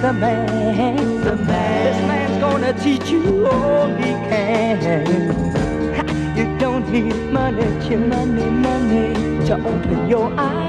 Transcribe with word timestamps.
the 0.00 0.12
man. 0.12 1.20
The 1.22 1.36
man. 1.36 1.84
This 1.84 2.06
man's 2.06 2.40
gonna 2.40 2.72
teach 2.72 3.10
you 3.10 3.46
all 3.46 3.88
he 3.96 4.12
can. 4.30 4.78
You 6.36 6.58
don't 6.58 6.88
need 6.90 7.16
money, 7.32 7.64
money, 7.96 8.50
money 8.50 9.46
to 9.46 9.54
open 9.54 10.08
your 10.08 10.32
eyes. 10.38 10.67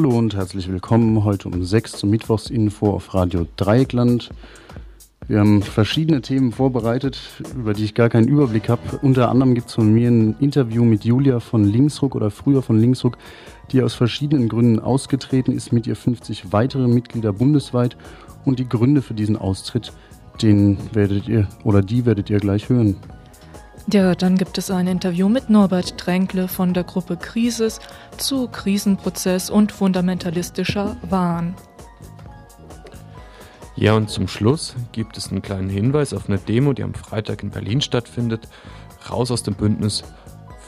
Hallo 0.00 0.16
und 0.16 0.34
herzlich 0.34 0.66
willkommen 0.66 1.24
heute 1.24 1.48
um 1.48 1.62
6 1.62 1.92
zum 1.92 2.08
Mittwochsinfo 2.08 2.90
auf 2.90 3.12
Radio 3.12 3.46
Dreieckland. 3.58 4.30
Wir 5.28 5.40
haben 5.40 5.60
verschiedene 5.60 6.22
Themen 6.22 6.52
vorbereitet, 6.52 7.20
über 7.54 7.74
die 7.74 7.84
ich 7.84 7.92
gar 7.92 8.08
keinen 8.08 8.26
Überblick 8.26 8.70
habe. 8.70 8.80
Unter 9.02 9.28
anderem 9.28 9.54
gibt 9.54 9.68
es 9.68 9.74
von 9.74 9.92
mir 9.92 10.08
ein 10.08 10.36
Interview 10.40 10.86
mit 10.86 11.04
Julia 11.04 11.38
von 11.38 11.64
Linksruck 11.64 12.14
oder 12.14 12.30
früher 12.30 12.62
von 12.62 12.80
Linksruck, 12.80 13.18
die 13.72 13.82
aus 13.82 13.92
verschiedenen 13.92 14.48
Gründen 14.48 14.80
ausgetreten 14.80 15.52
ist, 15.52 15.70
mit 15.70 15.86
ihr 15.86 15.96
50 15.96 16.50
weitere 16.50 16.88
Mitglieder 16.88 17.34
bundesweit. 17.34 17.98
Und 18.46 18.58
die 18.58 18.70
Gründe 18.70 19.02
für 19.02 19.12
diesen 19.12 19.36
Austritt, 19.36 19.92
den 20.40 20.78
werdet 20.94 21.28
ihr 21.28 21.46
oder 21.62 21.82
die 21.82 22.06
werdet 22.06 22.30
ihr 22.30 22.38
gleich 22.38 22.70
hören. 22.70 22.96
Ja, 23.92 24.14
dann 24.14 24.36
gibt 24.36 24.56
es 24.56 24.70
ein 24.70 24.86
Interview 24.86 25.28
mit 25.28 25.50
Norbert 25.50 25.98
Tränkle 25.98 26.46
von 26.46 26.74
der 26.74 26.84
Gruppe 26.84 27.16
Krisis 27.16 27.80
zu 28.18 28.46
Krisenprozess 28.46 29.50
und 29.50 29.72
fundamentalistischer 29.72 30.96
Wahn. 31.08 31.56
Ja, 33.74 33.94
und 33.94 34.08
zum 34.08 34.28
Schluss 34.28 34.76
gibt 34.92 35.16
es 35.16 35.30
einen 35.30 35.42
kleinen 35.42 35.70
Hinweis 35.70 36.12
auf 36.12 36.28
eine 36.28 36.38
Demo, 36.38 36.72
die 36.72 36.84
am 36.84 36.94
Freitag 36.94 37.42
in 37.42 37.50
Berlin 37.50 37.80
stattfindet. 37.80 38.46
Raus 39.10 39.32
aus 39.32 39.42
dem 39.42 39.54
Bündnis 39.54 40.04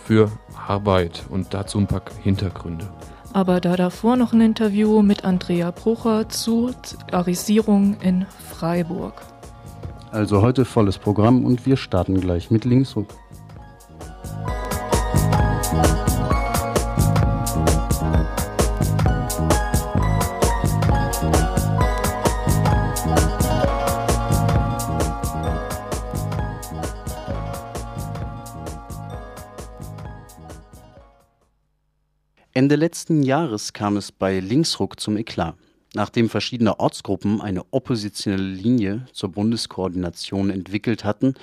für 0.05 0.33
Arbeit 0.67 1.23
und 1.31 1.55
dazu 1.55 1.79
ein 1.79 1.87
paar 1.87 2.03
Hintergründe. 2.23 2.89
Aber 3.33 3.61
da 3.61 3.77
davor 3.77 4.17
noch 4.17 4.33
ein 4.33 4.41
Interview 4.41 5.01
mit 5.03 5.25
Andrea 5.25 5.71
Brucher 5.71 6.29
zu 6.29 6.73
Arisierung 7.13 8.01
in 8.01 8.27
Freiburg. 8.51 9.32
Also 10.13 10.43
heute 10.43 10.67
volles 10.67 10.99
Programm 10.99 11.47
und 11.47 11.65
wir 11.65 11.79
starten 11.79 12.21
gleich 12.21 12.51
mit 12.51 12.67
Linksruck. 12.67 13.09
Ende 32.53 32.77
letzten 32.77 33.23
Jahres 33.23 33.73
kam 33.73 33.97
es 33.97 34.13
bei 34.13 34.41
Linksruck 34.41 35.01
zum 35.01 35.17
Eklat. 35.17 35.55
Nachdem 35.95 36.31
verschiedene 36.31 36.81
Ortsgruppen 36.81 37.41
eine 37.41 37.65
oppositionelle 37.71 38.43
Linie 38.43 39.07
zur 39.13 39.31
Bundeskoordination 39.31 40.49
entwickelt 40.51 41.05
hatten, 41.05 41.35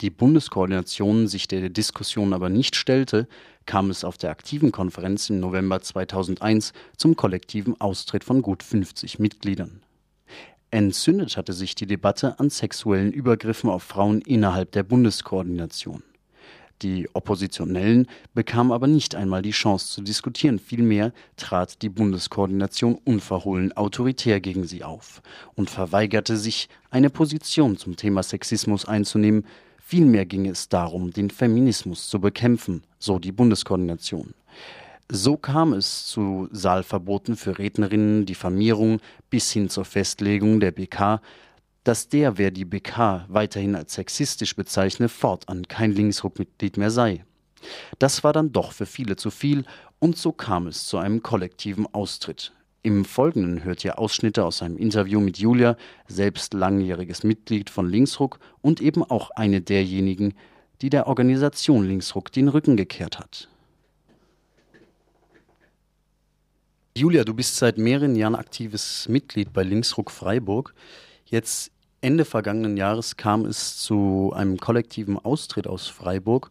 die 0.00 0.10
Bundeskoordination 0.10 1.28
sich 1.28 1.46
der 1.46 1.68
Diskussion 1.68 2.32
aber 2.32 2.48
nicht 2.48 2.74
stellte, 2.74 3.28
kam 3.66 3.90
es 3.90 4.02
auf 4.02 4.18
der 4.18 4.30
aktiven 4.30 4.72
Konferenz 4.72 5.30
im 5.30 5.38
November 5.38 5.80
2001 5.80 6.72
zum 6.96 7.14
kollektiven 7.14 7.80
Austritt 7.80 8.24
von 8.24 8.42
gut 8.42 8.64
50 8.64 9.20
Mitgliedern. 9.20 9.82
Entzündet 10.72 11.36
hatte 11.36 11.52
sich 11.52 11.76
die 11.76 11.86
Debatte 11.86 12.40
an 12.40 12.50
sexuellen 12.50 13.12
Übergriffen 13.12 13.70
auf 13.70 13.84
Frauen 13.84 14.20
innerhalb 14.22 14.72
der 14.72 14.82
Bundeskoordination. 14.82 16.02
Die 16.82 17.08
Oppositionellen 17.12 18.08
bekamen 18.34 18.72
aber 18.72 18.88
nicht 18.88 19.14
einmal 19.14 19.42
die 19.42 19.52
Chance 19.52 19.86
zu 19.92 20.02
diskutieren, 20.02 20.58
vielmehr 20.58 21.12
trat 21.36 21.80
die 21.82 21.88
Bundeskoordination 21.88 22.98
unverhohlen 23.04 23.72
autoritär 23.76 24.40
gegen 24.40 24.64
sie 24.64 24.82
auf 24.82 25.22
und 25.54 25.70
verweigerte 25.70 26.36
sich, 26.36 26.68
eine 26.90 27.08
Position 27.08 27.76
zum 27.76 27.96
Thema 27.96 28.24
Sexismus 28.24 28.84
einzunehmen, 28.84 29.46
vielmehr 29.78 30.26
ging 30.26 30.46
es 30.46 30.68
darum, 30.68 31.12
den 31.12 31.30
Feminismus 31.30 32.08
zu 32.08 32.20
bekämpfen, 32.20 32.82
so 32.98 33.20
die 33.20 33.32
Bundeskoordination. 33.32 34.34
So 35.08 35.36
kam 35.36 35.72
es 35.74 36.06
zu 36.06 36.48
Saalverboten 36.50 37.36
für 37.36 37.58
Rednerinnen, 37.58 38.26
Diffamierung 38.26 39.00
bis 39.30 39.52
hin 39.52 39.68
zur 39.68 39.84
Festlegung 39.84 40.58
der 40.58 40.72
BK, 40.72 41.20
dass 41.84 42.08
der, 42.08 42.38
wer 42.38 42.50
die 42.50 42.64
BK 42.64 43.26
weiterhin 43.28 43.74
als 43.74 43.94
sexistisch 43.94 44.54
bezeichne, 44.54 45.08
fortan 45.08 45.66
kein 45.68 45.92
Linksruck-Mitglied 45.92 46.76
mehr 46.76 46.90
sei. 46.90 47.24
Das 47.98 48.24
war 48.24 48.32
dann 48.32 48.52
doch 48.52 48.72
für 48.72 48.86
viele 48.86 49.16
zu 49.16 49.30
viel 49.30 49.64
und 49.98 50.16
so 50.16 50.32
kam 50.32 50.66
es 50.66 50.86
zu 50.86 50.98
einem 50.98 51.22
kollektiven 51.22 51.86
Austritt. 51.92 52.52
Im 52.84 53.04
Folgenden 53.04 53.62
hört 53.62 53.84
ihr 53.84 54.00
Ausschnitte 54.00 54.44
aus 54.44 54.60
einem 54.60 54.76
Interview 54.76 55.20
mit 55.20 55.38
Julia, 55.38 55.76
selbst 56.08 56.52
langjähriges 56.52 57.22
Mitglied 57.22 57.70
von 57.70 57.88
Linksruck 57.88 58.40
und 58.60 58.80
eben 58.80 59.04
auch 59.04 59.30
eine 59.30 59.60
derjenigen, 59.60 60.34
die 60.80 60.90
der 60.90 61.06
Organisation 61.06 61.86
Linksruck 61.86 62.32
den 62.32 62.48
Rücken 62.48 62.76
gekehrt 62.76 63.20
hat. 63.20 63.48
Julia, 66.96 67.22
du 67.24 67.32
bist 67.32 67.56
seit 67.56 67.78
mehreren 67.78 68.16
Jahren 68.16 68.34
aktives 68.34 69.08
Mitglied 69.08 69.52
bei 69.52 69.62
Linksruck 69.62 70.10
Freiburg. 70.10 70.74
Jetzt 71.32 71.72
Ende 72.02 72.26
vergangenen 72.26 72.76
Jahres 72.76 73.16
kam 73.16 73.46
es 73.46 73.78
zu 73.78 74.34
einem 74.36 74.58
kollektiven 74.58 75.18
Austritt 75.18 75.66
aus 75.66 75.88
Freiburg. 75.88 76.50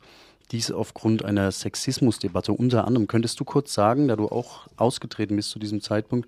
Dies 0.49 0.71
aufgrund 0.71 1.23
einer 1.23 1.51
Sexismusdebatte 1.51 2.51
unter 2.51 2.87
anderem. 2.87 3.05
Könntest 3.05 3.39
du 3.39 3.43
kurz 3.45 3.75
sagen, 3.75 4.07
da 4.07 4.15
du 4.15 4.27
auch 4.27 4.65
ausgetreten 4.77 5.35
bist 5.35 5.51
zu 5.51 5.59
diesem 5.59 5.81
Zeitpunkt, 5.81 6.27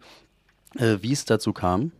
äh, 0.75 0.97
wie 1.01 1.13
es 1.13 1.25
dazu 1.25 1.51
kam? 1.51 1.93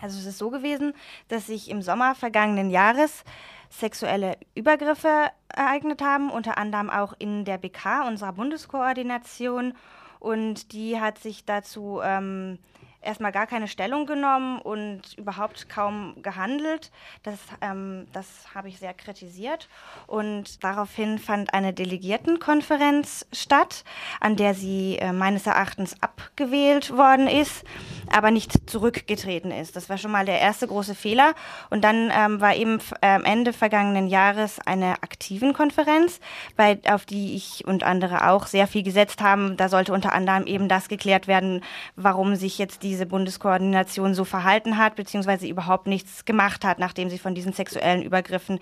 Also 0.00 0.20
es 0.20 0.26
ist 0.26 0.38
so 0.38 0.50
gewesen, 0.50 0.94
dass 1.26 1.48
sich 1.48 1.68
im 1.68 1.82
Sommer 1.82 2.14
vergangenen 2.14 2.70
Jahres 2.70 3.24
sexuelle 3.68 4.36
Übergriffe 4.54 5.32
ereignet 5.48 6.00
haben, 6.00 6.30
unter 6.30 6.58
anderem 6.58 6.90
auch 6.90 7.14
in 7.18 7.44
der 7.44 7.58
BK, 7.58 8.06
unserer 8.06 8.34
Bundeskoordination. 8.34 9.74
Und 10.20 10.72
die 10.72 11.00
hat 11.00 11.18
sich 11.18 11.44
dazu 11.44 11.98
ähm, 12.04 12.60
erstmal 13.08 13.32
gar 13.32 13.46
keine 13.46 13.68
Stellung 13.68 14.06
genommen 14.06 14.60
und 14.60 15.16
überhaupt 15.16 15.68
kaum 15.68 16.14
gehandelt. 16.22 16.92
Das, 17.22 17.38
ähm, 17.62 18.06
das 18.12 18.26
habe 18.54 18.68
ich 18.68 18.78
sehr 18.78 18.92
kritisiert. 18.92 19.68
Und 20.06 20.62
daraufhin 20.62 21.18
fand 21.18 21.54
eine 21.54 21.72
Delegiertenkonferenz 21.72 23.26
statt, 23.32 23.84
an 24.20 24.36
der 24.36 24.54
sie 24.54 24.98
äh, 24.98 25.12
meines 25.12 25.46
Erachtens 25.46 25.96
abgewählt 26.02 26.94
worden 26.96 27.28
ist, 27.28 27.64
aber 28.12 28.30
nicht 28.30 28.68
zurückgetreten 28.68 29.50
ist. 29.50 29.74
Das 29.74 29.88
war 29.88 29.96
schon 29.96 30.10
mal 30.10 30.26
der 30.26 30.40
erste 30.40 30.66
große 30.66 30.94
Fehler. 30.94 31.34
Und 31.70 31.84
dann 31.84 32.12
ähm, 32.14 32.42
war 32.42 32.54
eben 32.54 32.78
am 33.00 33.24
äh, 33.24 33.32
Ende 33.32 33.54
vergangenen 33.54 34.08
Jahres 34.08 34.60
eine 34.66 35.02
aktiven 35.02 35.54
Konferenz, 35.54 36.20
bei, 36.56 36.78
auf 36.86 37.06
die 37.06 37.34
ich 37.36 37.66
und 37.66 37.84
andere 37.84 38.28
auch 38.28 38.46
sehr 38.46 38.66
viel 38.66 38.82
gesetzt 38.82 39.22
haben. 39.22 39.56
Da 39.56 39.70
sollte 39.70 39.94
unter 39.94 40.12
anderem 40.12 40.46
eben 40.46 40.68
das 40.68 40.88
geklärt 40.88 41.26
werden, 41.26 41.64
warum 41.96 42.36
sich 42.36 42.58
jetzt 42.58 42.82
diese 42.82 42.97
Bundeskoordination 43.06 44.14
so 44.14 44.24
verhalten 44.24 44.78
hat, 44.78 44.96
beziehungsweise 44.96 45.46
überhaupt 45.46 45.86
nichts 45.86 46.24
gemacht 46.24 46.64
hat, 46.64 46.78
nachdem 46.78 47.10
sie 47.10 47.18
von 47.18 47.34
diesen 47.34 47.52
sexuellen 47.52 48.02
Übergriffen 48.02 48.60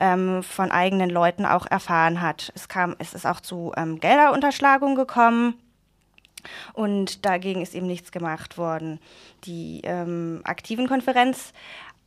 ähm, 0.00 0.42
von 0.42 0.70
eigenen 0.70 1.10
Leuten 1.10 1.44
auch 1.46 1.66
erfahren 1.66 2.20
hat. 2.20 2.52
Es 2.54 2.68
kam, 2.68 2.96
es 2.98 3.14
ist 3.14 3.26
auch 3.26 3.40
zu 3.40 3.72
ähm, 3.76 4.00
Gelderunterschlagung 4.00 4.94
gekommen. 4.94 5.54
Und 6.72 7.24
dagegen 7.24 7.62
ist 7.62 7.74
eben 7.74 7.86
nichts 7.86 8.10
gemacht 8.10 8.58
worden. 8.58 8.98
Die 9.44 9.82
ähm, 9.84 10.40
aktiven 10.42 10.88
Konferenz 10.88 11.52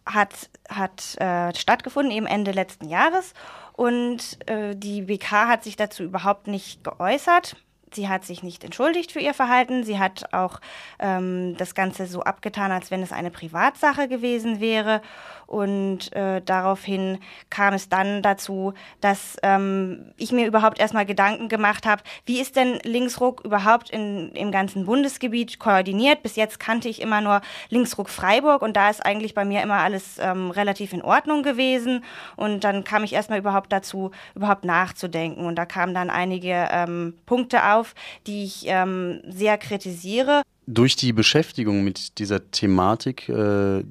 hat, 0.06 0.50
hat 0.69 1.16
äh, 1.22 1.56
stattgefunden, 1.56 2.12
eben 2.12 2.25
Ende 2.25 2.51
letzten 2.51 2.89
Jahres. 2.89 3.33
Und 3.74 4.38
äh, 4.50 4.75
die 4.75 5.04
BK 5.04 5.48
hat 5.48 5.63
sich 5.63 5.77
dazu 5.77 6.04
überhaupt 6.04 6.48
nicht 6.48 6.83
geäußert 6.83 7.56
Sie 7.93 8.09
hat 8.09 8.25
sich 8.25 8.43
nicht 8.43 8.63
entschuldigt 8.63 9.11
für 9.11 9.19
ihr 9.19 9.33
Verhalten. 9.33 9.83
Sie 9.83 9.99
hat 9.99 10.33
auch 10.33 10.59
ähm, 10.99 11.55
das 11.57 11.75
Ganze 11.75 12.07
so 12.07 12.21
abgetan, 12.21 12.71
als 12.71 12.91
wenn 12.91 13.01
es 13.01 13.11
eine 13.11 13.31
Privatsache 13.31 14.07
gewesen 14.07 14.59
wäre. 14.59 15.01
Und 15.47 16.13
äh, 16.13 16.42
daraufhin 16.42 17.19
kam 17.50 17.74
es 17.74 17.89
dann 17.89 18.21
dazu, 18.21 18.74
dass 19.01 19.38
ähm, 19.44 20.13
ich 20.18 20.31
mir 20.31 20.47
überhaupt 20.47 20.80
erstmal 20.80 21.06
Gedanken 21.06 21.50
gemacht 21.50 21.86
habe, 21.86 22.03
wie 22.25 22.39
ist 22.39 22.56
denn 22.56 22.80
Linksruck 22.83 23.42
überhaupt 23.44 23.89
in, 23.89 24.31
im 24.31 24.51
ganzen 24.51 24.86
Bundesgebiet 24.86 25.59
koordiniert? 25.59 26.24
Bis 26.24 26.36
jetzt 26.36 26.59
kannte 26.59 26.89
ich 26.89 27.01
immer 27.01 27.21
nur 27.21 27.42
Linksruck 27.69 28.09
Freiburg 28.09 28.62
und 28.62 28.75
da 28.75 28.89
ist 28.89 29.06
eigentlich 29.06 29.33
bei 29.33 29.45
mir 29.45 29.62
immer 29.62 29.80
alles 29.80 30.18
ähm, 30.19 30.51
relativ 30.51 30.94
in 30.94 31.01
Ordnung 31.01 31.44
gewesen. 31.44 32.03
Und 32.36 32.63
dann 32.63 32.83
kam 32.83 33.03
ich 33.03 33.13
erstmal 33.13 33.39
überhaupt 33.39 33.71
dazu, 33.71 34.12
überhaupt 34.36 34.65
nachzudenken. 34.65 35.45
Und 35.45 35.56
da 35.56 35.65
kamen 35.65 35.94
dann 35.94 36.09
einige 36.09 36.68
ähm, 36.71 37.15
Punkte 37.25 37.71
auf, 37.74 37.94
die 38.27 38.44
ich 38.44 38.63
ähm, 38.68 39.21
sehr 39.27 39.57
kritisiere. 39.57 40.41
Durch 40.67 40.95
die 40.95 41.13
Beschäftigung 41.13 41.83
mit 41.83 42.17
dieser 42.19 42.51
Thematik 42.51 43.29
äh, 43.29 43.83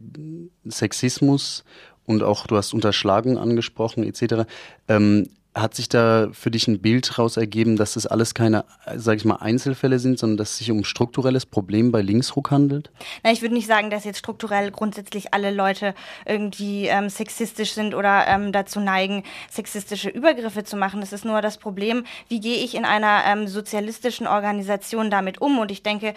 Sexismus 0.65 1.65
und 2.05 2.23
auch 2.23 2.47
du 2.47 2.57
hast 2.57 2.75
Unterschlagung 2.75 3.39
angesprochen 3.39 4.05
etc. 4.05 4.49
Ähm, 4.89 5.29
hat 5.55 5.75
sich 5.75 5.89
da 5.89 6.29
für 6.33 6.51
dich 6.51 6.67
ein 6.67 6.81
Bild 6.81 7.17
raus 7.17 7.37
ergeben, 7.37 7.77
dass 7.77 7.95
das 7.95 8.07
alles 8.07 8.35
keine, 8.35 8.65
sag 8.97 9.19
ich 9.19 9.25
mal, 9.25 9.37
Einzelfälle 9.37 10.01
sind, 10.01 10.19
sondern 10.19 10.37
dass 10.37 10.51
es 10.51 10.59
sich 10.59 10.71
um 10.73 10.79
ein 10.79 10.85
strukturelles 10.85 11.47
Problem 11.47 11.93
bei 11.93 12.03
Linksruck 12.03 12.51
handelt? 12.51 12.91
Na, 13.23 13.31
ich 13.31 13.41
würde 13.41 13.55
nicht 13.55 13.69
sagen, 13.69 13.89
dass 13.89 14.05
jetzt 14.05 14.19
strukturell 14.19 14.73
grundsätzlich 14.73 15.33
alle 15.33 15.53
Leute 15.53 15.95
irgendwie 16.27 16.87
ähm, 16.87 17.09
sexistisch 17.09 17.73
sind 17.73 17.95
oder 17.95 18.27
ähm, 18.27 18.51
dazu 18.51 18.81
neigen, 18.81 19.23
sexistische 19.49 20.09
Übergriffe 20.09 20.65
zu 20.65 20.77
machen. 20.77 21.03
Es 21.03 21.13
ist 21.13 21.25
nur 21.25 21.41
das 21.41 21.59
Problem, 21.59 22.05
wie 22.29 22.41
gehe 22.41 22.65
ich 22.65 22.75
in 22.75 22.85
einer 22.85 23.23
ähm, 23.25 23.47
sozialistischen 23.47 24.27
Organisation 24.27 25.09
damit 25.09 25.41
um? 25.41 25.61
Und 25.61 25.71
ich 25.71 25.85
denke, 25.85 26.15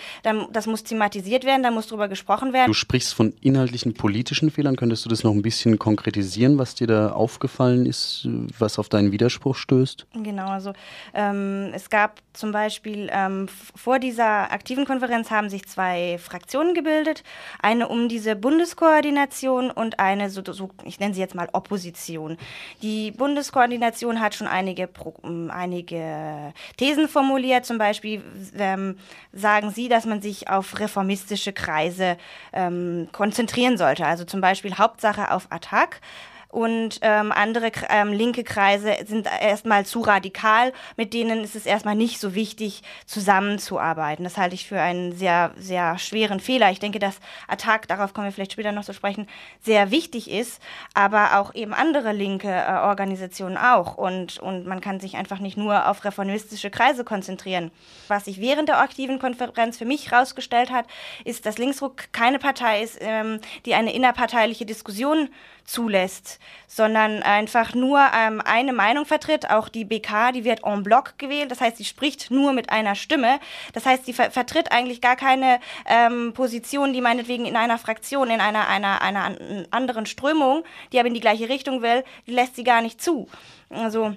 das 0.51 0.65
muss 0.65 0.83
thematisiert 0.83 1.45
werden, 1.45 1.61
da 1.61 1.69
muss 1.69 1.87
drüber 1.87 2.07
gesprochen 2.07 2.53
werden. 2.53 2.67
Du 2.67 2.73
sprichst 2.73 3.13
von 3.13 3.33
inhaltlichen 3.41 3.93
politischen 3.93 4.49
Fehlern. 4.49 4.75
Könntest 4.75 5.05
du 5.05 5.09
das 5.09 5.23
noch 5.23 5.31
ein 5.31 5.43
bisschen 5.43 5.77
konkretisieren, 5.77 6.57
was 6.57 6.73
dir 6.73 6.87
da 6.87 7.11
aufgefallen 7.11 7.85
ist, 7.85 8.27
was 8.57 8.79
auf 8.79 8.89
deinen 8.89 9.11
Widerstand 9.11 9.26
Widerspruch 9.27 9.55
stößt? 9.55 10.07
Genau, 10.13 10.47
also 10.47 10.73
ähm, 11.13 11.71
es 11.73 11.89
gab 11.89 12.19
zum 12.33 12.51
Beispiel 12.51 13.09
ähm, 13.11 13.47
vor 13.75 13.99
dieser 13.99 14.51
aktiven 14.51 14.85
Konferenz 14.85 15.31
haben 15.31 15.49
sich 15.49 15.67
zwei 15.67 16.17
Fraktionen 16.17 16.73
gebildet, 16.73 17.23
eine 17.61 17.89
um 17.89 18.07
diese 18.07 18.35
Bundeskoordination 18.35 19.69
und 19.69 19.99
eine, 19.99 20.29
so, 20.29 20.41
so 20.45 20.69
ich 20.85 20.99
nenne 20.99 21.13
sie 21.13 21.19
jetzt 21.19 21.35
mal 21.35 21.49
Opposition. 21.51 22.37
Die 22.81 23.11
Bundeskoordination 23.11 24.21
hat 24.21 24.35
schon 24.35 24.47
einige, 24.47 24.89
ähm, 25.23 25.51
einige 25.53 26.53
Thesen 26.77 27.09
formuliert, 27.09 27.65
zum 27.65 27.77
Beispiel 27.77 28.23
ähm, 28.57 28.97
sagen 29.33 29.71
sie, 29.71 29.89
dass 29.89 30.05
man 30.05 30.21
sich 30.21 30.49
auf 30.49 30.79
reformistische 30.79 31.51
Kreise 31.51 32.17
ähm, 32.53 33.09
konzentrieren 33.11 33.77
sollte, 33.77 34.05
also 34.05 34.23
zum 34.23 34.41
Beispiel 34.41 34.77
Hauptsache 34.77 35.31
auf 35.31 35.47
Attac 35.49 35.99
und 36.49 36.99
ähm, 37.01 37.31
andere 37.31 37.71
ähm, 37.89 38.13
linke 38.13 38.43
Kreise 38.43 38.95
sind 39.05 39.27
erstmal 39.41 39.85
zu 39.85 40.01
radikal, 40.01 40.71
mit 40.95 41.13
denen 41.13 41.43
ist 41.43 41.55
es 41.55 41.65
erstmal 41.65 41.95
nicht 41.95 42.19
so 42.19 42.35
wichtig, 42.35 42.83
zusammenzuarbeiten. 43.05 44.23
Das 44.23 44.37
halte 44.37 44.55
ich 44.55 44.67
für 44.67 44.79
einen 44.79 45.11
sehr, 45.11 45.51
sehr 45.57 45.97
schweren 45.97 46.39
Fehler. 46.39 46.71
Ich 46.71 46.79
denke, 46.79 46.99
dass 46.99 47.19
Attac, 47.47 47.87
darauf 47.87 48.13
kommen 48.13 48.27
wir 48.27 48.31
vielleicht 48.31 48.53
später 48.53 48.71
noch 48.71 48.85
zu 48.85 48.93
sprechen, 48.93 49.27
sehr 49.61 49.91
wichtig 49.91 50.29
ist, 50.31 50.61
aber 50.93 51.39
auch 51.39 51.53
eben 51.53 51.73
andere 51.73 52.13
linke 52.13 52.49
äh, 52.49 52.71
Organisationen 52.83 53.57
auch. 53.57 53.97
Und, 53.97 54.39
und 54.39 54.65
man 54.65 54.79
kann 54.79 54.99
sich 54.99 55.17
einfach 55.17 55.39
nicht 55.39 55.57
nur 55.57 55.89
auf 55.89 56.05
reformistische 56.05 56.69
Kreise 56.69 57.03
konzentrieren. 57.03 57.71
Was 58.07 58.25
sich 58.25 58.39
während 58.39 58.69
der 58.69 58.79
aktiven 58.79 59.19
Konferenz 59.19 59.77
für 59.77 59.85
mich 59.85 60.11
herausgestellt 60.11 60.71
hat, 60.71 60.85
ist, 61.25 61.45
dass 61.45 61.57
Linksruck 61.57 62.13
keine 62.13 62.39
Partei 62.39 62.83
ist, 62.83 62.97
ähm, 63.01 63.41
die 63.65 63.73
eine 63.73 63.93
innerparteiliche 63.93 64.65
Diskussion 64.65 65.29
zulässt, 65.67 66.39
sondern 66.65 67.21
einfach 67.21 67.75
nur 67.75 67.99
ähm, 68.17 68.41
eine 68.43 68.73
Meinung 68.73 69.05
vertritt. 69.05 69.49
Auch 69.49 69.67
die 69.69 69.83
BK, 69.83 70.31
die 70.31 70.45
wird 70.45 70.63
en 70.63 70.81
bloc 70.81 71.15
gewählt, 71.17 71.51
das 71.51 71.61
heißt, 71.61 71.77
sie 71.77 71.85
spricht 71.85 72.31
nur 72.31 72.53
mit 72.53 72.69
einer 72.69 72.95
Stimme. 72.95 73.39
Das 73.73 73.85
heißt, 73.85 74.05
sie 74.05 74.13
ver 74.13 74.31
vertritt 74.31 74.71
eigentlich 74.71 75.01
gar 75.01 75.17
keine 75.17 75.59
ähm, 75.85 76.33
Position, 76.33 76.93
die 76.93 77.01
meinetwegen 77.01 77.45
in 77.45 77.57
einer 77.57 77.77
Fraktion, 77.77 78.29
in 78.29 78.39
einer, 78.39 78.67
einer, 78.67 79.01
einer 79.01 79.35
anderen 79.69 80.05
Strömung, 80.05 80.63
die 80.91 80.99
aber 80.99 81.09
in 81.09 81.13
die 81.13 81.19
gleiche 81.19 81.49
Richtung 81.49 81.81
will, 81.81 82.03
die 82.25 82.31
lässt 82.31 82.55
sie 82.55 82.63
gar 82.63 82.81
nicht 82.81 83.01
zu. 83.01 83.27
Also 83.69 84.15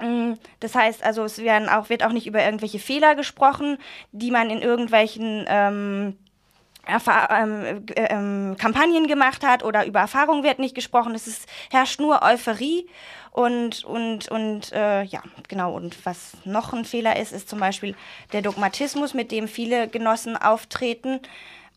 mm, 0.00 0.32
das 0.60 0.74
heißt 0.74 1.04
also, 1.04 1.24
es 1.24 1.38
werden 1.38 1.68
auch, 1.68 1.90
wird 1.90 2.02
auch 2.02 2.12
nicht 2.12 2.26
über 2.26 2.42
irgendwelche 2.42 2.78
Fehler 2.78 3.14
gesprochen, 3.14 3.76
die 4.12 4.30
man 4.30 4.48
in 4.48 4.62
irgendwelchen 4.62 5.44
ähm, 5.48 6.16
ähm, 6.86 7.86
ähm, 7.94 8.56
Kampagnen 8.58 9.06
gemacht 9.06 9.44
hat 9.46 9.62
oder 9.64 9.86
über 9.86 10.00
Erfahrung 10.00 10.42
wird 10.42 10.58
nicht 10.58 10.74
gesprochen. 10.74 11.14
Es 11.14 11.26
ist, 11.26 11.48
herrscht 11.70 12.00
nur 12.00 12.22
Euphorie 12.22 12.88
und 13.30 13.84
und 13.84 14.28
und 14.28 14.72
äh, 14.72 15.02
ja 15.04 15.22
genau. 15.48 15.74
Und 15.74 16.04
was 16.04 16.32
noch 16.44 16.72
ein 16.72 16.84
Fehler 16.84 17.16
ist, 17.16 17.32
ist 17.32 17.48
zum 17.48 17.60
Beispiel 17.60 17.94
der 18.32 18.42
Dogmatismus, 18.42 19.14
mit 19.14 19.30
dem 19.30 19.48
viele 19.48 19.88
Genossen 19.88 20.36
auftreten. 20.36 21.20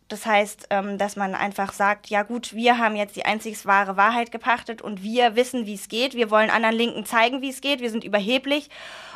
Das 0.07 0.25
heißt, 0.25 0.67
ähm, 0.69 0.99
dass 0.99 1.15
man 1.15 1.33
einfach 1.33 1.73
sagt, 1.73 2.07
ja 2.07 2.21
gut, 2.21 2.53
wir 2.53 2.77
haben 2.77 2.95
jetzt 2.95 3.15
die 3.15 3.25
einzig 3.25 3.65
wahre 3.65 3.97
Wahrheit 3.97 4.31
gepachtet 4.31 4.81
und 4.81 5.01
wir 5.01 5.35
wissen, 5.35 5.65
wie 5.65 5.73
es 5.73 5.87
geht. 5.87 6.13
Wir 6.13 6.29
wollen 6.29 6.51
anderen 6.51 6.75
Linken 6.75 7.05
zeigen, 7.05 7.41
wie 7.41 7.49
es 7.49 7.61
geht. 7.61 7.79
Wir 7.79 7.89
sind 7.89 8.03
überheblich 8.03 8.69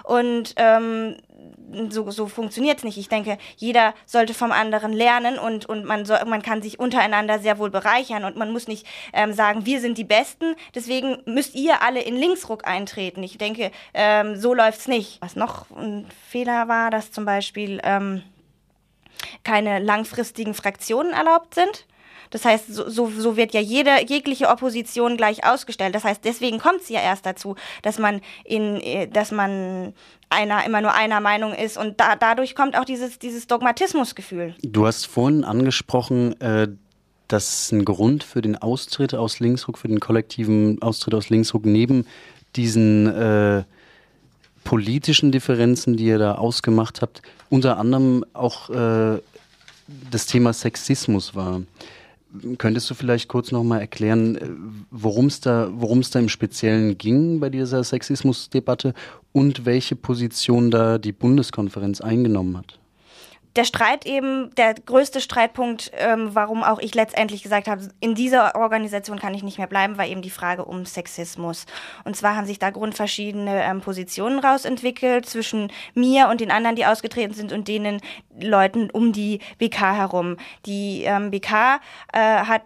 und 0.03 0.55
ähm, 0.55 1.17
so, 1.89 2.09
so 2.11 2.27
funktioniert 2.27 2.79
es 2.79 2.83
nicht. 2.83 2.97
Ich 2.97 3.09
denke, 3.09 3.37
jeder 3.57 3.93
sollte 4.05 4.33
vom 4.33 4.51
anderen 4.51 4.93
lernen 4.93 5.37
und, 5.37 5.65
und 5.65 5.85
man, 5.85 6.05
soll, 6.05 6.23
man 6.25 6.41
kann 6.41 6.61
sich 6.61 6.79
untereinander 6.79 7.39
sehr 7.39 7.59
wohl 7.59 7.69
bereichern 7.69 8.23
und 8.25 8.35
man 8.35 8.51
muss 8.51 8.67
nicht 8.67 8.85
ähm, 9.13 9.33
sagen, 9.33 9.65
wir 9.65 9.79
sind 9.79 9.97
die 9.97 10.03
Besten, 10.03 10.55
deswegen 10.75 11.21
müsst 11.25 11.55
ihr 11.55 11.81
alle 11.81 12.01
in 12.01 12.15
Linksruck 12.15 12.67
eintreten. 12.67 13.23
Ich 13.23 13.37
denke, 13.37 13.71
ähm, 13.93 14.35
so 14.35 14.53
läuft's 14.53 14.87
nicht. 14.87 15.21
Was 15.21 15.35
noch 15.35 15.69
ein 15.71 16.07
Fehler 16.29 16.67
war, 16.67 16.89
dass 16.89 17.11
zum 17.11 17.25
Beispiel 17.25 17.79
ähm, 17.83 18.23
keine 19.43 19.79
langfristigen 19.79 20.53
Fraktionen 20.53 21.13
erlaubt 21.13 21.53
sind. 21.55 21.85
Das 22.29 22.45
heißt, 22.45 22.73
so, 22.73 22.89
so, 22.89 23.09
so 23.09 23.37
wird 23.37 23.53
ja 23.53 23.59
jede, 23.59 24.05
jegliche 24.07 24.49
Opposition 24.49 25.17
gleich 25.17 25.45
ausgestellt. 25.45 25.95
Das 25.95 26.03
heißt, 26.03 26.23
deswegen 26.23 26.59
kommt 26.59 26.81
es 26.81 26.89
ja 26.89 27.01
erst 27.01 27.25
dazu, 27.25 27.55
dass 27.81 27.97
man 27.99 28.21
in, 28.43 28.79
äh, 28.81 29.07
dass 29.07 29.31
man 29.31 29.93
einer 30.29 30.65
immer 30.65 30.81
nur 30.81 30.93
einer 30.93 31.21
Meinung 31.21 31.53
ist 31.53 31.77
und 31.77 31.99
da, 31.99 32.15
dadurch 32.15 32.55
kommt 32.55 32.77
auch 32.77 32.85
dieses, 32.85 33.17
dieses 33.17 33.47
Dogmatismusgefühl. 33.47 34.55
Du 34.61 34.85
hast 34.85 35.07
vorhin 35.07 35.43
angesprochen, 35.43 36.39
äh, 36.39 36.67
dass 37.27 37.71
ein 37.71 37.85
Grund 37.85 38.23
für 38.23 38.41
den 38.41 38.57
Austritt 38.57 39.15
aus 39.15 39.39
Linksruck, 39.39 39.77
für 39.77 39.87
den 39.87 39.99
kollektiven 39.99 40.81
Austritt 40.81 41.13
aus 41.13 41.29
Linksruck 41.29 41.65
neben 41.65 42.05
diesen 42.55 43.07
äh, 43.07 43.63
politischen 44.63 45.31
Differenzen, 45.31 45.97
die 45.97 46.05
ihr 46.05 46.17
da 46.17 46.35
ausgemacht 46.35 47.01
habt, 47.01 47.21
unter 47.49 47.77
anderem 47.77 48.25
auch 48.33 48.69
äh, 48.69 49.19
das 50.11 50.25
Thema 50.25 50.53
Sexismus 50.53 51.35
war. 51.35 51.61
Könntest 52.57 52.89
du 52.89 52.93
vielleicht 52.93 53.27
kurz 53.27 53.51
nochmal 53.51 53.81
erklären, 53.81 54.35
äh, 54.35 54.49
worum 54.91 55.25
es 55.25 55.41
da, 55.41 55.69
worum 55.73 55.99
es 55.99 56.11
da 56.11 56.19
im 56.19 56.29
Speziellen 56.29 56.97
ging 56.97 57.39
bei 57.39 57.49
dieser 57.49 57.83
Sexismusdebatte 57.83 58.93
und 59.31 59.65
welche 59.65 59.95
Position 59.95 60.69
da 60.69 60.97
die 60.97 61.11
Bundeskonferenz 61.11 62.01
eingenommen 62.01 62.57
hat? 62.57 62.78
Der 63.55 63.63
Streit 63.63 64.05
eben, 64.05 64.53
der 64.55 64.73
größte 64.73 65.21
Streitpunkt, 65.21 65.91
ähm, 65.97 66.29
warum 66.33 66.63
auch 66.63 66.79
ich 66.79 66.93
letztendlich 66.93 67.41
gesagt 67.41 67.67
habe, 67.67 67.89
in 67.99 68.13
dieser 68.13 68.55
Organisation 68.55 69.19
kann 69.19 69.33
ich 69.33 69.43
nicht 69.43 69.57
mehr 69.57 69.67
bleiben, 69.67 69.97
war 69.97 70.05
eben 70.05 70.21
die 70.21 70.29
Frage 70.29 70.65
um 70.65 70.85
Sexismus. 70.85 71.65
Und 72.03 72.15
zwar 72.15 72.35
haben 72.35 72.45
sich 72.45 72.59
da 72.59 72.69
grundverschiedene 72.69 73.63
ähm, 73.63 73.81
Positionen 73.81 74.39
rausentwickelt 74.39 75.25
zwischen 75.25 75.71
mir 75.95 76.29
und 76.29 76.41
den 76.41 76.51
anderen, 76.51 76.75
die 76.75 76.85
ausgetreten 76.85 77.33
sind 77.33 77.51
und 77.51 77.67
denen 77.67 78.01
Leuten 78.39 78.89
um 78.91 79.13
die 79.13 79.39
BK 79.57 79.95
herum. 79.95 80.37
Die 80.65 81.03
ähm, 81.03 81.31
BK 81.31 81.79
äh, 82.13 82.19
hat 82.19 82.63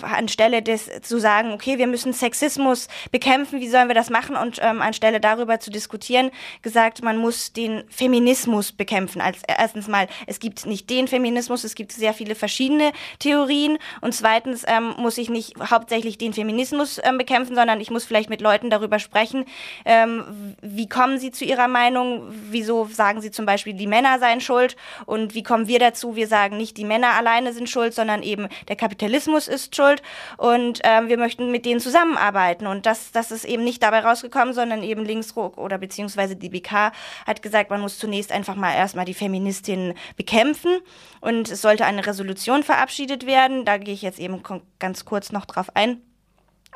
anstelle 0.00 0.62
des 0.62 0.90
zu 1.02 1.18
sagen, 1.20 1.52
okay, 1.52 1.78
wir 1.78 1.86
müssen 1.86 2.12
Sexismus 2.12 2.88
bekämpfen, 3.10 3.60
wie 3.60 3.68
sollen 3.68 3.88
wir 3.88 3.94
das 3.94 4.10
machen? 4.10 4.36
Und 4.36 4.58
ähm, 4.62 4.80
anstelle 4.80 5.20
darüber 5.20 5.60
zu 5.60 5.70
diskutieren, 5.70 6.30
gesagt, 6.62 7.02
man 7.02 7.18
muss 7.18 7.52
den 7.52 7.84
Feminismus 7.88 8.72
bekämpfen. 8.72 9.20
Als 9.20 9.42
erstens 9.46 9.88
mal 9.88 10.08
es 10.26 10.40
gibt 10.40 10.66
nicht 10.66 10.90
den 10.90 11.08
Feminismus, 11.08 11.64
es 11.64 11.74
gibt 11.74 11.92
sehr 11.92 12.14
viele 12.14 12.34
verschiedene 12.34 12.92
Theorien. 13.18 13.78
Und 14.00 14.14
zweitens 14.14 14.64
ähm, 14.66 14.94
muss 14.98 15.18
ich 15.18 15.30
nicht 15.30 15.54
hauptsächlich 15.58 16.18
den 16.18 16.32
Feminismus 16.32 17.00
ähm, 17.02 17.18
bekämpfen, 17.18 17.54
sondern 17.54 17.80
ich 17.80 17.90
muss 17.90 18.04
vielleicht 18.04 18.30
mit 18.30 18.40
Leuten 18.40 18.70
darüber 18.70 18.98
sprechen, 18.98 19.44
ähm, 19.84 20.56
wie 20.62 20.88
kommen 20.88 21.18
sie 21.18 21.30
zu 21.30 21.44
ihrer 21.44 21.68
Meinung, 21.68 22.22
wieso 22.50 22.86
sagen 22.86 23.20
sie 23.20 23.30
zum 23.30 23.46
Beispiel, 23.46 23.74
die 23.74 23.86
Männer 23.86 24.18
seien 24.18 24.40
schuld 24.40 24.76
Und 25.06 25.34
wie 25.34 25.42
kommen 25.42 25.68
wir 25.68 25.78
dazu? 25.78 26.16
Wir 26.16 26.26
sagen 26.26 26.56
nicht, 26.56 26.76
die 26.76 26.84
Männer 26.84 27.14
alleine 27.14 27.52
sind 27.52 27.68
schuld, 27.68 27.94
sondern 27.94 28.22
eben 28.22 28.48
der 28.68 28.76
Kapitalismus 28.76 29.48
ist 29.48 29.74
schuld 29.74 30.02
und 30.36 30.80
ähm, 30.84 31.08
wir 31.08 31.18
möchten 31.18 31.50
mit 31.50 31.64
denen 31.64 31.80
zusammenarbeiten. 31.80 32.66
Und 32.66 32.86
das, 32.86 33.12
das 33.12 33.30
ist 33.30 33.44
eben 33.44 33.64
nicht 33.64 33.82
dabei 33.82 34.00
rausgekommen, 34.00 34.54
sondern 34.54 34.82
eben 34.82 35.04
Linksruck 35.04 35.58
oder 35.58 35.78
beziehungsweise 35.78 36.36
die 36.36 36.48
BK 36.48 36.92
hat 37.26 37.42
gesagt, 37.42 37.70
man 37.70 37.80
muss 37.80 37.98
zunächst 37.98 38.32
einfach 38.32 38.54
mal 38.54 38.74
erstmal 38.74 39.04
die 39.04 39.14
Feministinnen 39.14 39.94
bekämpfen 40.16 40.78
und 41.20 41.50
es 41.50 41.62
sollte 41.62 41.84
eine 41.84 42.06
Resolution 42.06 42.62
verabschiedet 42.62 43.26
werden. 43.26 43.64
Da 43.64 43.78
gehe 43.78 43.94
ich 43.94 44.02
jetzt 44.02 44.18
eben 44.18 44.42
ganz 44.78 45.04
kurz 45.04 45.32
noch 45.32 45.46
drauf 45.46 45.74
ein. 45.74 46.02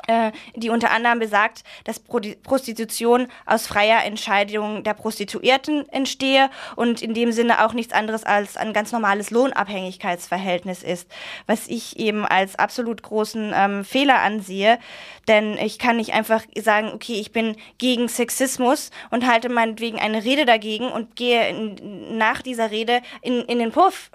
Äh, 0.05 0.31
die 0.55 0.69
unter 0.69 0.91
anderem 0.91 1.19
besagt, 1.19 1.63
dass 1.83 1.99
Prostitution 1.99 3.27
aus 3.45 3.67
freier 3.67 4.05
Entscheidung 4.05 4.83
der 4.83 4.93
Prostituierten 4.93 5.89
entstehe 5.89 6.49
und 6.75 7.01
in 7.01 7.13
dem 7.13 7.31
Sinne 7.31 7.65
auch 7.65 7.73
nichts 7.73 7.93
anderes 7.93 8.23
als 8.23 8.57
ein 8.57 8.73
ganz 8.73 8.91
normales 8.91 9.31
Lohnabhängigkeitsverhältnis 9.31 10.83
ist, 10.83 11.09
was 11.45 11.67
ich 11.67 11.99
eben 11.99 12.25
als 12.25 12.57
absolut 12.57 13.01
großen 13.01 13.51
ähm, 13.53 13.83
Fehler 13.83 14.21
ansehe, 14.21 14.79
denn 15.27 15.57
ich 15.57 15.79
kann 15.79 15.97
nicht 15.97 16.13
einfach 16.13 16.43
sagen, 16.57 16.91
okay, 16.93 17.19
ich 17.19 17.33
bin 17.33 17.57
gegen 17.77 18.07
Sexismus 18.07 18.91
und 19.09 19.27
halte 19.27 19.49
meinetwegen 19.49 19.99
eine 19.99 20.23
Rede 20.23 20.45
dagegen 20.45 20.89
und 20.89 21.15
gehe 21.15 21.49
in, 21.49 22.17
nach 22.17 22.41
dieser 22.41 22.71
Rede 22.71 23.01
in, 23.21 23.41
in 23.41 23.59
den 23.59 23.71
Puff. 23.71 24.11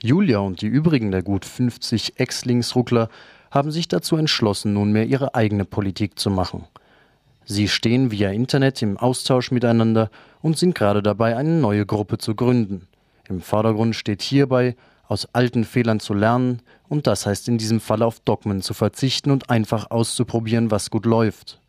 Julia 0.00 0.38
und 0.38 0.62
die 0.62 0.68
übrigen 0.68 1.10
der 1.10 1.22
gut 1.22 1.44
50 1.44 2.18
Ex-Linksruckler 2.18 3.08
haben 3.52 3.70
sich 3.70 3.86
dazu 3.86 4.16
entschlossen, 4.16 4.72
nunmehr 4.72 5.06
ihre 5.06 5.34
eigene 5.34 5.66
Politik 5.66 6.18
zu 6.18 6.30
machen. 6.30 6.64
Sie 7.44 7.68
stehen 7.68 8.10
via 8.10 8.30
Internet 8.30 8.80
im 8.82 8.96
Austausch 8.96 9.50
miteinander 9.50 10.10
und 10.40 10.58
sind 10.58 10.74
gerade 10.74 11.02
dabei, 11.02 11.36
eine 11.36 11.60
neue 11.60 11.84
Gruppe 11.84 12.16
zu 12.16 12.34
gründen. 12.34 12.88
Im 13.28 13.42
Vordergrund 13.42 13.94
steht 13.94 14.22
hierbei, 14.22 14.74
aus 15.06 15.28
alten 15.34 15.64
Fehlern 15.64 16.00
zu 16.00 16.14
lernen, 16.14 16.62
und 16.88 17.06
das 17.06 17.26
heißt 17.26 17.48
in 17.48 17.58
diesem 17.58 17.80
Fall 17.80 18.02
auf 18.02 18.20
Dogmen 18.20 18.62
zu 18.62 18.72
verzichten 18.72 19.30
und 19.30 19.50
einfach 19.50 19.90
auszuprobieren, 19.90 20.70
was 20.70 20.90
gut 20.90 21.04
läuft. 21.04 21.60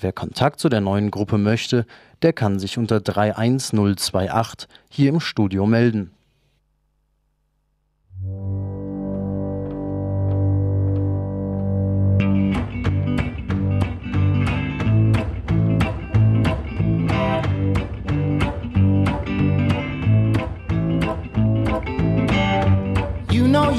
Wer 0.00 0.12
Kontakt 0.14 0.58
zu 0.58 0.70
der 0.70 0.80
neuen 0.80 1.10
Gruppe 1.10 1.36
möchte, 1.36 1.84
der 2.22 2.32
kann 2.32 2.58
sich 2.58 2.78
unter 2.78 3.00
31028 3.00 4.68
hier 4.88 5.10
im 5.10 5.20
Studio 5.20 5.66
melden. 5.66 6.12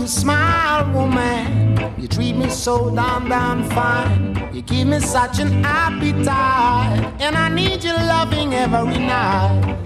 You 0.01 0.07
smile, 0.07 0.91
woman. 0.93 1.77
You 1.99 2.07
treat 2.07 2.35
me 2.35 2.49
so 2.49 2.89
damn, 2.89 3.29
damn 3.29 3.69
fine. 3.69 4.49
You 4.51 4.63
give 4.63 4.87
me 4.87 4.99
such 4.99 5.37
an 5.39 5.63
appetite. 5.63 7.21
And 7.21 7.35
I 7.35 7.49
need 7.49 7.83
your 7.83 7.93
loving 7.93 8.53
every 8.53 8.97
night. 8.97 9.77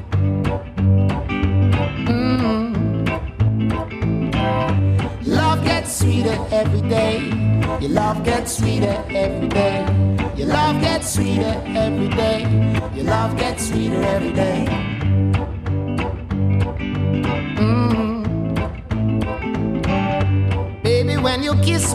Mm. 2.07 2.71
Love 5.27 5.65
gets 5.65 5.99
sweeter 5.99 6.37
every 6.49 6.81
day. 6.87 7.19
Your 7.81 7.91
love 7.91 8.23
gets 8.23 8.57
sweeter 8.57 8.95
every 9.09 9.49
day. 9.49 9.85
Your 10.37 10.47
love 10.47 10.79
gets 10.79 11.13
sweeter 11.13 11.61
every 11.65 12.07
day. 12.07 12.41
Your 12.95 13.05
love 13.05 13.37
gets 13.37 13.67
sweeter 13.67 14.01
every 14.01 14.31
day. 14.31 14.94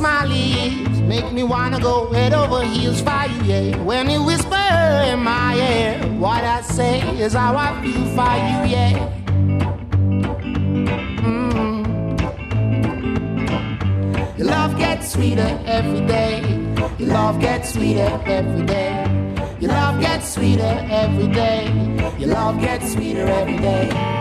Lips, 0.00 0.99
make 1.00 1.30
me 1.33 1.42
wanna 1.42 1.78
go 1.78 2.12
head 2.12 2.33
over 2.33 2.62
heels 2.64 3.00
for 3.00 3.26
you, 3.28 3.42
yeah. 3.45 3.76
When 3.83 4.09
you 4.09 4.23
whisper 4.23 4.54
in 4.54 5.21
my 5.23 5.54
ear, 5.57 5.99
what 6.19 6.42
I 6.42 6.62
say 6.62 7.00
is 7.19 7.35
how 7.35 7.57
I 7.57 7.80
feel 7.83 8.04
for 8.16 8.35
you, 8.49 8.59
yeah. 8.75 8.92
Mm. 11.25 11.59
Your 14.38 14.47
love 14.47 14.78
gets 14.78 15.12
sweeter 15.12 15.61
every 15.66 16.07
day. 16.07 16.40
Your 16.99 17.09
love 17.09 17.40
gets 17.40 17.73
sweeter 17.75 18.23
every 18.26 18.64
day. 18.64 19.04
Your 19.61 19.73
love 19.73 20.00
gets 20.00 20.35
sweeter 20.35 20.87
every 20.90 21.28
day. 21.28 21.69
Your 22.19 22.30
love 22.30 22.61
gets 22.61 22.92
sweeter 22.92 23.26
every 23.26 23.59
day. 23.59 24.20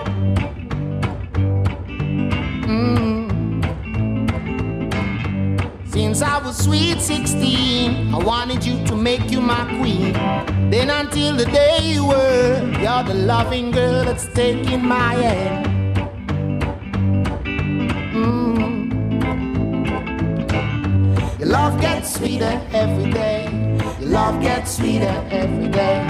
Since 6.19 6.31
I 6.31 6.37
was 6.45 6.57
sweet 6.57 6.99
16, 6.99 8.13
I 8.13 8.17
wanted 8.17 8.65
you 8.65 8.85
to 8.87 8.95
make 8.97 9.31
you 9.31 9.39
my 9.39 9.63
queen. 9.79 10.11
Then 10.69 10.89
until 10.89 11.33
the 11.37 11.45
day 11.45 11.79
you 11.81 12.05
were, 12.05 12.59
you're 12.77 13.03
the 13.03 13.13
loving 13.13 13.71
girl 13.71 14.03
that's 14.03 14.27
taking 14.33 14.85
my 14.85 15.13
hand. 15.13 15.65
Mm. 18.13 18.99
Your 21.39 21.47
love 21.47 21.79
gets 21.79 22.15
sweeter 22.15 22.61
every 22.73 23.11
day. 23.11 23.77
Your 24.01 24.09
love 24.09 24.41
gets 24.41 24.75
sweeter 24.75 25.25
every 25.31 25.69
day. 25.69 26.05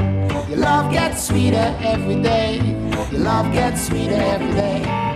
Your 0.49 0.57
love 0.57 0.91
gets 0.91 1.27
sweeter 1.27 1.77
every 1.81 2.19
day. 2.19 2.57
Your 3.11 3.21
love 3.21 3.53
gets 3.53 3.85
sweeter 3.85 4.15
every 4.15 4.53
day. 4.53 5.08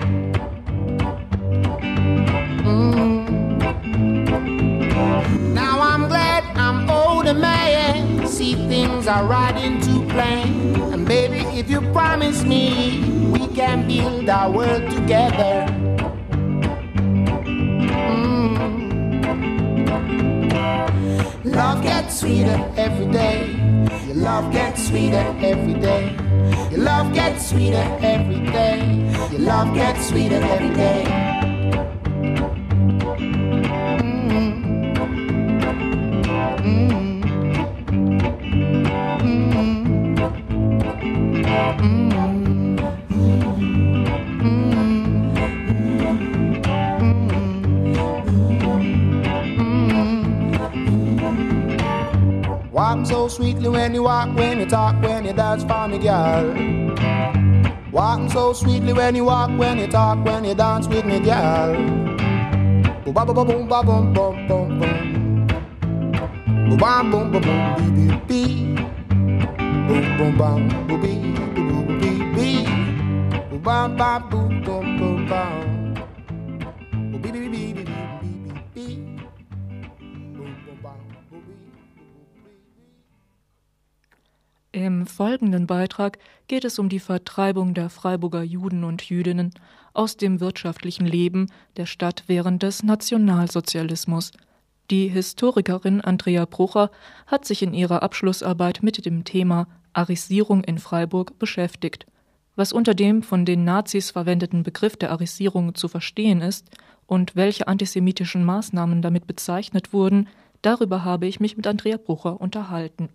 Things 9.04 9.08
are 9.08 9.26
right 9.26 9.56
into 9.58 10.06
plan. 10.08 10.82
And 10.94 11.06
baby, 11.06 11.40
if 11.60 11.70
you 11.70 11.82
promise 11.92 12.44
me, 12.44 13.04
we 13.32 13.48
can 13.48 13.88
build 13.88 14.30
our 14.30 14.50
world 14.52 14.90
together. 14.92 15.68
Mm. 18.08 18.66
Love 21.44 21.84
gets 21.84 22.20
sweeter 22.20 22.72
every 22.78 23.12
day. 23.12 23.48
Your 24.08 24.16
love 24.16 24.52
gets 24.54 24.88
sweeter 24.88 25.36
every 25.42 25.74
day. 25.74 26.16
Your 26.72 26.82
love 26.82 27.14
gets 27.14 27.50
sweeter 27.50 27.86
every 28.02 28.46
day. 28.52 28.80
Your 29.32 29.42
love 29.42 29.74
gets 29.76 30.08
sweeter 30.08 30.42
every 30.42 30.74
day. 30.76 31.33
When 53.84 53.94
you 53.94 54.04
walk, 54.04 54.34
when 54.38 54.62
you 54.62 54.66
talk, 54.66 54.96
when 55.04 55.26
you 55.26 55.34
dance 55.34 55.66
for 55.66 55.90
me, 55.90 55.98
girl. 55.98 56.46
Walking 57.92 58.30
so 58.30 58.54
sweetly 58.54 58.94
when 58.94 59.14
you 59.14 59.26
walk, 59.26 59.50
when 59.60 59.78
you 59.78 59.88
talk, 59.88 60.24
when 60.24 60.46
you 60.46 60.56
dance 60.56 60.88
with 60.88 61.04
me, 61.04 61.20
girl. 61.20 61.76
Boom, 63.04 63.14
ba, 63.14 63.26
boom, 63.26 63.46
boom, 63.46 63.68
ba, 63.68 63.84
boom, 63.84 64.14
boom, 64.14 64.48
boom, 64.48 64.80
boom. 64.80 65.48
Boom, 66.70 66.78
bam, 66.78 67.12
boom, 67.12 67.32
boom, 67.34 67.42
boom, 67.42 67.76
bee, 67.76 68.08
bee, 68.08 68.20
bee. 68.28 68.76
Boom, 69.88 70.18
boom, 70.18 70.38
bam, 70.38 70.88
boom, 70.88 71.02
bee, 71.02 71.20
boom, 71.36 71.68
boom, 71.68 72.00
bee, 72.00 72.24
bee. 72.36 72.64
Boom, 73.50 73.62
bam, 73.62 73.98
bam, 73.98 74.30
boom, 74.30 74.64
boom, 74.64 74.98
boom, 74.98 75.28
bam. 75.28 75.73
Im 84.84 85.08
folgenden 85.08 85.66
Beitrag 85.66 86.20
geht 86.50 86.66
es 86.66 86.78
um 86.78 86.90
die 86.90 87.00
Vertreibung 87.00 87.74
der 87.74 87.90
Freiburger 87.90 88.44
Juden 88.44 88.84
und 88.84 89.02
Jüdinnen 89.02 89.54
aus 89.94 90.18
dem 90.18 90.42
wirtschaftlichen 90.42 91.06
Leben 91.06 91.48
der 91.78 91.86
Stadt 91.86 92.26
während 92.28 92.64
des 92.64 92.84
Nationalsozialismus. 92.84 94.34
Die 94.92 95.08
Historikerin 95.08 96.02
Andrea 96.02 96.44
Brucher 96.44 96.92
hat 97.28 97.46
sich 97.46 97.64
in 97.64 97.74
ihrer 97.74 98.04
Abschlussarbeit 98.04 98.84
mit 98.84 99.06
dem 99.06 99.24
Thema 99.24 99.68
Arisierung 99.94 100.66
in 100.66 100.80
Freiburg 100.80 101.40
beschäftigt. 101.40 102.06
Was 102.58 102.74
unter 102.74 102.94
dem 102.94 103.24
von 103.24 103.46
den 103.46 103.64
Nazis 103.64 104.12
verwendeten 104.12 104.64
Begriff 104.64 104.98
der 104.98 105.12
Arisierung 105.12 105.76
zu 105.76 105.88
verstehen 105.88 106.42
ist 106.42 106.70
und 107.08 107.38
welche 107.38 107.70
antisemitischen 107.70 108.44
Maßnahmen 108.44 109.02
damit 109.02 109.28
bezeichnet 109.28 109.94
wurden, 109.94 110.28
darüber 110.62 111.06
habe 111.06 111.26
ich 111.26 111.40
mich 111.40 111.56
mit 111.56 111.68
Andrea 111.68 111.96
Brucher 111.96 112.42
unterhalten. 112.42 113.08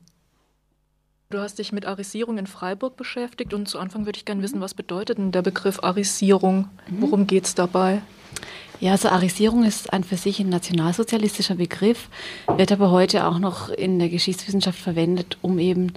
Du 1.31 1.41
hast 1.41 1.59
dich 1.59 1.73
mit 1.73 1.85
Arisierung 1.85 2.39
in 2.39 2.47
Freiburg 2.47 2.97
beschäftigt 2.97 3.53
und 3.53 3.69
zu 3.69 3.79
Anfang 3.79 4.07
würde 4.07 4.17
ich 4.17 4.25
gerne 4.25 4.41
wissen, 4.41 4.63
was 4.63 4.73
bedeutet 4.73 5.19
denn 5.19 5.31
der 5.31 5.43
Begriff 5.43 5.79
Arisierung? 5.83 6.71
Mhm. 6.89 7.03
Worum 7.03 7.27
geht 7.27 7.45
es 7.45 7.55
dabei? 7.55 8.01
Ja, 8.81 8.93
also 8.93 9.11
Arisierung 9.11 9.63
ist 9.63 9.93
ein 9.93 10.05
für 10.05 10.17
sich 10.17 10.41
ein 10.41 10.49
nationalsozialistischer 10.49 11.57
Begriff, 11.57 12.09
wird 12.57 12.73
aber 12.73 12.91
heute 12.91 13.27
auch 13.27 13.39
noch 13.39 13.69
in 13.69 13.99
der 13.99 14.09
Geschichtswissenschaft 14.09 14.79
verwendet, 14.79 15.37
um 15.43 15.59
eben 15.59 15.93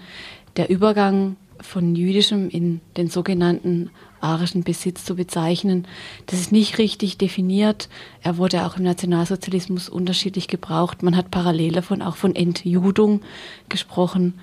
der 0.58 0.70
Übergang 0.70 1.38
von 1.62 1.96
jüdischem 1.96 2.50
in 2.50 2.82
den 2.98 3.10
sogenannten 3.10 3.90
arischen 4.20 4.64
Besitz 4.64 5.06
zu 5.06 5.16
bezeichnen. 5.16 5.88
Das 6.26 6.40
ist 6.40 6.52
nicht 6.52 6.78
richtig 6.78 7.18
definiert. 7.18 7.88
Er 8.22 8.38
wurde 8.38 8.66
auch 8.66 8.78
im 8.78 8.84
Nationalsozialismus 8.84 9.88
unterschiedlich 9.88 10.48
gebraucht. 10.48 11.04
Man 11.04 11.16
hat 11.16 11.32
parallel 11.32 11.72
davon 11.72 12.02
auch 12.02 12.18
von 12.18 12.36
Entjudung 12.36 13.22
gesprochen. 13.70 14.40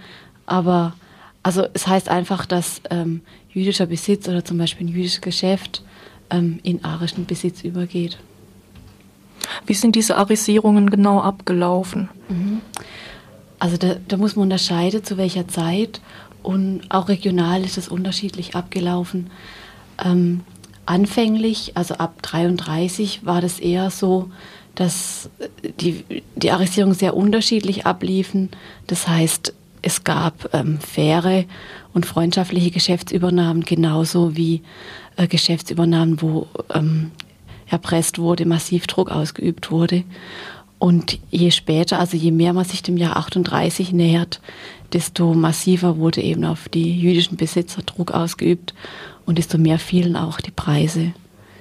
Aber 0.49 0.95
also 1.43 1.67
es 1.75 1.87
heißt 1.87 2.09
einfach, 2.09 2.47
dass 2.47 2.81
ähm, 2.91 3.21
jüdischer 3.53 3.87
Besitz 3.87 4.29
oder 4.29 4.45
zum 4.45 4.59
Beispiel 4.59 4.87
ein 4.87 4.91
jüdisches 4.91 5.21
Geschäft 5.21 5.83
ähm, 6.31 6.59
in 6.63 6.85
arischen 6.85 7.27
Besitz 7.27 7.63
übergeht. 7.63 8.19
Wie 9.67 9.75
sind 9.75 9.95
diese 9.95 10.17
Arisierungen 10.17 10.91
genau 10.91 11.21
abgelaufen? 11.21 12.09
Mhm. 12.29 12.61
Also 13.59 13.77
da, 13.77 13.97
da, 14.07 14.17
muss 14.17 14.37
man 14.37 14.45
unterscheiden, 14.45 15.05
zu 15.05 15.17
welcher 15.17 15.49
Zeit 15.49 16.01
und 16.43 16.83
auch 16.89 17.09
regional 17.09 17.65
ist 17.65 17.77
es 17.77 17.89
unterschiedlich 17.89 18.55
abgelaufen. 18.55 19.31
Ähm, 20.03 20.41
anfänglich, 20.87 21.73
also 21.77 21.95
ab 21.95 22.23
33, 22.23 23.27
war 23.27 23.41
das 23.41 23.59
eher 23.61 23.91
so, 23.91 24.31
dass 24.75 25.29
die, 25.81 26.05
die 26.37 26.51
Arisierungen 26.51 26.95
sehr 26.95 27.17
unterschiedlich 27.17 27.85
abliefen. 27.85 28.51
Das 28.87 29.09
heißt, 29.09 29.53
es 29.83 30.05
gab 30.05 30.53
ähm, 30.55 30.79
faire 30.81 31.45
und 31.93 32.07
freundschaftliche 32.07 32.71
Geschäftsübernahmen 32.71 33.65
genauso 33.65 34.37
wie 34.37 34.63
äh, 35.17 35.27
Geschäftsübernahmen, 35.27 36.21
wo 36.23 36.47
ähm, 36.73 37.11
erpresst 37.69 38.19
wurde, 38.19 38.47
massiv 38.47 38.87
Druck 38.87 39.11
ausgeübt 39.11 39.71
wurde. 39.71 40.05
Und 40.79 41.19
je 41.31 41.51
später, 41.51 41.99
also 41.99 42.17
je 42.17 42.31
mehr 42.31 42.53
man 42.53 42.65
sich 42.65 42.83
dem 42.83 42.97
Jahr 42.97 43.17
38 43.17 43.93
nähert, 43.93 44.41
desto 44.93 45.35
massiver 45.35 45.99
wurde 45.99 46.23
eben 46.23 46.45
auf 46.45 46.69
die 46.69 46.99
jüdischen 46.99 47.37
Besitzer 47.37 47.83
Druck 47.83 48.13
ausgeübt 48.13 48.75
und 49.27 49.39
desto 49.39 49.59
mehr 49.59 49.79
fielen 49.79 50.17
auch 50.17 50.41
die 50.41 50.53
Preise 50.53 51.13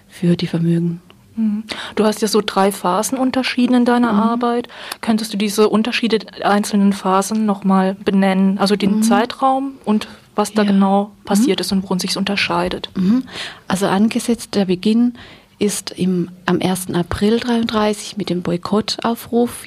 für 0.08 0.38
die 0.38 0.48
Vermögen. 0.48 1.02
Mhm. 1.38 1.64
Du 1.96 2.04
hast 2.04 2.22
ja 2.22 2.28
so 2.28 2.42
drei 2.46 2.72
Phasen 2.72 3.18
unterschieden 3.18 3.74
in 3.76 3.86
deiner 3.86 4.14
mhm. 4.14 4.20
Arbeit. 4.20 4.68
Könntest 5.02 5.34
du 5.34 5.38
diese 5.38 5.70
Unterschiede 5.70 6.20
der 6.20 6.50
einzelnen 6.50 6.94
Phasen 6.94 7.46
nochmal 7.46 7.96
benennen? 7.96 8.58
Also 8.58 8.76
den 8.76 8.98
mhm. 8.98 9.04
Zeitraum 9.04 9.74
und 9.86 10.08
was 10.36 10.54
da 10.54 10.64
ja. 10.64 10.72
genau 10.72 11.12
passiert 11.26 11.60
mhm. 11.60 11.62
ist 11.62 11.72
und 11.72 11.84
worin 11.84 12.00
sich 12.00 12.18
unterscheidet. 12.18 12.90
Mhm. 12.96 13.24
Also 13.68 13.88
angesetzt 13.88 14.56
der 14.56 14.66
Beginn 14.66 15.14
ist 15.60 15.92
im, 15.92 16.30
am 16.46 16.60
1. 16.62 16.94
April 16.94 17.40
33 17.40 18.18
mit 18.18 18.30
dem 18.30 18.42
Boykottaufruf 18.42 19.66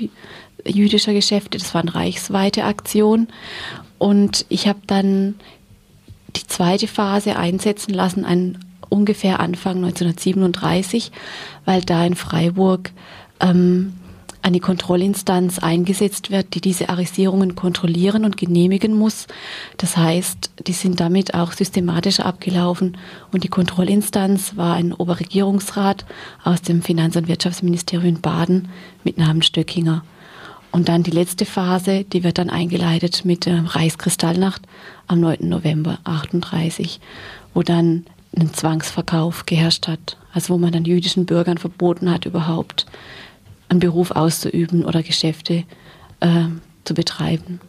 jüdischer 0.64 1.12
Geschäfte. 1.12 1.58
Das 1.58 1.74
war 1.74 1.80
eine 1.80 1.94
reichsweite 1.94 2.64
Aktion. 2.64 3.28
Und 3.98 4.46
ich 4.48 4.68
habe 4.68 4.80
dann 4.86 5.34
die 6.36 6.46
zweite 6.46 6.86
Phase 6.86 7.36
einsetzen 7.36 7.92
lassen, 7.92 8.24
ein 8.24 8.58
ungefähr 8.90 9.40
Anfang 9.40 9.76
1937, 9.76 11.10
weil 11.64 11.80
da 11.80 12.04
in 12.04 12.14
Freiburg 12.14 12.92
ähm, 13.40 13.94
eine 14.42 14.60
Kontrollinstanz 14.60 15.58
eingesetzt 15.58 16.30
wird, 16.30 16.54
die 16.54 16.60
diese 16.60 16.88
Arisierungen 16.88 17.56
kontrollieren 17.56 18.24
und 18.24 18.36
genehmigen 18.36 18.94
muss. 18.94 19.26
Das 19.76 19.96
heißt, 19.96 20.50
die 20.66 20.72
sind 20.72 21.00
damit 21.00 21.34
auch 21.34 21.52
systematischer 21.52 22.24
abgelaufen 22.24 22.96
und 23.32 23.44
die 23.44 23.48
Kontrollinstanz 23.48 24.56
war 24.56 24.74
ein 24.74 24.92
Oberregierungsrat 24.92 26.06
aus 26.42 26.62
dem 26.62 26.82
Finanz- 26.82 27.16
und 27.16 27.28
Wirtschaftsministerium 27.28 28.16
in 28.16 28.20
Baden 28.20 28.68
mit 29.04 29.18
Namen 29.18 29.42
Stöckinger. 29.42 30.04
Und 30.72 30.88
dann 30.88 31.02
die 31.02 31.10
letzte 31.10 31.44
Phase, 31.44 32.04
die 32.04 32.22
wird 32.22 32.38
dann 32.38 32.48
eingeleitet 32.48 33.24
mit 33.24 33.44
der 33.44 33.64
Reichskristallnacht 33.74 34.62
am 35.08 35.20
9. 35.20 35.48
November 35.48 35.98
38, 36.04 37.00
wo 37.54 37.62
dann 37.62 38.06
einen 38.36 38.54
Zwangsverkauf 38.54 39.46
geherrscht 39.46 39.88
hat. 39.88 40.16
Also 40.32 40.54
wo 40.54 40.58
man 40.58 40.72
dann 40.72 40.84
jüdischen 40.84 41.26
Bürgern 41.26 41.58
verboten 41.58 42.10
hat, 42.10 42.26
überhaupt 42.26 42.86
einen 43.68 43.80
Beruf 43.80 44.10
auszuüben 44.10 44.84
oder 44.84 45.02
Geschäfte 45.02 45.64
äh, 46.20 46.44
zu 46.84 46.94
betreiben. 46.94 47.60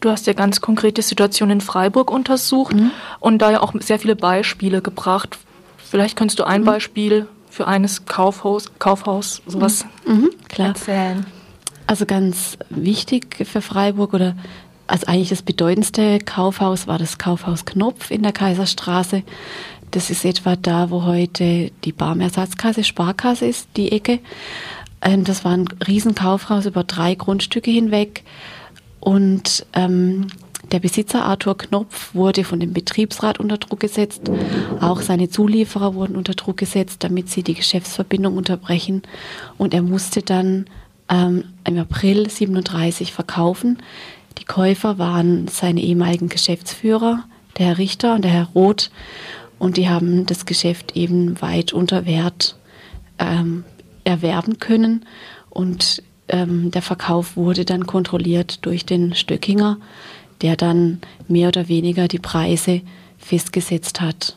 Du 0.00 0.10
hast 0.10 0.26
ja 0.26 0.32
ganz 0.32 0.60
konkrete 0.60 1.02
Situationen 1.02 1.58
in 1.58 1.60
Freiburg 1.60 2.10
untersucht 2.10 2.74
mhm. 2.74 2.90
und 3.20 3.38
da 3.38 3.50
ja 3.50 3.62
auch 3.62 3.72
sehr 3.80 3.98
viele 3.98 4.16
Beispiele 4.16 4.80
gebracht. 4.80 5.38
Vielleicht 5.76 6.16
könntest 6.16 6.38
du 6.38 6.44
ein 6.44 6.62
mhm. 6.62 6.66
Beispiel 6.66 7.26
für 7.50 7.66
eines 7.66 8.06
Kaufhaus, 8.06 8.70
Kaufhaus 8.78 9.42
sowas 9.46 9.84
mhm. 10.06 10.14
mhm. 10.14 10.30
erzählen. 10.56 11.26
Also 11.86 12.06
ganz 12.06 12.58
wichtig 12.70 13.46
für 13.46 13.62
Freiburg 13.62 14.14
oder 14.14 14.36
also 14.86 15.06
eigentlich 15.06 15.28
das 15.28 15.42
bedeutendste 15.42 16.18
Kaufhaus 16.18 16.86
war 16.86 16.98
das 16.98 17.18
Kaufhaus 17.18 17.66
Knopf 17.66 18.10
in 18.10 18.22
der 18.22 18.32
Kaiserstraße. 18.32 19.22
Das 19.90 20.10
ist 20.10 20.24
etwa 20.24 20.56
da, 20.56 20.90
wo 20.90 21.04
heute 21.04 21.70
die 21.84 21.92
Barmersatzkasse, 21.92 22.84
Sparkasse 22.84 23.46
ist, 23.46 23.68
die 23.76 23.92
Ecke. 23.92 24.20
Ähm, 25.00 25.24
das 25.24 25.44
war 25.44 25.52
ein 25.52 25.68
Riesenkaufhaus 25.86 26.66
über 26.66 26.84
drei 26.84 27.14
Grundstücke 27.14 27.70
hinweg. 27.70 28.24
Und 29.00 29.66
ähm, 29.74 30.26
der 30.72 30.80
Besitzer 30.80 31.24
Arthur 31.24 31.56
Knopf 31.56 32.14
wurde 32.14 32.44
von 32.44 32.60
dem 32.60 32.72
Betriebsrat 32.72 33.40
unter 33.40 33.56
Druck 33.56 33.80
gesetzt. 33.80 34.30
Auch 34.80 35.00
seine 35.00 35.30
Zulieferer 35.30 35.94
wurden 35.94 36.16
unter 36.16 36.34
Druck 36.34 36.58
gesetzt, 36.58 37.04
damit 37.04 37.30
sie 37.30 37.42
die 37.42 37.54
Geschäftsverbindung 37.54 38.36
unterbrechen. 38.36 39.02
Und 39.56 39.72
er 39.72 39.82
musste 39.82 40.20
dann 40.20 40.66
ähm, 41.08 41.44
im 41.64 41.78
April 41.78 42.28
37 42.28 43.12
verkaufen. 43.12 43.78
Die 44.38 44.44
Käufer 44.44 44.98
waren 44.98 45.48
seine 45.48 45.80
ehemaligen 45.80 46.28
Geschäftsführer, 46.28 47.24
der 47.56 47.66
Herr 47.66 47.78
Richter 47.78 48.14
und 48.14 48.22
der 48.22 48.32
Herr 48.32 48.48
Roth. 48.54 48.90
Und 49.58 49.76
die 49.76 49.88
haben 49.88 50.26
das 50.26 50.46
Geschäft 50.46 50.96
eben 50.96 51.40
weit 51.40 51.72
unter 51.72 52.06
Wert 52.06 52.56
ähm, 53.18 53.64
erwerben 54.04 54.58
können. 54.58 55.04
Und 55.50 56.02
ähm, 56.28 56.70
der 56.70 56.82
Verkauf 56.82 57.36
wurde 57.36 57.64
dann 57.64 57.86
kontrolliert 57.86 58.64
durch 58.64 58.86
den 58.86 59.14
Stöckinger, 59.14 59.78
der 60.42 60.56
dann 60.56 61.00
mehr 61.26 61.48
oder 61.48 61.68
weniger 61.68 62.06
die 62.08 62.18
Preise 62.18 62.82
festgesetzt 63.18 64.00
hat. 64.00 64.36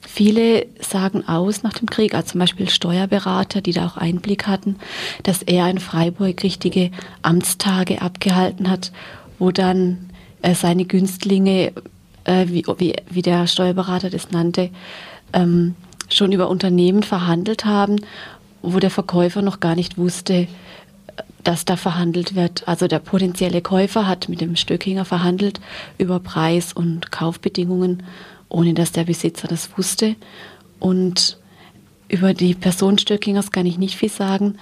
Viele 0.00 0.66
sagen 0.80 1.28
aus 1.28 1.62
nach 1.62 1.74
dem 1.74 1.88
Krieg, 1.90 2.14
also 2.14 2.30
zum 2.30 2.40
Beispiel 2.40 2.70
Steuerberater, 2.70 3.60
die 3.60 3.72
da 3.72 3.86
auch 3.86 3.98
Einblick 3.98 4.46
hatten, 4.46 4.76
dass 5.22 5.42
er 5.42 5.68
in 5.68 5.78
Freiburg 5.78 6.42
richtige 6.42 6.90
Amtstage 7.20 8.00
abgehalten 8.00 8.70
hat, 8.70 8.90
wo 9.38 9.50
dann 9.50 10.10
äh, 10.40 10.54
seine 10.54 10.86
Günstlinge 10.86 11.72
äh, 12.28 12.48
wie, 12.48 12.64
wie, 12.76 12.94
wie 13.08 13.22
der 13.22 13.46
Steuerberater 13.46 14.10
das 14.10 14.30
nannte, 14.30 14.70
ähm, 15.32 15.74
schon 16.08 16.32
über 16.32 16.48
Unternehmen 16.48 17.02
verhandelt 17.02 17.64
haben, 17.64 17.96
wo 18.62 18.78
der 18.78 18.90
Verkäufer 18.90 19.42
noch 19.42 19.60
gar 19.60 19.74
nicht 19.74 19.98
wusste, 19.98 20.46
dass 21.42 21.64
da 21.64 21.76
verhandelt 21.76 22.34
wird. 22.34 22.68
Also 22.68 22.86
der 22.86 22.98
potenzielle 22.98 23.62
Käufer 23.62 24.06
hat 24.06 24.28
mit 24.28 24.40
dem 24.40 24.56
Stöckinger 24.56 25.04
verhandelt 25.04 25.60
über 25.96 26.20
Preis 26.20 26.72
und 26.72 27.10
Kaufbedingungen, 27.10 28.02
ohne 28.48 28.74
dass 28.74 28.92
der 28.92 29.04
Besitzer 29.04 29.48
das 29.48 29.70
wusste. 29.76 30.16
Und 30.78 31.38
über 32.08 32.34
die 32.34 32.54
Person 32.54 32.98
Stöckingers 32.98 33.50
kann 33.52 33.66
ich 33.66 33.78
nicht 33.78 33.96
viel 33.96 34.10
sagen, 34.10 34.58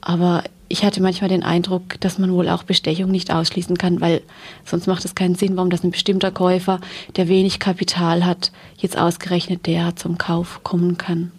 aber 0.00 0.44
ich 0.70 0.84
hatte 0.84 1.02
manchmal 1.02 1.28
den 1.28 1.42
Eindruck, 1.42 2.00
dass 2.00 2.18
man 2.18 2.32
wohl 2.32 2.48
auch 2.48 2.62
Bestechung 2.62 3.10
nicht 3.10 3.32
ausschließen 3.32 3.76
kann, 3.76 4.00
weil 4.00 4.22
sonst 4.64 4.86
macht 4.86 5.04
es 5.04 5.16
keinen 5.16 5.34
Sinn, 5.34 5.56
warum 5.56 5.68
das 5.68 5.82
ein 5.82 5.90
bestimmter 5.90 6.30
Käufer, 6.30 6.80
der 7.16 7.26
wenig 7.26 7.58
Kapital 7.58 8.24
hat, 8.24 8.52
jetzt 8.78 8.96
ausgerechnet 8.96 9.66
der 9.66 9.96
zum 9.96 10.16
Kauf 10.16 10.62
kommen 10.62 10.96
kann. 10.96 11.32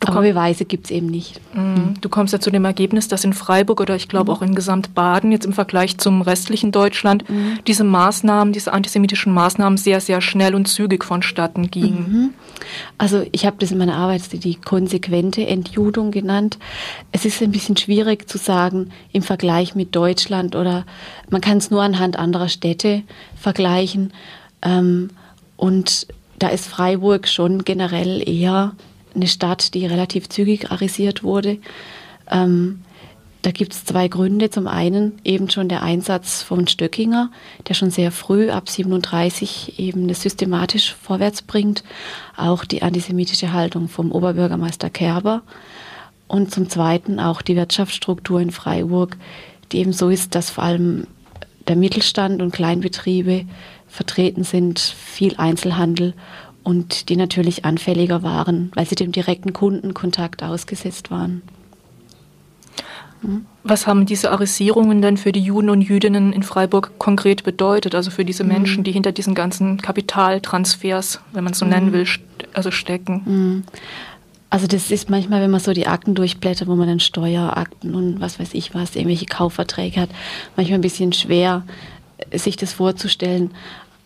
Du 0.00 0.08
Aber 0.08 0.20
Beweise 0.20 0.64
gibt 0.64 0.86
es 0.86 0.90
eben 0.92 1.06
nicht. 1.06 1.40
Mhm. 1.54 1.94
Du 2.00 2.08
kommst 2.08 2.32
ja 2.32 2.38
zu 2.38 2.52
dem 2.52 2.64
Ergebnis, 2.64 3.08
dass 3.08 3.24
in 3.24 3.32
Freiburg 3.32 3.80
oder 3.80 3.96
ich 3.96 4.08
glaube 4.08 4.30
mhm. 4.30 4.36
auch 4.36 4.42
in 4.42 4.54
Gesamtbaden 4.54 5.32
jetzt 5.32 5.44
im 5.44 5.52
Vergleich 5.52 5.98
zum 5.98 6.22
restlichen 6.22 6.70
Deutschland 6.70 7.28
mhm. 7.28 7.58
diese 7.66 7.82
Maßnahmen, 7.82 8.52
diese 8.52 8.72
antisemitischen 8.72 9.32
Maßnahmen 9.32 9.76
sehr, 9.76 10.00
sehr 10.00 10.20
schnell 10.20 10.54
und 10.54 10.68
zügig 10.68 11.04
vonstatten 11.04 11.70
gingen. 11.70 12.06
Mhm. 12.08 12.30
Also 12.96 13.24
ich 13.32 13.44
habe 13.44 13.56
das 13.58 13.72
in 13.72 13.78
meiner 13.78 13.96
Arbeit 13.96 14.22
die 14.44 14.54
konsequente 14.54 15.44
Entjudung 15.44 16.12
genannt. 16.12 16.58
Es 17.10 17.24
ist 17.24 17.42
ein 17.42 17.50
bisschen 17.50 17.76
schwierig 17.76 18.28
zu 18.28 18.38
sagen 18.38 18.90
im 19.12 19.22
Vergleich 19.22 19.74
mit 19.74 19.96
Deutschland 19.96 20.54
oder 20.54 20.86
man 21.28 21.40
kann 21.40 21.58
es 21.58 21.72
nur 21.72 21.82
anhand 21.82 22.16
anderer 22.18 22.48
Städte 22.48 23.02
vergleichen. 23.34 24.12
Ähm, 24.62 25.10
und 25.56 26.06
da 26.38 26.48
ist 26.48 26.68
Freiburg 26.68 27.26
schon 27.26 27.64
generell 27.64 28.22
eher 28.28 28.74
eine 29.14 29.26
Stadt, 29.26 29.74
die 29.74 29.86
relativ 29.86 30.28
zügig 30.28 30.70
arisiert 30.70 31.22
wurde. 31.22 31.58
Ähm, 32.30 32.80
da 33.42 33.52
gibt 33.52 33.72
es 33.72 33.84
zwei 33.84 34.08
Gründe. 34.08 34.50
Zum 34.50 34.66
einen 34.66 35.12
eben 35.24 35.48
schon 35.48 35.68
der 35.68 35.82
Einsatz 35.82 36.42
von 36.42 36.66
Stöckinger, 36.66 37.30
der 37.68 37.74
schon 37.74 37.90
sehr 37.90 38.10
früh, 38.10 38.50
ab 38.50 38.68
37, 38.68 39.78
eben 39.78 40.08
das 40.08 40.22
systematisch 40.22 40.94
vorwärts 40.94 41.42
bringt. 41.42 41.84
Auch 42.36 42.64
die 42.64 42.82
antisemitische 42.82 43.52
Haltung 43.52 43.88
vom 43.88 44.10
Oberbürgermeister 44.10 44.90
Kerber. 44.90 45.42
Und 46.26 46.52
zum 46.52 46.68
zweiten 46.68 47.20
auch 47.20 47.40
die 47.40 47.56
Wirtschaftsstruktur 47.56 48.40
in 48.40 48.50
Freiburg, 48.50 49.16
die 49.72 49.78
eben 49.78 49.92
so 49.92 50.10
ist, 50.10 50.34
dass 50.34 50.50
vor 50.50 50.64
allem 50.64 51.06
der 51.68 51.76
Mittelstand 51.76 52.42
und 52.42 52.52
Kleinbetriebe 52.52 53.46
vertreten 53.86 54.44
sind, 54.44 54.78
viel 54.78 55.36
Einzelhandel 55.36 56.14
und 56.68 57.08
die 57.08 57.16
natürlich 57.16 57.64
anfälliger 57.64 58.22
waren, 58.22 58.70
weil 58.74 58.84
sie 58.84 58.94
dem 58.94 59.10
direkten 59.10 59.54
Kundenkontakt 59.54 60.42
ausgesetzt 60.42 61.10
waren. 61.10 61.40
Was 63.62 63.86
haben 63.86 64.04
diese 64.04 64.30
Arisierungen 64.30 65.00
denn 65.00 65.16
für 65.16 65.32
die 65.32 65.40
Juden 65.40 65.70
und 65.70 65.80
Jüdinnen 65.80 66.30
in 66.34 66.42
Freiburg 66.42 66.98
konkret 66.98 67.42
bedeutet? 67.42 67.94
Also 67.94 68.10
für 68.10 68.22
diese 68.22 68.44
Menschen, 68.44 68.84
die 68.84 68.92
hinter 68.92 69.12
diesen 69.12 69.34
ganzen 69.34 69.80
Kapitaltransfers, 69.80 71.20
wenn 71.32 71.42
man 71.42 71.54
es 71.54 71.58
so 71.58 71.64
nennen 71.64 71.94
will, 71.94 72.06
also 72.52 72.70
stecken? 72.70 73.64
Also 74.50 74.66
das 74.66 74.90
ist 74.90 75.08
manchmal, 75.08 75.40
wenn 75.40 75.50
man 75.50 75.60
so 75.60 75.72
die 75.72 75.86
Akten 75.86 76.14
durchblättert, 76.14 76.68
wo 76.68 76.74
man 76.74 76.86
dann 76.86 77.00
Steuerakten 77.00 77.94
und 77.94 78.20
was 78.20 78.38
weiß 78.38 78.52
ich 78.52 78.74
was, 78.74 78.94
irgendwelche 78.94 79.26
Kaufverträge 79.26 80.02
hat, 80.02 80.10
manchmal 80.54 80.78
ein 80.78 80.82
bisschen 80.82 81.14
schwer, 81.14 81.62
sich 82.30 82.56
das 82.56 82.74
vorzustellen. 82.74 83.52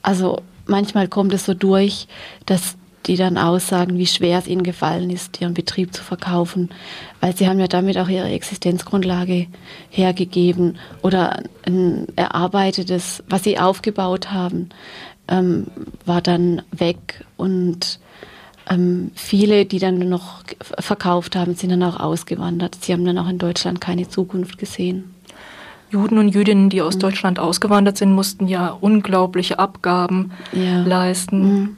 Also 0.01 0.43
manchmal 0.67 1.09
kommt 1.09 1.33
es 1.33 1.45
so 1.45 1.55
durch, 1.55 2.07
dass 2.47 2.77
die 3.07 3.17
dann 3.17 3.37
aussagen, 3.37 3.99
wie 3.99 4.07
schwer 4.07 4.39
es 4.39 4.47
ihnen 4.47 4.63
gefallen 4.63 5.11
ist, 5.11 5.41
ihren 5.41 5.55
Betrieb 5.55 5.95
zu 5.95 6.03
verkaufen, 6.03 6.71
weil 7.21 7.37
sie 7.37 7.49
haben 7.49 7.59
ja 7.59 7.67
damit 7.67 7.99
auch 7.99 8.09
ihre 8.09 8.29
Existenzgrundlage 8.29 9.49
hergegeben 9.91 10.79
oder 11.03 11.43
ein 11.67 12.07
erarbeitetes, 12.17 13.25
was 13.29 13.43
sie 13.43 13.59
aufgebaut 13.59 14.31
haben, 14.31 14.71
ähm, 15.29 15.67
war 16.05 16.21
dann 16.21 16.63
weg 16.71 17.25
und 17.37 17.99
ähm, 18.71 19.11
viele, 19.15 19.65
die 19.65 19.79
dann 19.79 19.99
noch 19.99 20.45
verkauft 20.79 21.35
haben, 21.35 21.55
sind 21.55 21.71
dann 21.71 21.83
auch 21.83 21.99
ausgewandert. 21.99 22.77
Sie 22.81 22.93
haben 22.93 23.05
dann 23.05 23.19
auch 23.19 23.29
in 23.29 23.39
Deutschland 23.39 23.81
keine 23.81 24.09
Zukunft 24.09 24.59
gesehen. 24.59 25.15
Juden 25.93 26.19
und 26.19 26.29
Jüdinnen, 26.29 26.71
die 26.71 26.83
aus 26.83 26.97
mhm. 26.97 27.01
Deutschland 27.01 27.39
ausgewandert 27.39 27.99
sind, 27.99 28.13
mussten 28.13 28.49
ja 28.49 28.69
unglaubliche 28.81 29.59
Abgaben 29.59 30.33
ja. 30.53 30.83
leisten. 30.83 31.43
Mhm. 31.43 31.77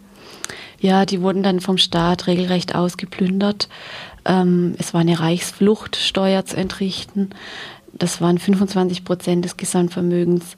Ja, 0.79 1.05
die 1.05 1.21
wurden 1.21 1.43
dann 1.43 1.61
vom 1.61 1.79
Staat 1.79 2.27
regelrecht 2.27 2.75
ausgeplündert. 2.75 3.69
Ähm, 4.25 4.75
es 4.79 4.95
war 4.95 5.01
eine 5.01 5.19
Reichsflucht, 5.19 5.97
Steuer 5.97 6.45
zu 6.45 6.57
entrichten. 6.57 7.31
Das 7.93 8.21
waren 8.21 8.39
25 8.39 9.05
Prozent 9.05 9.45
des 9.45 9.57
Gesamtvermögens. 9.57 10.57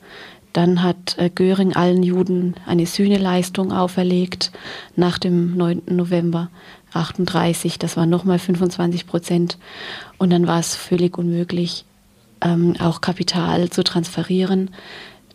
Dann 0.53 0.83
hat 0.83 1.17
äh, 1.19 1.31
Göring 1.31 1.77
allen 1.77 2.03
Juden 2.03 2.55
eine 2.67 2.87
Sühneleistung 2.87 3.73
auferlegt 3.73 4.53
nach 4.97 5.19
dem 5.19 5.57
9. 5.57 5.83
November 5.91 6.49
38. 6.93 7.79
Das 7.79 7.97
waren 7.97 8.11
nochmal 8.11 8.39
25 8.39 9.07
Prozent. 9.07 9.59
Und 10.19 10.31
dann 10.31 10.47
war 10.47 10.59
es 10.59 10.75
völlig 10.75 11.19
unmöglich, 11.19 11.85
ähm, 12.41 12.75
auch 12.81 13.01
Kapital 13.01 13.71
zu 13.71 13.85
transferieren. 13.85 14.71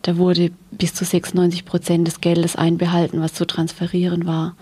Da 0.02 0.16
wurde 0.16 0.50
bis 0.70 0.94
zu 0.94 1.04
96 1.04 1.64
Prozent 1.64 2.06
des 2.06 2.20
Geldes 2.20 2.56
einbehalten, 2.56 3.20
was 3.20 3.34
zu 3.34 3.46
transferieren 3.46 4.26
war. 4.26 4.56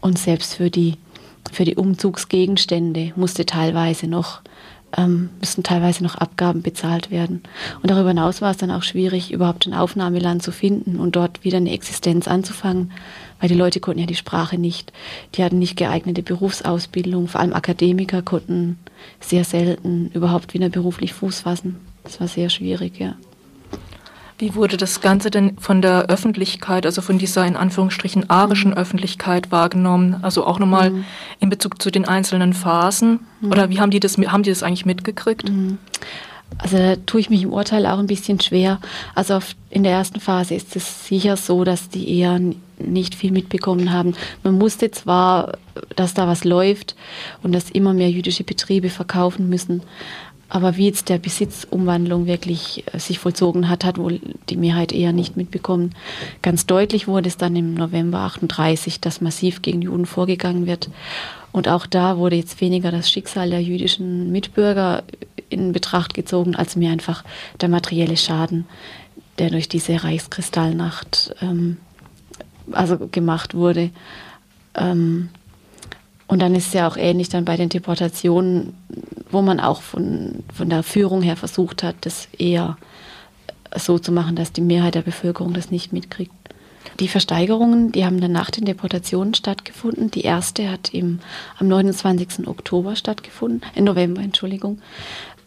Und 0.00 0.18
selbst 0.18 0.54
für 0.54 0.70
die, 0.70 0.98
für 1.50 1.64
die 1.64 1.76
Umzugsgegenstände 1.76 3.12
musste 3.16 3.46
teilweise 3.46 4.06
noch, 4.06 4.42
ähm, 4.96 5.30
müssten 5.40 5.62
teilweise 5.62 6.04
noch 6.04 6.16
Abgaben 6.16 6.60
bezahlt 6.60 7.10
werden. 7.10 7.42
Und 7.82 7.90
darüber 7.90 8.08
hinaus 8.08 8.42
war 8.42 8.50
es 8.50 8.58
dann 8.58 8.70
auch 8.70 8.82
schwierig, 8.82 9.32
überhaupt 9.32 9.66
ein 9.66 9.74
Aufnahmeland 9.74 10.42
zu 10.42 10.52
finden 10.52 10.96
und 10.96 11.16
dort 11.16 11.44
wieder 11.44 11.56
eine 11.56 11.72
Existenz 11.72 12.28
anzufangen, 12.28 12.92
weil 13.40 13.48
die 13.48 13.54
Leute 13.54 13.80
konnten 13.80 14.00
ja 14.00 14.06
die 14.06 14.14
Sprache 14.14 14.58
nicht. 14.58 14.92
Die 15.34 15.44
hatten 15.44 15.58
nicht 15.58 15.76
geeignete 15.76 16.22
Berufsausbildung. 16.22 17.28
Vor 17.28 17.40
allem 17.40 17.52
Akademiker 17.52 18.22
konnten 18.22 18.78
sehr 19.20 19.44
selten 19.44 20.10
überhaupt 20.14 20.54
wieder 20.54 20.68
beruflich 20.68 21.12
Fuß 21.12 21.40
fassen. 21.40 21.76
Das 22.04 22.20
war 22.20 22.28
sehr 22.28 22.50
schwierig, 22.50 22.98
ja. 22.98 23.14
Wie 24.38 24.56
wurde 24.56 24.76
das 24.76 25.00
Ganze 25.00 25.30
denn 25.30 25.56
von 25.58 25.80
der 25.80 26.06
Öffentlichkeit, 26.06 26.86
also 26.86 27.02
von 27.02 27.18
dieser 27.18 27.46
in 27.46 27.54
Anführungsstrichen 27.54 28.28
arischen 28.30 28.72
mhm. 28.72 28.76
Öffentlichkeit 28.76 29.52
wahrgenommen? 29.52 30.16
Also 30.22 30.44
auch 30.44 30.58
nochmal 30.58 30.90
mhm. 30.90 31.04
in 31.38 31.50
Bezug 31.50 31.80
zu 31.80 31.90
den 31.90 32.04
einzelnen 32.04 32.52
Phasen? 32.52 33.20
Mhm. 33.40 33.52
Oder 33.52 33.70
wie 33.70 33.80
haben 33.80 33.90
die 33.90 34.00
das, 34.00 34.18
haben 34.18 34.42
die 34.42 34.50
das 34.50 34.64
eigentlich 34.64 34.86
mitgekriegt? 34.86 35.48
Mhm. 35.48 35.78
Also 36.58 36.76
da 36.76 36.96
tue 37.06 37.20
ich 37.20 37.30
mich 37.30 37.42
im 37.42 37.52
Urteil 37.52 37.86
auch 37.86 37.98
ein 37.98 38.06
bisschen 38.06 38.40
schwer. 38.40 38.80
Also 39.14 39.38
in 39.70 39.82
der 39.84 39.92
ersten 39.92 40.20
Phase 40.20 40.54
ist 40.54 40.74
es 40.74 41.06
sicher 41.06 41.36
so, 41.36 41.64
dass 41.64 41.88
die 41.88 42.18
eher 42.18 42.40
nicht 42.78 43.14
viel 43.14 43.32
mitbekommen 43.32 43.92
haben. 43.92 44.14
Man 44.42 44.60
wusste 44.60 44.90
zwar, 44.90 45.58
dass 45.96 46.14
da 46.14 46.26
was 46.26 46.44
läuft 46.44 46.96
und 47.42 47.52
dass 47.52 47.70
immer 47.70 47.94
mehr 47.94 48.10
jüdische 48.10 48.44
Betriebe 48.44 48.90
verkaufen 48.90 49.48
müssen, 49.48 49.82
aber 50.48 50.76
wie 50.76 50.86
jetzt 50.86 51.08
der 51.08 51.18
Besitzumwandlung 51.18 52.26
wirklich 52.26 52.84
äh, 52.92 52.98
sich 53.00 53.18
vollzogen 53.18 53.68
hat, 53.68 53.84
hat 53.84 53.98
wohl 53.98 54.20
die 54.48 54.56
Mehrheit 54.56 54.92
eher 54.92 55.12
nicht 55.12 55.36
mitbekommen. 55.36 55.94
Ganz 56.42 56.64
deutlich 56.66 57.08
wurde 57.08 57.28
es 57.28 57.36
dann 57.36 57.56
im 57.56 57.74
November 57.74 58.20
38, 58.20 59.00
dass 59.00 59.20
massiv 59.20 59.62
gegen 59.62 59.82
Juden 59.82 60.06
vorgegangen 60.06 60.66
wird. 60.66 60.90
Und 61.50 61.68
auch 61.68 61.86
da 61.86 62.18
wurde 62.18 62.36
jetzt 62.36 62.60
weniger 62.60 62.92
das 62.92 63.10
Schicksal 63.10 63.50
der 63.50 63.62
jüdischen 63.62 64.30
Mitbürger 64.30 65.02
in 65.50 65.72
Betracht 65.72 66.14
gezogen, 66.14 66.54
als 66.54 66.76
mehr 66.76 66.92
einfach 66.92 67.24
der 67.60 67.68
materielle 67.68 68.16
Schaden, 68.16 68.66
der 69.38 69.50
durch 69.50 69.68
diese 69.68 70.04
Reichskristallnacht 70.04 71.34
ähm, 71.42 71.78
also 72.72 72.98
gemacht 73.08 73.54
wurde. 73.54 73.90
Ähm, 74.74 75.28
und 76.26 76.40
dann 76.40 76.54
ist 76.54 76.68
es 76.68 76.72
ja 76.72 76.88
auch 76.88 76.96
ähnlich 76.96 77.28
dann 77.28 77.44
bei 77.44 77.56
den 77.56 77.68
Deportationen, 77.68 78.74
wo 79.30 79.42
man 79.42 79.60
auch 79.60 79.82
von, 79.82 80.42
von 80.52 80.70
der 80.70 80.82
Führung 80.82 81.22
her 81.22 81.36
versucht 81.36 81.82
hat, 81.82 81.96
das 82.02 82.28
eher 82.38 82.76
so 83.76 83.98
zu 83.98 84.12
machen, 84.12 84.36
dass 84.36 84.52
die 84.52 84.60
Mehrheit 84.60 84.94
der 84.94 85.02
Bevölkerung 85.02 85.52
das 85.52 85.70
nicht 85.70 85.92
mitkriegt. 85.92 86.32
Die 87.00 87.08
Versteigerungen, 87.08 87.92
die 87.92 88.04
haben 88.04 88.20
dann 88.20 88.32
nach 88.32 88.50
den 88.50 88.66
Deportationen 88.66 89.34
stattgefunden. 89.34 90.10
Die 90.10 90.20
erste 90.20 90.70
hat 90.70 90.94
im, 90.94 91.18
am 91.58 91.68
29. 91.68 92.46
Oktober 92.46 92.94
stattgefunden, 92.94 93.62
im 93.74 93.84
November, 93.84 94.22
Entschuldigung. 94.22 94.80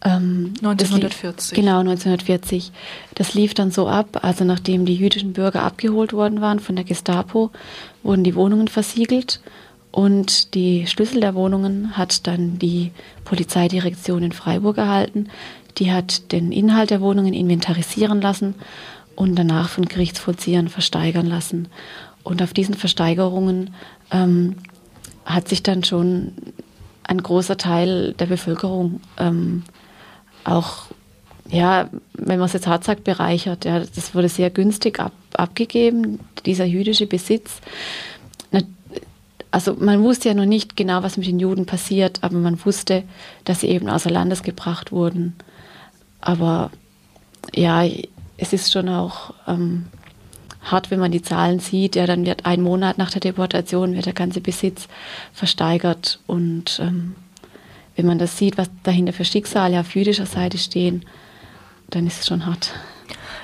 Ähm, 0.08 0.54
1940. 0.62 1.52
Lief, 1.52 1.66
genau, 1.66 1.80
1940. 1.80 2.72
Das 3.16 3.34
lief 3.34 3.54
dann 3.54 3.72
so 3.72 3.88
ab, 3.88 4.20
also 4.22 4.44
nachdem 4.44 4.86
die 4.86 4.96
jüdischen 4.96 5.34
Bürger 5.34 5.64
abgeholt 5.64 6.14
worden 6.14 6.40
waren 6.40 6.60
von 6.60 6.76
der 6.76 6.86
Gestapo, 6.86 7.52
wurden 8.04 8.24
die 8.24 8.36
Wohnungen 8.36 8.68
versiegelt 8.68 9.42
und 9.92 10.54
die 10.54 10.88
Schlüssel 10.88 11.22
der 11.22 11.36
Wohnungen 11.36 11.98
hat 11.98 12.28
dann 12.28 12.60
die 12.60 12.92
Polizeidirektion 13.26 14.24
in 14.24 14.32
Freiburg 14.32 14.78
erhalten. 14.78 15.30
Die 15.78 15.92
hat 15.92 16.32
den 16.32 16.52
Inhalt 16.52 16.90
der 16.90 17.02
Wohnungen 17.02 17.34
inventarisieren 17.34 18.22
lassen 18.22 18.56
und 19.16 19.36
danach 19.36 19.70
von 19.70 19.86
Gerichtsvollziehern 19.86 20.70
versteigern 20.70 21.26
lassen. 21.26 21.68
Und 22.24 22.42
auf 22.42 22.54
diesen 22.54 22.76
Versteigerungen 22.76 23.74
ähm, 24.12 24.58
hat 25.26 25.48
sich 25.48 25.64
dann 25.64 25.84
schon 25.84 26.34
ein 27.04 27.24
großer 27.24 27.58
Teil 27.58 28.14
der 28.14 28.28
Bevölkerung 28.28 29.02
ähm, 29.18 29.64
auch, 30.48 30.86
ja, 31.50 31.90
wenn 32.14 32.40
man 32.40 32.48
es 32.48 32.54
jetzt 32.54 32.68
hart 32.68 32.84
sagt, 32.84 33.04
bereichert. 33.04 33.66
Ja, 33.66 33.80
das 33.80 34.16
wurde 34.16 34.30
sehr 34.30 34.50
günstig 34.50 35.00
ab, 35.00 35.14
abgegeben, 35.34 36.20
dieser 36.46 36.66
jüdische 36.66 37.08
Besitz 37.08 37.62
also 39.52 39.76
man 39.80 40.04
wusste 40.04 40.30
ja 40.30 40.36
noch 40.36 40.46
nicht 40.46 40.76
genau, 40.76 41.04
was 41.04 41.18
mit 41.18 41.28
den 41.28 41.40
Juden 41.40 41.66
passiert, 41.66 42.20
aber 42.22 42.38
man 42.38 42.64
wusste, 42.66 43.04
dass 43.46 43.62
sie 43.62 43.70
eben 43.70 43.90
außer 43.90 44.10
Landes 44.10 44.44
gebracht 44.44 44.92
wurden. 44.92 45.36
Aber 46.22 46.72
ja, 47.56 47.84
es 48.38 48.54
ist 48.54 48.72
schon 48.72 48.90
auch 48.90 49.34
ähm, 49.48 49.88
hart, 50.62 50.92
wenn 50.92 51.00
man 51.00 51.12
die 51.12 51.22
Zahlen 51.22 51.60
sieht. 51.60 51.96
Ja, 51.96 52.06
dann 52.06 52.26
wird 52.26 52.46
ein 52.46 52.62
Monat 52.62 52.98
nach 52.98 53.12
der 53.12 53.22
Deportation 53.22 53.96
wird 53.96 54.06
der 54.06 54.14
ganze 54.14 54.42
Besitz 54.42 54.88
versteigert 55.34 56.20
und 56.28 56.80
ähm, 56.82 57.16
wenn 57.98 58.06
man 58.06 58.20
das 58.20 58.38
sieht, 58.38 58.58
was 58.58 58.70
dahinter 58.84 59.12
für 59.12 59.26
Schicksale 59.26 59.80
auf 59.80 59.96
jüdischer 59.96 60.28
Seite 60.28 60.58
stehen, 60.58 61.04
dann 61.90 62.08
ist 62.08 62.22
es 62.22 62.28
schon 62.28 62.46
hart. 62.46 62.72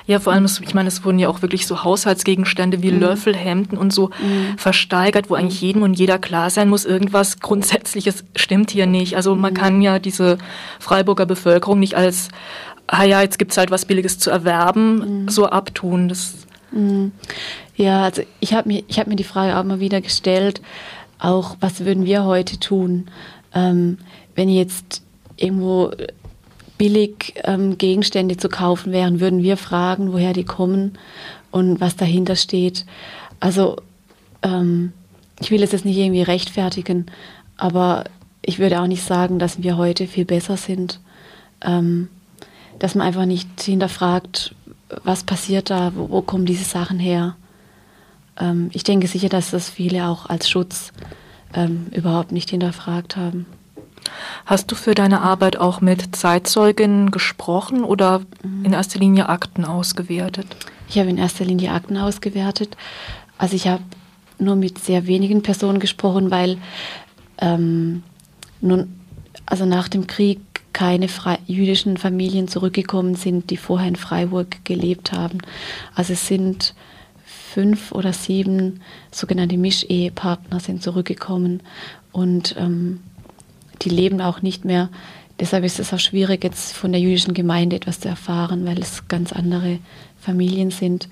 Ja, 0.06 0.20
vor 0.20 0.34
allem, 0.34 0.44
ich 0.44 0.74
meine, 0.74 0.88
es 0.88 1.04
wurden 1.04 1.18
ja 1.18 1.28
auch 1.28 1.40
wirklich 1.40 1.66
so 1.66 1.82
Haushaltsgegenstände 1.82 2.82
wie 2.82 2.92
mhm. 2.92 3.00
Löffel, 3.00 3.34
Hemden 3.34 3.78
und 3.78 3.92
so 3.92 4.10
mhm. 4.20 4.58
versteigert, 4.58 5.30
wo 5.30 5.34
eigentlich 5.34 5.62
jedem 5.62 5.82
und 5.82 5.98
jeder 5.98 6.18
klar 6.18 6.50
sein 6.50 6.68
muss, 6.68 6.84
irgendwas 6.84 7.40
Grundsätzliches 7.40 8.24
stimmt 8.36 8.70
hier 8.70 8.86
nicht. 8.86 9.16
Also 9.16 9.34
man 9.34 9.54
mhm. 9.54 9.56
kann 9.56 9.82
ja 9.82 9.98
diese 9.98 10.38
Freiburger 10.78 11.24
Bevölkerung 11.24 11.80
nicht 11.80 11.94
als, 11.94 12.28
ah 12.86 13.04
ja, 13.04 13.22
jetzt 13.22 13.38
gibt's 13.38 13.56
halt 13.56 13.70
was 13.70 13.86
Billiges 13.86 14.18
zu 14.18 14.30
erwerben, 14.30 15.22
mhm. 15.22 15.28
so 15.30 15.46
abtun. 15.46 16.10
Das 16.10 16.34
mhm. 16.70 17.12
ja, 17.74 18.04
also 18.04 18.22
ich 18.40 18.52
habe 18.52 18.68
mir, 18.68 18.84
hab 18.92 19.06
mir 19.06 19.16
die 19.16 19.24
Frage 19.24 19.56
auch 19.56 19.64
mal 19.64 19.80
wieder 19.80 20.02
gestellt, 20.02 20.60
auch 21.18 21.56
was 21.60 21.86
würden 21.86 22.04
wir 22.04 22.24
heute 22.24 22.60
tun, 22.60 23.06
ähm, 23.54 23.96
wenn 24.34 24.48
jetzt 24.48 25.02
irgendwo 25.36 25.90
billig 26.78 27.34
ähm, 27.44 27.78
Gegenstände 27.78 28.36
zu 28.36 28.48
kaufen 28.48 28.92
wären, 28.92 29.20
würden 29.20 29.42
wir 29.42 29.56
fragen, 29.56 30.12
woher 30.12 30.32
die 30.32 30.44
kommen 30.44 30.98
und 31.50 31.80
was 31.80 31.96
dahinter 31.96 32.36
steht. 32.36 32.84
Also 33.40 33.76
ähm, 34.42 34.92
ich 35.40 35.50
will 35.50 35.62
es 35.62 35.72
jetzt 35.72 35.84
nicht 35.84 35.96
irgendwie 35.96 36.22
rechtfertigen, 36.22 37.06
aber 37.56 38.04
ich 38.42 38.58
würde 38.58 38.80
auch 38.80 38.86
nicht 38.86 39.04
sagen, 39.04 39.38
dass 39.38 39.62
wir 39.62 39.76
heute 39.76 40.06
viel 40.06 40.24
besser 40.24 40.56
sind. 40.56 41.00
Ähm, 41.62 42.08
dass 42.78 42.94
man 42.94 43.06
einfach 43.06 43.26
nicht 43.26 43.62
hinterfragt, 43.62 44.54
was 45.02 45.24
passiert 45.24 45.70
da, 45.70 45.92
wo, 45.94 46.10
wo 46.10 46.22
kommen 46.22 46.46
diese 46.46 46.64
Sachen 46.64 46.98
her. 46.98 47.36
Ähm, 48.38 48.70
ich 48.72 48.84
denke 48.84 49.06
sicher, 49.06 49.28
dass 49.28 49.50
das 49.50 49.70
viele 49.70 50.08
auch 50.08 50.26
als 50.26 50.48
Schutz 50.48 50.92
ähm, 51.54 51.86
überhaupt 51.92 52.32
nicht 52.32 52.50
hinterfragt 52.50 53.16
haben. 53.16 53.46
Hast 54.46 54.70
du 54.70 54.74
für 54.74 54.94
deine 54.94 55.20
Arbeit 55.20 55.56
auch 55.56 55.80
mit 55.80 56.14
Zeitzeugen 56.14 57.10
gesprochen 57.10 57.84
oder 57.84 58.22
in 58.42 58.72
erster 58.72 58.98
Linie 58.98 59.28
Akten 59.28 59.64
ausgewertet? 59.64 60.46
Ich 60.88 60.98
habe 60.98 61.10
in 61.10 61.18
erster 61.18 61.44
Linie 61.44 61.72
Akten 61.72 61.96
ausgewertet. 61.96 62.76
Also 63.38 63.56
ich 63.56 63.66
habe 63.68 63.82
nur 64.38 64.56
mit 64.56 64.78
sehr 64.78 65.06
wenigen 65.06 65.42
Personen 65.42 65.80
gesprochen, 65.80 66.30
weil 66.30 66.58
ähm, 67.38 68.02
nun, 68.60 69.00
also 69.46 69.64
nach 69.64 69.88
dem 69.88 70.06
Krieg 70.06 70.40
keine 70.72 71.08
Fre 71.08 71.38
jüdischen 71.46 71.96
Familien 71.96 72.48
zurückgekommen 72.48 73.14
sind, 73.14 73.50
die 73.50 73.56
vorher 73.56 73.88
in 73.88 73.96
Freiburg 73.96 74.64
gelebt 74.64 75.12
haben. 75.12 75.38
Also 75.94 76.12
es 76.12 76.26
sind 76.26 76.74
fünf 77.24 77.92
oder 77.92 78.12
sieben 78.12 78.80
sogenannte 79.10 79.56
Mischehepartner 79.56 80.58
sind 80.58 80.82
zurückgekommen 80.82 81.62
und 82.10 82.56
ähm, 82.58 83.00
die 83.84 83.90
leben 83.90 84.20
auch 84.20 84.42
nicht 84.42 84.64
mehr. 84.64 84.88
Deshalb 85.40 85.64
ist 85.64 85.80
es 85.80 85.92
auch 85.92 85.98
schwierig, 85.98 86.44
jetzt 86.44 86.74
von 86.74 86.92
der 86.92 87.00
jüdischen 87.00 87.34
Gemeinde 87.34 87.76
etwas 87.76 88.00
zu 88.00 88.08
erfahren, 88.08 88.66
weil 88.66 88.78
es 88.78 89.08
ganz 89.08 89.32
andere 89.32 89.78
Familien 90.20 90.70
sind. 90.70 91.08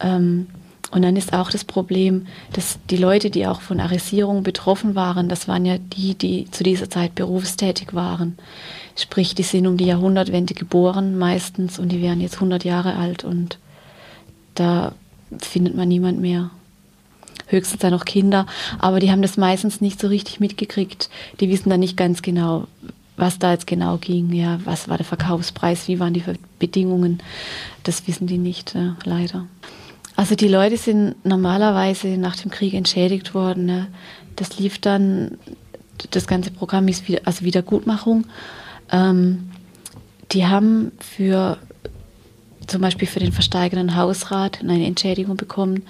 Ähm, 0.00 0.48
und 0.90 1.02
dann 1.02 1.16
ist 1.16 1.32
auch 1.32 1.50
das 1.50 1.64
Problem, 1.64 2.26
dass 2.52 2.78
die 2.90 2.98
Leute, 2.98 3.30
die 3.30 3.46
auch 3.46 3.62
von 3.62 3.80
Arisierung 3.80 4.42
betroffen 4.42 4.94
waren, 4.94 5.28
das 5.30 5.48
waren 5.48 5.64
ja 5.64 5.78
die, 5.78 6.14
die 6.14 6.50
zu 6.50 6.64
dieser 6.64 6.90
Zeit 6.90 7.14
berufstätig 7.14 7.94
waren. 7.94 8.36
Sprich, 8.96 9.34
die 9.34 9.42
sind 9.42 9.66
um 9.66 9.78
die 9.78 9.86
Jahrhundertwende 9.86 10.52
geboren 10.52 11.16
meistens 11.16 11.78
und 11.78 11.90
die 11.90 12.02
wären 12.02 12.20
jetzt 12.20 12.34
100 12.34 12.64
Jahre 12.64 12.96
alt 12.96 13.24
und 13.24 13.58
da 14.54 14.92
findet 15.38 15.74
man 15.74 15.88
niemand 15.88 16.20
mehr. 16.20 16.50
Höchstens 17.48 17.80
dann 17.80 17.92
noch 17.92 18.04
Kinder, 18.04 18.46
aber 18.78 19.00
die 19.00 19.10
haben 19.10 19.22
das 19.22 19.36
meistens 19.36 19.80
nicht 19.80 20.00
so 20.00 20.08
richtig 20.08 20.40
mitgekriegt. 20.40 21.10
Die 21.40 21.50
wissen 21.50 21.70
dann 21.70 21.80
nicht 21.80 21.96
ganz 21.96 22.22
genau, 22.22 22.66
was 23.16 23.38
da 23.38 23.52
jetzt 23.52 23.66
genau 23.66 23.98
ging. 23.98 24.32
Ja, 24.32 24.58
was 24.64 24.88
war 24.88 24.96
der 24.96 25.06
Verkaufspreis, 25.06 25.88
wie 25.88 26.00
waren 26.00 26.14
die 26.14 26.24
Bedingungen. 26.58 27.22
Das 27.82 28.06
wissen 28.06 28.26
die 28.26 28.38
nicht, 28.38 28.74
ja, 28.74 28.96
leider. 29.04 29.46
Also 30.16 30.34
die 30.34 30.48
Leute 30.48 30.76
sind 30.76 31.24
normalerweise 31.24 32.16
nach 32.18 32.36
dem 32.36 32.50
Krieg 32.50 32.74
entschädigt 32.74 33.34
worden. 33.34 33.68
Ja. 33.68 33.86
Das 34.36 34.58
lief 34.58 34.78
dann, 34.78 35.38
das 36.10 36.26
ganze 36.26 36.50
Programm 36.50 36.88
ist 36.88 37.08
wieder, 37.08 37.20
also 37.24 37.44
Wiedergutmachung. 37.44 38.26
Ähm, 38.90 39.50
die 40.32 40.46
haben 40.46 40.92
für 41.00 41.58
zum 42.66 42.80
Beispiel 42.80 43.08
für 43.08 43.20
den 43.20 43.32
versteigenden 43.32 43.96
Hausrat 43.96 44.60
eine 44.60 44.86
Entschädigung 44.86 45.36
bekommen. 45.36 45.82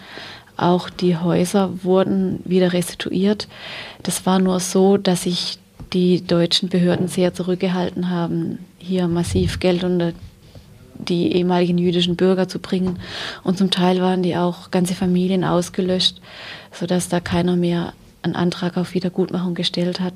Auch 0.62 0.90
die 0.90 1.16
Häuser 1.16 1.82
wurden 1.82 2.38
wieder 2.44 2.72
restituiert. 2.72 3.48
Das 4.04 4.26
war 4.26 4.38
nur 4.38 4.60
so, 4.60 4.96
dass 4.96 5.24
sich 5.24 5.58
die 5.92 6.24
deutschen 6.24 6.68
Behörden 6.68 7.08
sehr 7.08 7.34
zurückgehalten 7.34 8.10
haben, 8.10 8.58
hier 8.78 9.08
massiv 9.08 9.58
Geld 9.58 9.82
unter 9.82 10.12
die 10.94 11.32
ehemaligen 11.32 11.78
jüdischen 11.78 12.14
Bürger 12.14 12.46
zu 12.46 12.60
bringen. 12.60 13.00
Und 13.42 13.58
zum 13.58 13.72
Teil 13.72 14.00
waren 14.00 14.22
die 14.22 14.36
auch 14.36 14.70
ganze 14.70 14.94
Familien 14.94 15.42
ausgelöscht, 15.42 16.20
sodass 16.70 17.08
da 17.08 17.18
keiner 17.18 17.56
mehr 17.56 17.92
einen 18.22 18.36
Antrag 18.36 18.76
auf 18.76 18.94
Wiedergutmachung 18.94 19.54
gestellt 19.54 19.98
hat. 19.98 20.14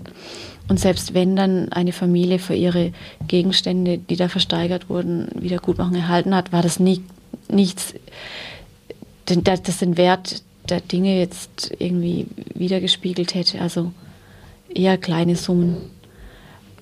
Und 0.69 0.79
selbst 0.79 1.13
wenn 1.13 1.35
dann 1.35 1.73
eine 1.73 1.93
Familie 1.93 2.39
für 2.39 2.55
ihre 2.55 2.93
Gegenstände, 3.27 3.99
die 3.99 4.15
da 4.15 4.29
versteigert 4.29 4.89
wurden, 4.89 5.27
Wiedergutmachung 5.35 5.97
erhalten 5.97 6.37
hat, 6.37 6.53
war 6.53 6.63
das 6.63 6.79
nie, 6.79 7.03
nichts, 7.49 7.95
das 9.27 9.79
den 9.79 9.97
Wert 9.97 10.43
der 10.69 10.81
Dinge 10.81 11.19
jetzt 11.19 11.73
irgendwie 11.79 12.27
wiedergespiegelt 12.55 13.35
hätte. 13.35 13.61
Also 13.61 13.93
eher 14.73 14.99
kleine 14.99 15.37
Summen. 15.37 15.77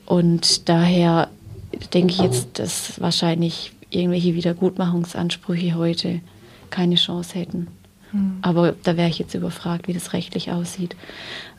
Und 0.07 0.69
daher 0.69 1.29
denke 1.93 2.13
ich 2.13 2.19
jetzt, 2.19 2.59
dass 2.59 3.01
wahrscheinlich 3.01 3.73
irgendwelche 3.91 4.35
Wiedergutmachungsansprüche 4.35 5.75
heute 5.75 6.21
keine 6.71 6.97
Chance 6.97 7.39
hätten. 7.39 7.69
Hm. 8.11 8.39
Aber 8.43 8.75
da 8.83 8.97
wäre 8.97 9.09
ich 9.09 9.19
jetzt 9.19 9.35
überfragt, 9.35 9.89
wie 9.89 9.93
das 9.93 10.13
rechtlich 10.13 10.51
aussieht. 10.51 10.97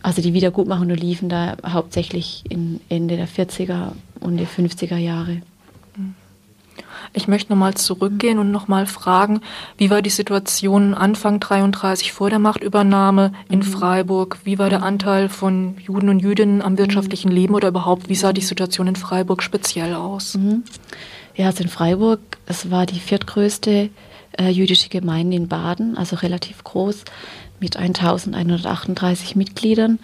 Also 0.02 0.22
die 0.22 0.34
Wiedergutmachungen 0.34 0.96
liefen 0.96 1.30
da 1.30 1.58
hauptsächlich 1.66 2.44
in 2.50 2.80
Ende 2.90 3.18
der 3.18 3.28
40er 3.28 3.94
und 4.20 4.38
der 4.38 4.48
50er 4.48 4.98
Jahre. 4.98 5.42
Ich 7.16 7.30
möchte 7.30 7.54
nochmal 7.54 7.76
zurückgehen 7.76 8.40
und 8.40 8.52
nochmal 8.52 8.86
fragen, 8.88 9.40
wie 9.78 9.90
war 9.90 10.02
die 10.02 10.10
Situation 10.10 10.94
Anfang 10.94 11.40
33 11.40 12.12
vor 12.12 12.30
der 12.30 12.40
Machtübernahme 12.40 13.32
in 13.50 13.60
mhm. 13.60 13.64
Freiburg? 13.64 14.40
Wie 14.44 14.60
war 14.60 14.70
der 14.70 14.84
Anteil 14.84 15.30
von 15.30 15.78
Juden 15.80 16.10
und 16.10 16.20
Jüdinnen 16.20 16.62
am 16.62 16.78
wirtschaftlichen 16.78 17.32
Leben 17.32 17.56
oder 17.56 17.70
überhaupt, 17.70 18.10
wie 18.10 18.16
sah 18.16 18.34
die 18.34 18.42
Situation 18.42 18.88
in 18.88 18.98
Freiburg 18.98 19.44
speziell 19.44 19.94
aus? 19.94 20.36
Mhm. 20.36 20.64
Ja, 21.36 21.48
also 21.48 21.64
in 21.64 21.70
Freiburg, 21.70 22.20
es 22.48 22.70
war 22.70 22.86
die 22.86 23.00
viertgrößte 23.00 23.90
äh, 24.38 24.50
jüdische 24.50 24.90
Gemeinde 24.90 25.38
in 25.38 25.48
Baden, 25.48 25.98
also 25.98 26.18
relativ 26.18 26.66
groß, 26.66 27.06
mit 27.62 27.78
1138 27.78 29.38
Mitgliedern. 29.38 30.00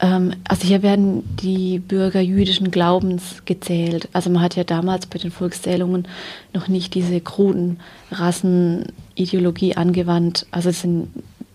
Ähm, 0.00 0.34
also 0.44 0.66
hier 0.66 0.82
werden 0.82 1.24
die 1.36 1.78
Bürger 1.78 2.20
jüdischen 2.20 2.70
Glaubens 2.70 3.42
gezählt. 3.44 4.08
Also 4.12 4.30
man 4.30 4.42
hat 4.42 4.56
ja 4.56 4.64
damals 4.64 5.06
bei 5.06 5.18
den 5.18 5.30
Volkszählungen 5.30 6.06
noch 6.52 6.68
nicht 6.68 6.94
diese 6.94 7.20
kruden 7.20 7.80
Rassenideologie 8.10 9.76
angewandt. 9.76 10.46
Also 10.50 10.70
es 10.70 10.82
sind 10.82 11.08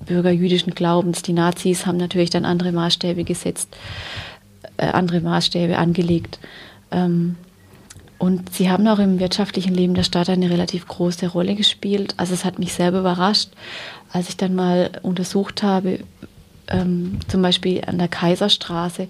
Bürger 0.05 0.31
jüdischen 0.31 0.73
Glaubens. 0.73 1.21
Die 1.21 1.33
Nazis 1.33 1.85
haben 1.85 1.97
natürlich 1.97 2.31
dann 2.31 2.45
andere 2.45 2.71
Maßstäbe 2.71 3.23
gesetzt, 3.23 3.69
äh, 4.77 4.87
andere 4.87 5.21
Maßstäbe 5.21 5.77
angelegt. 5.77 6.39
Ähm, 6.91 7.35
und 8.17 8.53
sie 8.53 8.69
haben 8.69 8.87
auch 8.87 8.99
im 8.99 9.19
wirtschaftlichen 9.19 9.73
Leben 9.73 9.95
der 9.95 10.03
Stadt 10.03 10.29
eine 10.29 10.49
relativ 10.51 10.87
große 10.87 11.27
Rolle 11.27 11.55
gespielt. 11.55 12.13
Also 12.17 12.35
es 12.35 12.45
hat 12.45 12.59
mich 12.59 12.73
selber 12.73 12.99
überrascht, 12.99 13.49
als 14.11 14.29
ich 14.29 14.37
dann 14.37 14.53
mal 14.53 14.91
untersucht 15.01 15.63
habe, 15.63 15.99
ähm, 16.71 17.19
zum 17.27 17.41
Beispiel 17.41 17.83
an 17.85 17.97
der 17.97 18.07
Kaiserstraße 18.07 19.07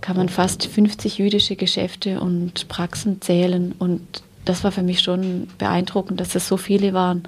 kann 0.00 0.16
man 0.16 0.28
fast 0.28 0.66
50 0.66 1.18
jüdische 1.18 1.56
Geschäfte 1.56 2.20
und 2.20 2.68
Praxen 2.68 3.20
zählen. 3.20 3.74
Und 3.78 4.02
das 4.44 4.62
war 4.62 4.72
für 4.72 4.82
mich 4.82 5.00
schon 5.00 5.48
beeindruckend, 5.58 6.20
dass 6.20 6.34
es 6.34 6.46
so 6.46 6.56
viele 6.56 6.92
waren. 6.92 7.24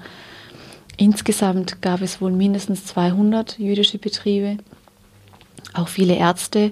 Insgesamt 0.97 1.81
gab 1.81 2.01
es 2.01 2.21
wohl 2.21 2.31
mindestens 2.31 2.85
200 2.85 3.57
jüdische 3.57 3.97
Betriebe, 3.97 4.57
auch 5.73 5.87
viele 5.87 6.15
Ärzte. 6.15 6.71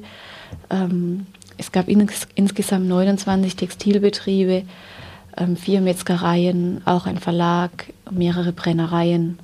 Ähm, 0.69 1.25
es 1.57 1.71
gab 1.71 1.87
ins, 1.87 2.27
insgesamt 2.35 2.87
29 2.87 3.55
Textilbetriebe, 3.55 4.63
ähm, 5.37 5.57
vier 5.57 5.81
Metzgereien, 5.81 6.81
auch 6.85 7.05
ein 7.05 7.17
Verlag, 7.17 7.93
mehrere 8.11 8.51
Brennereien. 8.51 9.39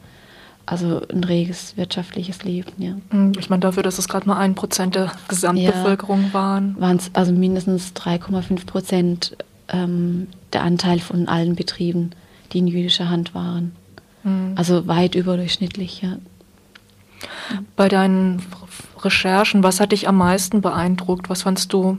Also 0.65 1.01
ein 1.11 1.25
reges 1.25 1.75
wirtschaftliches 1.75 2.43
Leben, 2.43 2.71
ja. 2.77 2.95
Hm, 3.09 3.33
ich 3.37 3.49
meine, 3.49 3.59
dafür, 3.59 3.83
dass 3.83 3.97
es 3.97 4.07
gerade 4.07 4.27
mal 4.27 4.37
ein 4.37 4.55
Prozent 4.55 4.95
der 4.95 5.11
Gesamtbevölkerung 5.27 6.27
ja, 6.27 6.33
waren. 6.33 6.79
Waren 6.79 6.97
es 6.97 7.11
also 7.13 7.33
mindestens 7.33 7.91
3,5 7.93 8.65
Prozent 8.65 9.37
ähm, 9.67 10.27
der 10.53 10.63
Anteil 10.63 10.99
von 10.99 11.27
allen 11.27 11.55
Betrieben, 11.55 12.11
die 12.51 12.59
in 12.59 12.67
jüdischer 12.67 13.09
Hand 13.09 13.35
waren. 13.35 13.75
Mhm. 14.23 14.53
Also 14.55 14.87
weit 14.87 15.15
überdurchschnittlich, 15.15 16.01
ja. 16.01 16.17
Bei 17.75 17.89
deinen 17.89 18.41
Recherchen, 19.01 19.63
was 19.63 19.81
hat 19.81 19.91
dich 19.91 20.07
am 20.07 20.17
meisten 20.17 20.61
beeindruckt? 20.61 21.29
Was 21.29 21.41
fandst 21.41 21.73
du 21.73 21.97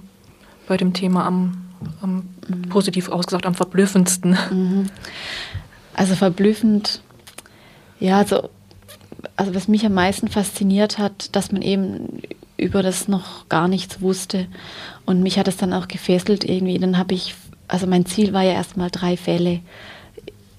bei 0.66 0.78
dem 0.78 0.94
Thema 0.94 1.26
am, 1.26 1.66
am 2.00 2.28
mhm. 2.48 2.68
positiv 2.70 3.10
ausgesagt, 3.10 3.44
am 3.44 3.54
verblüffendsten? 3.54 4.38
Mhm. 4.50 4.90
Also 5.92 6.14
verblüffend, 6.14 7.02
ja, 8.00 8.18
also, 8.18 8.50
also 9.36 9.54
was 9.54 9.68
mich 9.68 9.84
am 9.84 9.94
meisten 9.94 10.28
fasziniert 10.28 10.98
hat, 10.98 11.34
dass 11.34 11.52
man 11.52 11.62
eben 11.62 12.22
über 12.56 12.82
das 12.82 13.08
noch 13.08 13.48
gar 13.48 13.68
nichts 13.68 14.00
wusste. 14.00 14.46
Und 15.06 15.22
mich 15.22 15.38
hat 15.38 15.48
es 15.48 15.56
dann 15.56 15.72
auch 15.72 15.88
gefesselt 15.88 16.44
irgendwie. 16.44 16.78
Dann 16.78 16.98
habe 16.98 17.14
ich, 17.14 17.34
also 17.68 17.86
mein 17.86 18.06
Ziel 18.06 18.32
war 18.32 18.42
ja 18.42 18.52
erstmal 18.52 18.90
drei 18.90 19.16
Fälle 19.16 19.60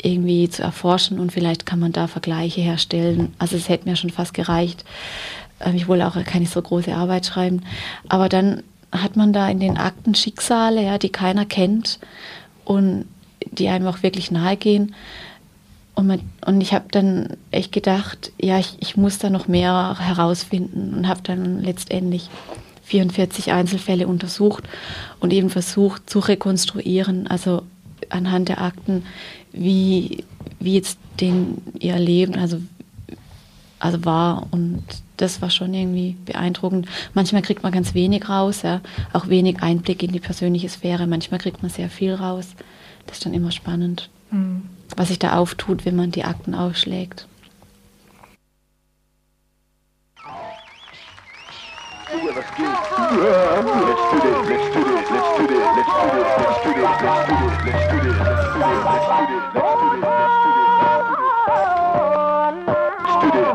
irgendwie 0.01 0.49
zu 0.49 0.61
erforschen 0.61 1.19
und 1.19 1.31
vielleicht 1.31 1.65
kann 1.65 1.79
man 1.79 1.91
da 1.91 2.07
Vergleiche 2.07 2.61
herstellen. 2.61 3.33
Also 3.39 3.55
es 3.55 3.69
hätte 3.69 3.89
mir 3.89 3.95
schon 3.95 4.11
fast 4.11 4.33
gereicht. 4.33 4.85
Ähm, 5.59 5.75
ich 5.75 5.87
wollte 5.87 6.05
auch 6.05 6.21
keine 6.25 6.45
so 6.45 6.61
große 6.61 6.93
Arbeit 6.93 7.25
schreiben. 7.25 7.63
Aber 8.07 8.29
dann 8.29 8.61
hat 8.91 9.15
man 9.15 9.33
da 9.33 9.49
in 9.49 9.59
den 9.59 9.77
Akten 9.77 10.15
Schicksale, 10.15 10.83
ja, 10.83 10.97
die 10.97 11.09
keiner 11.09 11.45
kennt 11.45 11.99
und 12.65 13.05
die 13.51 13.67
einem 13.69 13.87
auch 13.87 14.03
wirklich 14.03 14.31
nahe 14.31 14.57
gehen. 14.57 14.93
Und, 15.95 16.07
mit, 16.07 16.21
und 16.45 16.59
ich 16.59 16.73
habe 16.73 16.85
dann 16.91 17.37
echt 17.51 17.71
gedacht, 17.71 18.31
ja, 18.39 18.59
ich, 18.59 18.75
ich 18.79 18.97
muss 18.97 19.17
da 19.17 19.29
noch 19.29 19.47
mehr 19.47 19.95
herausfinden 19.97 20.93
und 20.93 21.07
habe 21.07 21.21
dann 21.23 21.61
letztendlich 21.61 22.29
44 22.83 23.51
Einzelfälle 23.51 24.07
untersucht 24.07 24.65
und 25.19 25.33
eben 25.33 25.49
versucht 25.49 26.09
zu 26.09 26.19
rekonstruieren, 26.19 27.27
also 27.27 27.63
anhand 28.09 28.49
der 28.49 28.61
Akten, 28.61 29.03
wie, 29.51 30.23
wie 30.59 30.75
jetzt 30.75 30.99
den, 31.19 31.61
ihr 31.79 31.97
Leben 31.97 32.35
also, 32.35 32.61
also 33.79 34.05
war. 34.05 34.47
Und 34.51 34.83
das 35.17 35.41
war 35.41 35.49
schon 35.49 35.73
irgendwie 35.73 36.17
beeindruckend. 36.25 36.87
Manchmal 37.13 37.41
kriegt 37.41 37.63
man 37.63 37.71
ganz 37.71 37.93
wenig 37.93 38.27
raus, 38.27 38.61
ja? 38.63 38.81
auch 39.13 39.29
wenig 39.29 39.63
Einblick 39.63 40.03
in 40.03 40.11
die 40.11 40.19
persönliche 40.19 40.69
Sphäre. 40.69 41.07
Manchmal 41.07 41.39
kriegt 41.39 41.61
man 41.61 41.71
sehr 41.71 41.89
viel 41.89 42.13
raus. 42.13 42.49
Das 43.07 43.17
ist 43.17 43.25
dann 43.25 43.33
immer 43.33 43.51
spannend. 43.51 44.09
Mhm 44.29 44.63
was 44.95 45.07
sich 45.09 45.19
da 45.19 45.37
auftut, 45.37 45.85
wenn 45.85 45.95
man 45.95 46.11
die 46.11 46.23
Akten 46.23 46.55
aufschlägt. 46.55 47.27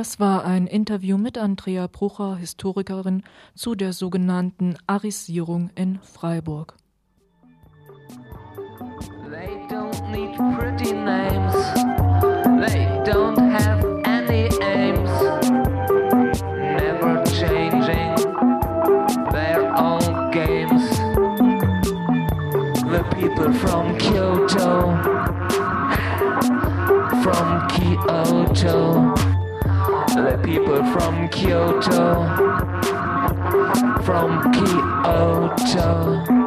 Das 0.06 0.20
war 0.20 0.46
ein 0.46 0.68
Interview 0.68 1.18
mit 1.18 1.36
Andrea 1.36 1.88
Brucher, 1.88 2.36
Historikerin, 2.36 3.24
zu 3.56 3.74
der 3.74 3.92
sogenannten 3.92 4.76
Arisierung 4.86 5.72
in 5.74 5.98
Freiburg. 6.00 6.76
They 9.32 9.58
don't 9.68 10.12
need 10.12 10.38
pretty 10.60 10.94
names. 10.94 11.56
They 12.62 12.86
don't 13.04 13.40
have 13.52 13.84
any 14.06 14.48
aims. 14.62 15.10
Never 16.54 17.24
changing 17.24 18.16
their 19.32 19.74
own 19.76 20.30
games. 20.30 21.00
The 22.92 23.04
people 23.16 23.52
from 23.54 23.98
Kyoto, 23.98 25.02
from 27.24 27.68
Kyoto. 27.70 29.35
The 30.16 30.40
people 30.46 30.78
from 30.94 31.28
Kyoto, 31.28 32.24
from 34.06 34.54
Kyoto. 34.54 36.45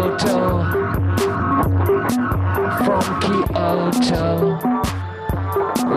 Kyoto, 0.00 0.64
from 2.84 3.04
Kyoto, 3.20 4.58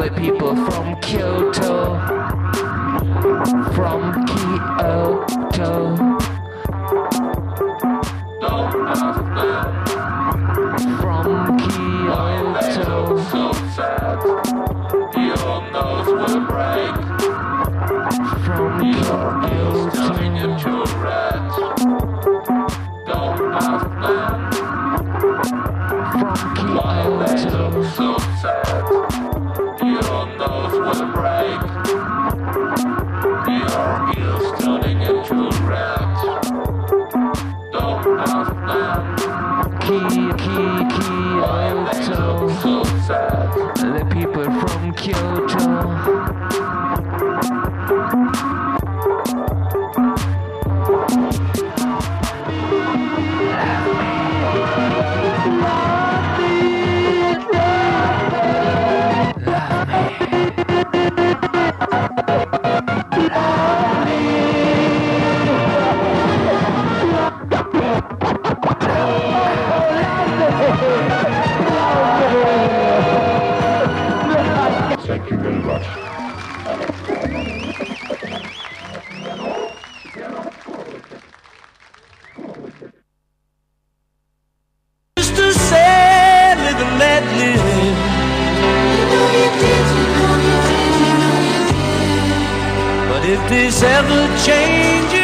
the 0.01 0.09
people 0.17 0.55
from 0.65 0.99
Kyoto, 0.99 1.42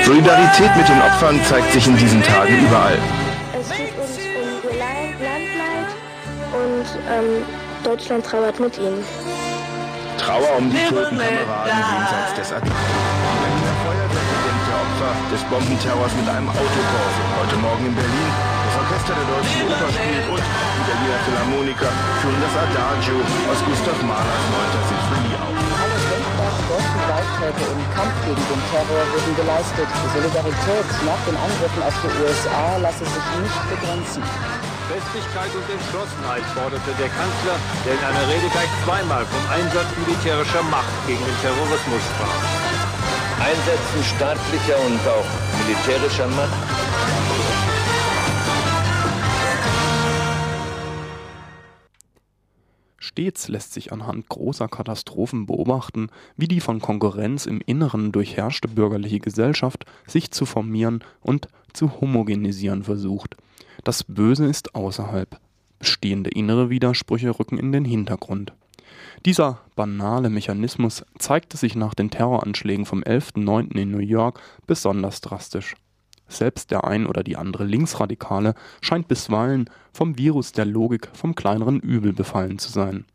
Solidarität 0.03 0.75
mit 0.75 0.89
den 0.89 1.01
Opfern 1.01 1.39
zeigt 1.43 1.71
sich 1.71 1.85
in 1.85 1.95
diesen 1.95 2.23
Tagen 2.23 2.65
überall. 2.65 2.97
Es 3.59 3.69
geht 3.69 3.97
uns 3.99 4.17
um 4.17 4.77
Landleid 4.77 5.89
und 6.53 6.85
ähm, 7.09 7.45
Deutschland 7.83 8.25
trauert 8.25 8.59
mit 8.59 8.77
ihnen. 8.77 9.03
Trauer 10.29 10.61
um 10.61 10.69
die 10.69 10.77
toten 10.85 11.17
Kameraden 11.17 11.73
jenseits 11.73 12.33
des 12.37 12.49
Atlantiks. 12.53 12.85
Die 12.85 13.37
Berliner 13.41 13.77
Feuerwehr 13.81 14.25
gedenkt 14.29 14.65
der 14.69 14.77
Opfer 14.77 15.11
des 15.33 15.41
Bombenterrors 15.49 16.13
mit 16.21 16.27
einem 16.29 16.49
Autokorso. 16.53 17.21
Heute 17.33 17.57
Morgen 17.65 17.83
in 17.89 17.95
Berlin. 17.97 18.29
Das 18.61 18.75
Orchester 18.77 19.13
der 19.17 19.25
Deutschen 19.25 19.65
Oper 19.65 19.89
spielt 19.89 20.29
und 20.29 20.45
die 20.45 20.85
Berliner 20.85 21.19
Philharmoniker 21.25 21.89
führen 22.21 22.41
das 22.45 22.55
Adagio 22.61 23.17
aus 23.49 23.59
Gustav 23.73 23.97
Mahlers 24.05 24.45
9. 24.53 24.69
Sinfonie 24.85 25.33
auf. 25.33 25.53
Alle 25.81 25.97
denkbaren 25.97 26.63
deutschen 26.69 26.97
Gewalttäter 27.01 27.67
im 27.73 27.83
Kampf 27.97 28.15
gegen 28.29 28.45
den 28.53 28.61
Terror 28.69 29.03
wurden 29.09 29.33
geleistet. 29.33 29.89
Die 29.89 30.09
Solidarität 30.13 30.87
nach 31.09 31.21
den 31.25 31.37
Angriffen 31.41 31.81
auf 31.81 31.95
die 32.05 32.13
USA 32.21 32.77
lasse 32.77 33.01
sich 33.01 33.25
nicht 33.41 33.61
begrenzen. 33.65 34.21
Festigkeit 34.89 35.53
und 35.53 35.69
Entschlossenheit 35.69 36.41
forderte 36.57 36.91
der 36.97 37.09
Kanzler, 37.13 37.61
der 37.85 37.93
in 37.93 38.03
einer 38.09 38.25
Rede 38.25 38.49
gleich 38.49 38.73
zweimal 38.83 39.23
vom 39.23 39.45
Einsatz 39.53 39.85
militärischer 40.01 40.63
Macht 40.63 40.89
gegen 41.05 41.21
den 41.21 41.37
Terrorismus 41.45 42.01
sprach. 42.09 42.41
Einsetzen 43.37 44.01
staatlicher 44.17 44.79
und 44.81 44.99
auch 45.05 45.29
militärischer 45.61 46.27
Macht 46.29 46.57
Stets 52.97 53.47
lässt 53.47 53.73
sich 53.73 53.91
anhand 53.91 54.27
großer 54.27 54.67
Katastrophen 54.67 55.45
beobachten, 55.45 56.09
wie 56.35 56.47
die 56.47 56.61
von 56.61 56.81
Konkurrenz 56.81 57.45
im 57.45 57.61
Inneren 57.63 58.11
durchherrschte 58.11 58.67
bürgerliche 58.67 59.19
Gesellschaft 59.19 59.85
sich 60.07 60.31
zu 60.31 60.47
formieren 60.47 61.03
und 61.21 61.47
zu 61.73 62.01
homogenisieren 62.01 62.83
versucht. 62.83 63.37
Das 63.83 64.03
Böse 64.03 64.45
ist 64.45 64.75
außerhalb. 64.75 65.39
Bestehende 65.79 66.29
innere 66.29 66.69
Widersprüche 66.69 67.37
rücken 67.39 67.57
in 67.57 67.71
den 67.71 67.85
Hintergrund. 67.85 68.53
Dieser 69.25 69.59
banale 69.75 70.29
Mechanismus 70.29 71.05
zeigte 71.17 71.57
sich 71.57 71.75
nach 71.75 71.93
den 71.93 72.09
Terroranschlägen 72.09 72.85
vom 72.85 73.01
11.09. 73.01 73.77
in 73.77 73.91
New 73.91 73.99
York 73.99 74.41
besonders 74.67 75.21
drastisch. 75.21 75.75
Selbst 76.27 76.71
der 76.71 76.83
ein 76.83 77.07
oder 77.07 77.23
die 77.23 77.37
andere 77.37 77.63
Linksradikale 77.63 78.53
scheint 78.81 79.07
bisweilen 79.07 79.69
vom 79.91 80.17
Virus 80.17 80.51
der 80.51 80.65
Logik 80.65 81.09
vom 81.13 81.33
kleineren 81.33 81.79
Übel 81.79 82.13
befallen 82.13 82.59
zu 82.59 82.71
sein. 82.71 83.05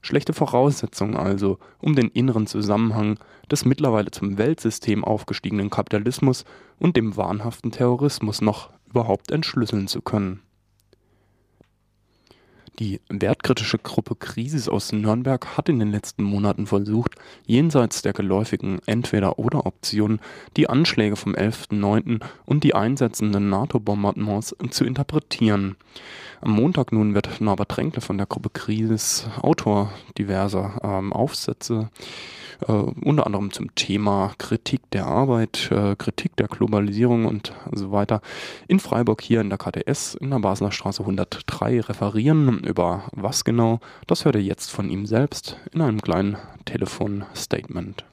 Schlechte 0.00 0.32
Voraussetzungen 0.32 1.16
also, 1.16 1.58
um 1.78 1.94
den 1.94 2.08
inneren 2.08 2.48
Zusammenhang 2.48 3.20
des 3.50 3.64
mittlerweile 3.64 4.10
zum 4.10 4.36
Weltsystem 4.36 5.04
aufgestiegenen 5.04 5.70
Kapitalismus 5.70 6.44
und 6.80 6.96
dem 6.96 7.16
wahnhaften 7.16 7.70
Terrorismus 7.70 8.40
noch 8.40 8.70
überhaupt 8.92 9.30
entschlüsseln 9.30 9.88
zu 9.88 10.02
können 10.02 10.42
die 12.78 13.00
wertkritische 13.08 13.78
Gruppe 13.78 14.14
Krisis 14.14 14.68
aus 14.68 14.92
Nürnberg 14.92 15.56
hat 15.56 15.68
in 15.68 15.78
den 15.78 15.90
letzten 15.90 16.22
Monaten 16.22 16.66
versucht, 16.66 17.16
jenseits 17.46 18.02
der 18.02 18.12
geläufigen 18.12 18.80
Entweder-oder-Optionen 18.86 20.20
die 20.56 20.68
Anschläge 20.68 21.16
vom 21.16 21.34
11.09. 21.34 22.20
und 22.46 22.64
die 22.64 22.74
einsetzenden 22.74 23.50
NATO-Bombardements 23.50 24.56
zu 24.70 24.84
interpretieren. 24.84 25.76
Am 26.40 26.52
Montag 26.52 26.92
nun 26.92 27.14
wird 27.14 27.40
Norbert 27.40 27.70
Tränkle 27.70 28.00
von 28.00 28.18
der 28.18 28.26
Gruppe 28.26 28.50
Krisis 28.50 29.26
Autor 29.42 29.92
diverser 30.16 30.80
ähm, 30.82 31.12
Aufsätze 31.12 31.90
äh, 32.68 32.72
unter 32.72 33.26
anderem 33.26 33.52
zum 33.52 33.74
Thema 33.74 34.34
Kritik 34.38 34.90
der 34.90 35.06
Arbeit, 35.06 35.70
äh, 35.70 35.96
Kritik 35.96 36.36
der 36.36 36.48
Globalisierung 36.48 37.26
und 37.26 37.52
so 37.72 37.92
weiter 37.92 38.20
in 38.68 38.80
Freiburg 38.80 39.20
hier 39.22 39.40
in 39.40 39.50
der 39.50 39.58
KTS 39.58 40.14
in 40.14 40.30
der 40.30 40.38
Basler 40.38 40.72
Straße 40.72 41.02
103 41.02 41.80
referieren. 41.80 42.61
Über 42.66 43.04
was 43.12 43.44
genau, 43.44 43.80
das 44.06 44.24
hört 44.24 44.36
ihr 44.36 44.42
jetzt 44.42 44.70
von 44.70 44.88
ihm 44.88 45.06
selbst 45.06 45.60
in 45.72 45.82
einem 45.82 46.00
kleinen 46.00 46.36
Telefonstatement. 46.64 48.04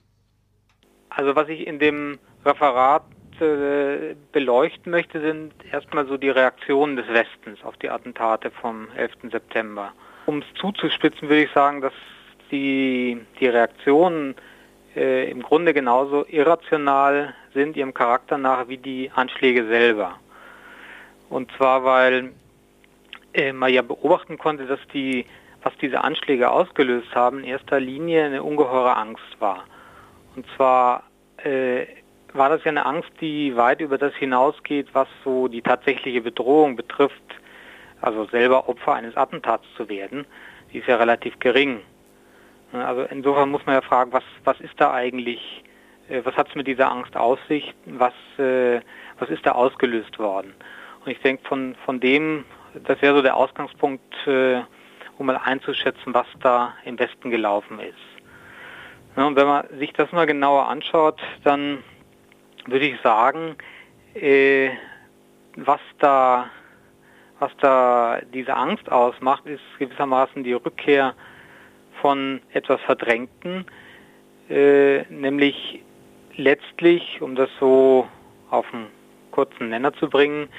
Also 1.10 1.36
was 1.36 1.50
ich 1.50 1.68
in 1.68 1.80
dem 1.80 2.18
Referat 2.46 3.04
äh, 3.42 4.16
beleuchten 4.32 4.92
möchte, 4.92 5.22
sind 5.22 5.54
erstmal 5.72 6.08
so 6.08 6.18
die 6.18 6.30
Reaktionen 6.30 6.96
des 6.96 7.08
Westens 7.08 7.64
auf 7.64 7.78
die 7.78 7.90
Attentate 7.90 8.52
vom 8.52 8.88
11. 8.96 9.32
September. 9.32 9.94
Um 10.26 10.40
es 10.40 10.46
zuzuspitzen, 10.60 11.30
würde 11.30 11.44
ich 11.44 11.52
sagen, 11.52 11.82
dass 11.82 11.94
die, 12.52 13.20
die 13.40 13.48
Reaktionen 13.48 14.36
äh, 14.96 15.30
im 15.30 15.42
Grunde 15.42 15.74
genauso 15.74 16.26
irrational 16.28 17.34
sind 17.54 17.78
ihrem 17.78 17.94
Charakter 17.94 18.38
nach 18.38 18.68
wie 18.68 18.78
die 18.78 19.12
Anschläge 19.14 19.66
selber. 19.68 20.20
Und 21.30 21.52
zwar, 21.58 21.84
weil 21.84 22.32
äh, 23.34 23.54
man 23.54 23.74
ja 23.74 23.82
beobachten 23.82 24.38
konnte, 24.38 24.66
dass 24.66 24.80
die, 24.94 25.26
was 25.64 25.76
diese 25.82 26.04
Anschläge 26.04 26.50
ausgelöst 26.50 27.14
haben, 27.14 27.40
in 27.40 27.46
erster 27.46 27.80
Linie 27.80 28.26
eine 28.26 28.44
ungeheure 28.44 28.96
Angst 28.96 29.40
war. 29.40 29.66
Und 30.36 30.46
zwar 30.56 31.04
äh, 31.44 31.86
war 32.34 32.50
das 32.50 32.64
ja 32.64 32.72
eine 32.72 32.86
Angst, 32.86 33.12
die 33.22 33.56
weit 33.56 33.82
über 33.82 33.98
das 33.98 34.14
hinausgeht, 34.16 34.88
was 34.94 35.08
so 35.24 35.48
die 35.48 35.62
tatsächliche 35.62 36.22
Bedrohung 36.22 36.76
betrifft, 36.76 37.24
also 38.02 38.26
selber 38.26 38.70
Opfer 38.70 38.94
eines 38.94 39.18
Attentats 39.18 39.66
zu 39.76 39.90
werden. 39.90 40.26
Die 40.72 40.80
ist 40.80 40.88
ja 40.88 40.98
relativ 40.98 41.40
gering. 41.40 41.82
Also 42.72 43.02
insofern 43.10 43.50
muss 43.50 43.66
man 43.66 43.76
ja 43.76 43.82
fragen, 43.82 44.14
was, 44.14 44.24
was 44.44 44.60
ist 44.60 44.74
da 44.78 44.94
eigentlich, 44.94 45.64
äh, 46.08 46.22
was 46.24 46.36
hat 46.36 46.50
es 46.50 46.56
mit 46.56 46.68
dieser 46.68 46.92
Angst 46.92 47.18
aus 47.18 47.40
sich, 47.48 47.74
was, 47.86 48.14
äh, 48.38 48.82
was 49.18 49.30
ist 49.30 49.46
da 49.46 49.54
ausgelöst 49.54 50.20
worden? 50.20 50.54
Und 51.04 51.12
ich 51.12 51.20
denke, 51.22 51.44
von, 51.48 51.76
von 51.86 52.00
dem, 52.00 52.46
das 52.84 53.02
wäre 53.02 53.16
so 53.16 53.22
der 53.22 53.36
Ausgangspunkt, 53.36 54.28
äh, 54.28 54.62
um 55.18 55.26
mal 55.26 55.38
einzuschätzen, 55.38 56.14
was 56.14 56.28
da 56.42 56.74
im 56.86 56.98
Westen 56.98 57.30
gelaufen 57.30 57.80
ist. 57.80 57.96
Und 59.16 59.36
wenn 59.36 59.48
man 59.48 59.66
sich 59.78 59.92
das 59.94 60.12
mal 60.12 60.26
genauer 60.26 60.68
anschaut, 60.68 61.20
dann 61.44 61.84
würde 62.66 62.86
ich 62.86 63.02
sagen, 63.02 63.56
äh, 64.14 64.70
was 65.56 65.82
da 66.00 66.50
was 67.40 67.52
da 67.62 68.20
diese 68.34 68.56
Angst 68.56 68.92
ausmacht, 68.92 69.46
ist 69.46 69.64
gewissermaßen 69.80 70.44
die 70.44 70.54
Rückkehr 70.54 71.16
von 72.02 72.42
etwas 72.52 72.82
Verdrängten, 72.82 73.66
äh, 74.50 75.04
nämlich 75.10 75.82
letztlich, 76.36 77.22
um 77.22 77.36
das 77.36 77.50
so 77.60 78.08
auf 78.50 78.66
einen 78.74 78.88
kurzen 79.32 79.70
Nenner 79.70 79.94
zu 79.94 80.10
bringen, 80.10 80.50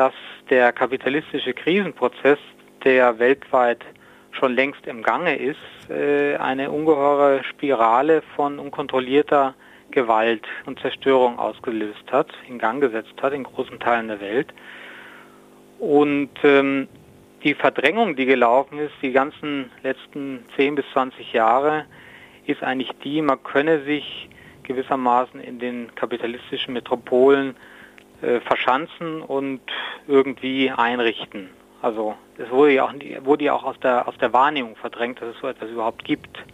dass 0.00 0.14
der 0.48 0.72
kapitalistische 0.72 1.52
Krisenprozess, 1.52 2.38
der 2.84 3.18
weltweit 3.18 3.84
schon 4.30 4.54
längst 4.54 4.86
im 4.86 5.02
Gange 5.02 5.36
ist, 5.36 5.90
äh, 5.90 6.36
eine 6.36 6.70
ungeheure 6.70 7.44
Spirale 7.44 8.22
von 8.34 8.58
unkontrollierter 8.58 9.54
Gewalt 9.90 10.46
und 10.64 10.80
Zerstörung 10.80 11.38
ausgelöst 11.38 12.10
hat, 12.10 12.28
in 12.48 12.58
Gang 12.58 12.80
gesetzt 12.80 13.12
hat 13.20 13.34
in 13.34 13.42
großen 13.42 13.78
Teilen 13.78 14.08
der 14.08 14.22
Welt. 14.22 14.54
Und 15.78 16.30
ähm, 16.44 16.88
die 17.44 17.52
Verdrängung, 17.52 18.16
die 18.16 18.24
gelaufen 18.24 18.78
ist, 18.78 18.94
die 19.02 19.12
ganzen 19.12 19.70
letzten 19.82 20.46
10 20.56 20.76
bis 20.76 20.86
20 20.94 21.34
Jahre, 21.34 21.84
ist 22.46 22.62
eigentlich 22.62 22.92
die, 23.04 23.20
man 23.20 23.42
könne 23.42 23.84
sich 23.84 24.30
gewissermaßen 24.62 25.40
in 25.40 25.58
den 25.58 25.94
kapitalistischen 25.94 26.72
Metropolen 26.72 27.54
äh, 28.22 28.40
verschanzen 28.40 29.22
und 29.22 29.60
irgendwie 30.06 30.70
einrichten. 30.70 31.50
Also 31.82 32.14
es 32.36 32.50
wurde 32.50 32.72
ja 32.72 32.84
auch, 32.84 32.92
wurde 33.22 33.44
ja 33.44 33.54
auch 33.54 33.64
aus, 33.64 33.80
der, 33.80 34.06
aus 34.06 34.16
der 34.18 34.32
Wahrnehmung 34.32 34.76
verdrängt, 34.76 35.20
dass 35.20 35.34
es 35.34 35.40
so 35.40 35.48
etwas 35.48 35.70
überhaupt 35.70 36.04
gibt. 36.04 36.44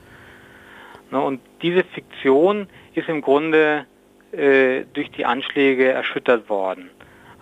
Ne, 1.11 1.21
und 1.21 1.41
diese 1.63 1.85
Fiktion 1.85 2.69
ist 2.95 3.09
im 3.09 3.23
Grunde 3.23 3.87
äh, 4.33 4.85
durch 4.93 5.11
die 5.11 5.25
Anschläge 5.25 5.89
erschüttert 5.89 6.49
worden. 6.49 6.91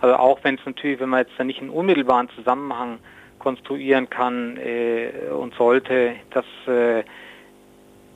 Also 0.01 0.15
auch 0.15 0.39
wenn 0.43 0.55
es 0.55 0.65
natürlich, 0.65 0.99
wenn 0.99 1.09
man 1.09 1.21
jetzt 1.21 1.33
da 1.37 1.43
nicht 1.43 1.61
einen 1.61 1.69
unmittelbaren 1.69 2.29
Zusammenhang 2.29 2.99
konstruieren 3.39 4.09
kann 4.09 4.57
äh, 4.57 5.11
und 5.31 5.53
sollte, 5.55 6.15
dass 6.31 6.45
äh, 6.67 7.03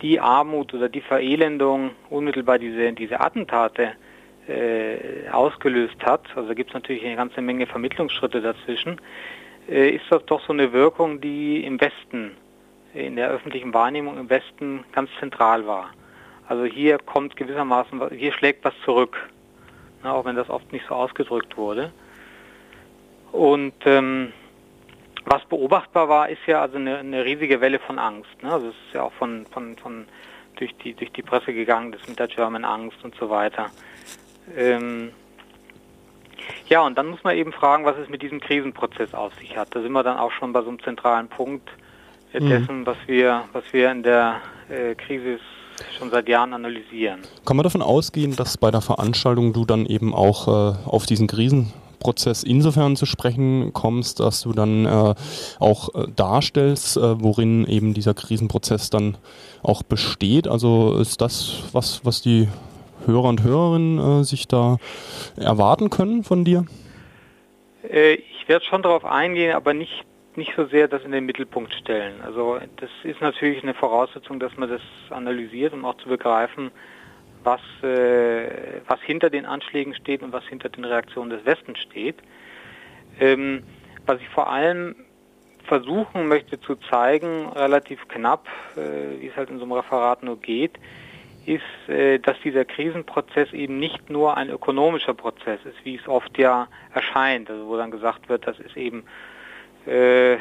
die 0.02 0.20
Armut 0.20 0.74
oder 0.74 0.90
die 0.90 1.02
Verelendung 1.02 1.92
unmittelbar 2.10 2.58
diese, 2.58 2.94
diese 2.94 3.20
Attentate 3.20 3.94
äh, 4.50 5.30
ausgelöst 5.32 6.04
hat, 6.04 6.26
also 6.36 6.54
gibt 6.56 6.72
es 6.72 6.74
natürlich 6.74 7.06
eine 7.06 7.16
ganze 7.16 7.42
Menge 7.42 7.68
Vermittlungsschritte 7.68 8.42
dazwischen, 8.42 9.00
äh, 9.70 9.90
ist 9.90 10.06
das 10.10 10.26
doch 10.26 10.42
so 10.46 10.54
eine 10.54 10.74
Wirkung, 10.74 11.22
die 11.22 11.64
im 11.64 11.80
Westen, 11.80 12.32
in 12.94 13.16
der 13.16 13.30
öffentlichen 13.30 13.74
Wahrnehmung 13.74 14.18
im 14.18 14.30
Westen 14.30 14.84
ganz 14.92 15.10
zentral 15.20 15.68
war. 15.68 15.92
Also 16.48 16.66
hier 16.66 16.98
kommt 16.98 17.36
gewissermaßen, 17.36 18.10
hier 18.10 18.34
schlägt 18.34 18.66
was 18.66 18.74
zurück, 18.84 19.30
ne, 20.04 20.12
auch 20.12 20.26
wenn 20.26 20.36
das 20.36 20.50
oft 20.50 20.72
nicht 20.74 20.86
so 20.88 20.96
ausgedrückt 20.96 21.56
wurde. 21.58 21.92
Und 23.32 23.76
ähm, 23.86 24.34
was 25.26 25.46
beobachtbar 25.46 26.10
war, 26.10 26.30
ist 26.30 26.42
ja 26.48 26.62
also 26.62 26.78
eine, 26.78 26.98
eine 26.98 27.24
riesige 27.24 27.62
Welle 27.62 27.78
von 27.78 28.00
Angst. 28.00 28.42
Ne? 28.42 28.52
Also 28.52 28.70
es 28.70 28.74
ist 28.88 28.96
ja 28.96 29.04
auch 29.04 29.14
von, 29.14 29.46
von, 29.46 29.78
von 29.78 30.08
durch 30.56 30.76
die 30.78 30.94
durch 30.94 31.12
die 31.12 31.22
Presse 31.22 31.54
gegangen, 31.54 31.92
das 31.92 32.08
mit 32.08 32.18
der 32.18 32.28
German 32.28 32.66
Angst 32.66 32.98
und 33.04 33.16
so 33.16 33.30
weiter. 33.30 33.70
Ähm 34.56 35.12
ja, 36.68 36.86
und 36.86 36.98
dann 36.98 37.08
muss 37.08 37.24
man 37.24 37.36
eben 37.36 37.52
fragen, 37.52 37.86
was 37.86 37.98
es 37.98 38.10
mit 38.10 38.22
diesem 38.22 38.40
Krisenprozess 38.40 39.14
auf 39.14 39.34
sich 39.36 39.58
hat. 39.58 39.76
Da 39.76 39.82
sind 39.82 39.92
wir 39.92 40.04
dann 40.04 40.18
auch 40.18 40.32
schon 40.32 40.54
bei 40.54 40.62
so 40.62 40.70
einem 40.70 40.82
zentralen 40.82 41.28
Punkt 41.28 41.70
äh, 42.34 42.40
mhm. 42.40 42.50
dessen, 42.50 42.86
was 42.86 42.98
wir 43.08 43.44
was 43.54 43.64
wir 43.72 43.92
in 43.92 44.04
der 44.04 44.42
äh, 44.70 44.96
Krise 44.96 45.40
schon 45.98 46.10
seit 46.10 46.28
Jahren 46.28 46.54
analysieren. 46.54 47.22
Kann 47.46 47.58
man 47.58 47.64
davon 47.64 47.82
ausgehen, 47.82 48.36
dass 48.36 48.58
bei 48.58 48.72
der 48.72 48.82
Veranstaltung 48.82 49.54
du 49.54 49.66
dann 49.66 49.86
eben 49.86 50.14
auch 50.14 50.48
äh, 50.48 50.78
auf 50.86 51.06
diesen 51.06 51.28
Krisen 51.28 51.74
Prozess 52.00 52.44
insofern 52.44 52.96
zu 52.96 53.06
sprechen 53.06 53.74
kommst, 53.74 54.20
dass 54.20 54.42
du 54.42 54.54
dann 54.54 54.86
äh, 54.86 55.16
auch 55.60 55.94
äh, 55.94 56.08
darstellst, 56.16 56.98
äh, 56.98 57.22
worin 57.22 57.68
eben 57.68 57.94
dieser 57.94 58.14
Krisenprozess 58.14 58.90
dann 58.90 59.18
auch 59.62 59.84
besteht. 59.84 60.48
Also 60.48 60.96
ist 60.96 61.22
das 61.22 61.64
was, 61.74 62.02
was 62.06 62.22
die 62.22 62.48
Hörer 63.06 63.30
und 63.30 63.44
Hörerinnen 63.44 64.22
äh, 64.22 64.24
sich 64.24 64.48
da 64.48 64.78
erwarten 65.38 65.90
können 65.90 66.24
von 66.24 66.46
dir? 66.46 66.66
Äh, 67.84 68.14
ich 68.14 68.48
werde 68.48 68.66
schon 68.66 68.82
darauf 68.82 69.06
eingehen, 69.06 69.56
aber 69.56 69.74
nicht 69.74 70.06
nicht 70.36 70.54
so 70.56 70.66
sehr 70.66 70.88
das 70.88 71.04
in 71.04 71.12
den 71.12 71.26
Mittelpunkt 71.26 71.74
stellen. 71.74 72.22
Also 72.22 72.60
das 72.78 72.90
ist 73.04 73.22
natürlich 73.22 73.62
eine 73.62 73.74
Voraussetzung, 73.74 74.40
dass 74.40 74.56
man 74.58 74.70
das 74.70 74.82
analysiert, 75.10 75.74
um 75.74 75.86
auch 75.86 75.98
zu 75.98 76.08
begreifen, 76.08 76.72
was, 77.44 77.62
äh, 77.84 78.82
was 78.88 79.02
hinter 79.02 79.30
den 79.30 79.46
Anschlägen 79.46 79.94
steht 79.96 80.24
und 80.24 80.32
was 80.32 80.44
hinter 80.46 80.70
den 80.70 80.86
Reaktionen 80.86 81.30
des 81.30 81.46
Westens 81.46 81.80
steht. 81.80 82.18
Ähm, 83.20 83.64
was 84.06 84.20
ich 84.22 84.30
vor 84.30 84.50
allem 84.50 84.96
versuchen 85.66 86.28
möchte 86.28 86.60
zu 86.60 86.76
zeigen, 86.90 87.48
relativ 87.50 88.08
knapp, 88.08 88.48
äh, 88.76 89.22
wie 89.22 89.28
es 89.28 89.36
halt 89.36 89.50
in 89.50 89.58
so 89.58 89.64
einem 89.64 89.74
Referat 89.74 90.24
nur 90.24 90.40
geht, 90.40 90.80
ist, 91.50 91.90
äh, 91.90 92.20
dass 92.20 92.40
dieser 92.44 92.66
Krisenprozess 92.66 93.52
eben 93.54 93.80
nicht 93.80 94.10
nur 94.10 94.38
ein 94.38 94.50
ökonomischer 94.50 95.14
Prozess 95.14 95.60
ist, 95.66 95.84
wie 95.84 95.96
es 95.96 96.08
oft 96.08 96.38
ja 96.38 96.68
erscheint, 96.94 97.50
also 97.50 97.68
wo 97.68 97.78
dann 97.78 97.92
gesagt 97.92 98.30
wird, 98.30 98.46
das 98.46 98.60
ist 98.60 98.78
eben 98.78 99.04
äh, 99.86 100.38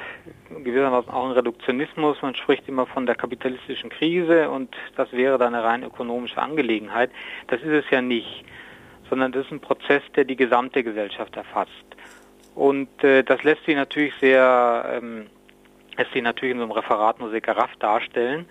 gewissermaßen 0.50 1.10
auch 1.10 1.26
ein 1.26 1.32
Reduktionismus. 1.32 2.20
Man 2.20 2.34
spricht 2.34 2.68
immer 2.68 2.86
von 2.86 3.06
der 3.06 3.14
kapitalistischen 3.14 3.88
Krise 3.88 4.50
und 4.50 4.76
das 4.96 5.10
wäre 5.12 5.38
dann 5.38 5.54
eine 5.54 5.64
rein 5.64 5.82
ökonomische 5.82 6.42
Angelegenheit. 6.42 7.10
Das 7.46 7.60
ist 7.62 7.84
es 7.84 7.90
ja 7.90 8.02
nicht, 8.02 8.44
sondern 9.08 9.32
das 9.32 9.46
ist 9.46 9.52
ein 9.52 9.60
Prozess, 9.60 10.02
der 10.14 10.24
die 10.24 10.36
gesamte 10.36 10.84
Gesellschaft 10.84 11.36
erfasst. 11.36 11.72
Und 12.54 13.02
äh, 13.02 13.22
das 13.22 13.42
lässt 13.44 13.64
sich 13.64 13.76
natürlich 13.76 14.12
sehr, 14.20 15.00
ähm, 15.00 15.28
lässt 15.96 16.12
sich 16.12 16.22
natürlich 16.22 16.52
in 16.52 16.58
so 16.58 16.64
einem 16.64 16.72
Referat 16.72 17.18
nur 17.20 17.30
sehr 17.30 17.40
gerafft 17.40 17.82
darstellen. 17.82 18.46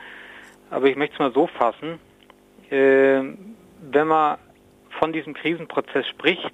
Aber 0.72 0.88
ich 0.88 0.96
möchte 0.96 1.14
es 1.14 1.20
mal 1.20 1.32
so 1.34 1.48
fassen, 1.48 2.00
wenn 2.70 4.08
man 4.08 4.38
von 5.00 5.14
diesem 5.14 5.34
Krisenprozess 5.34 6.08
spricht, 6.08 6.54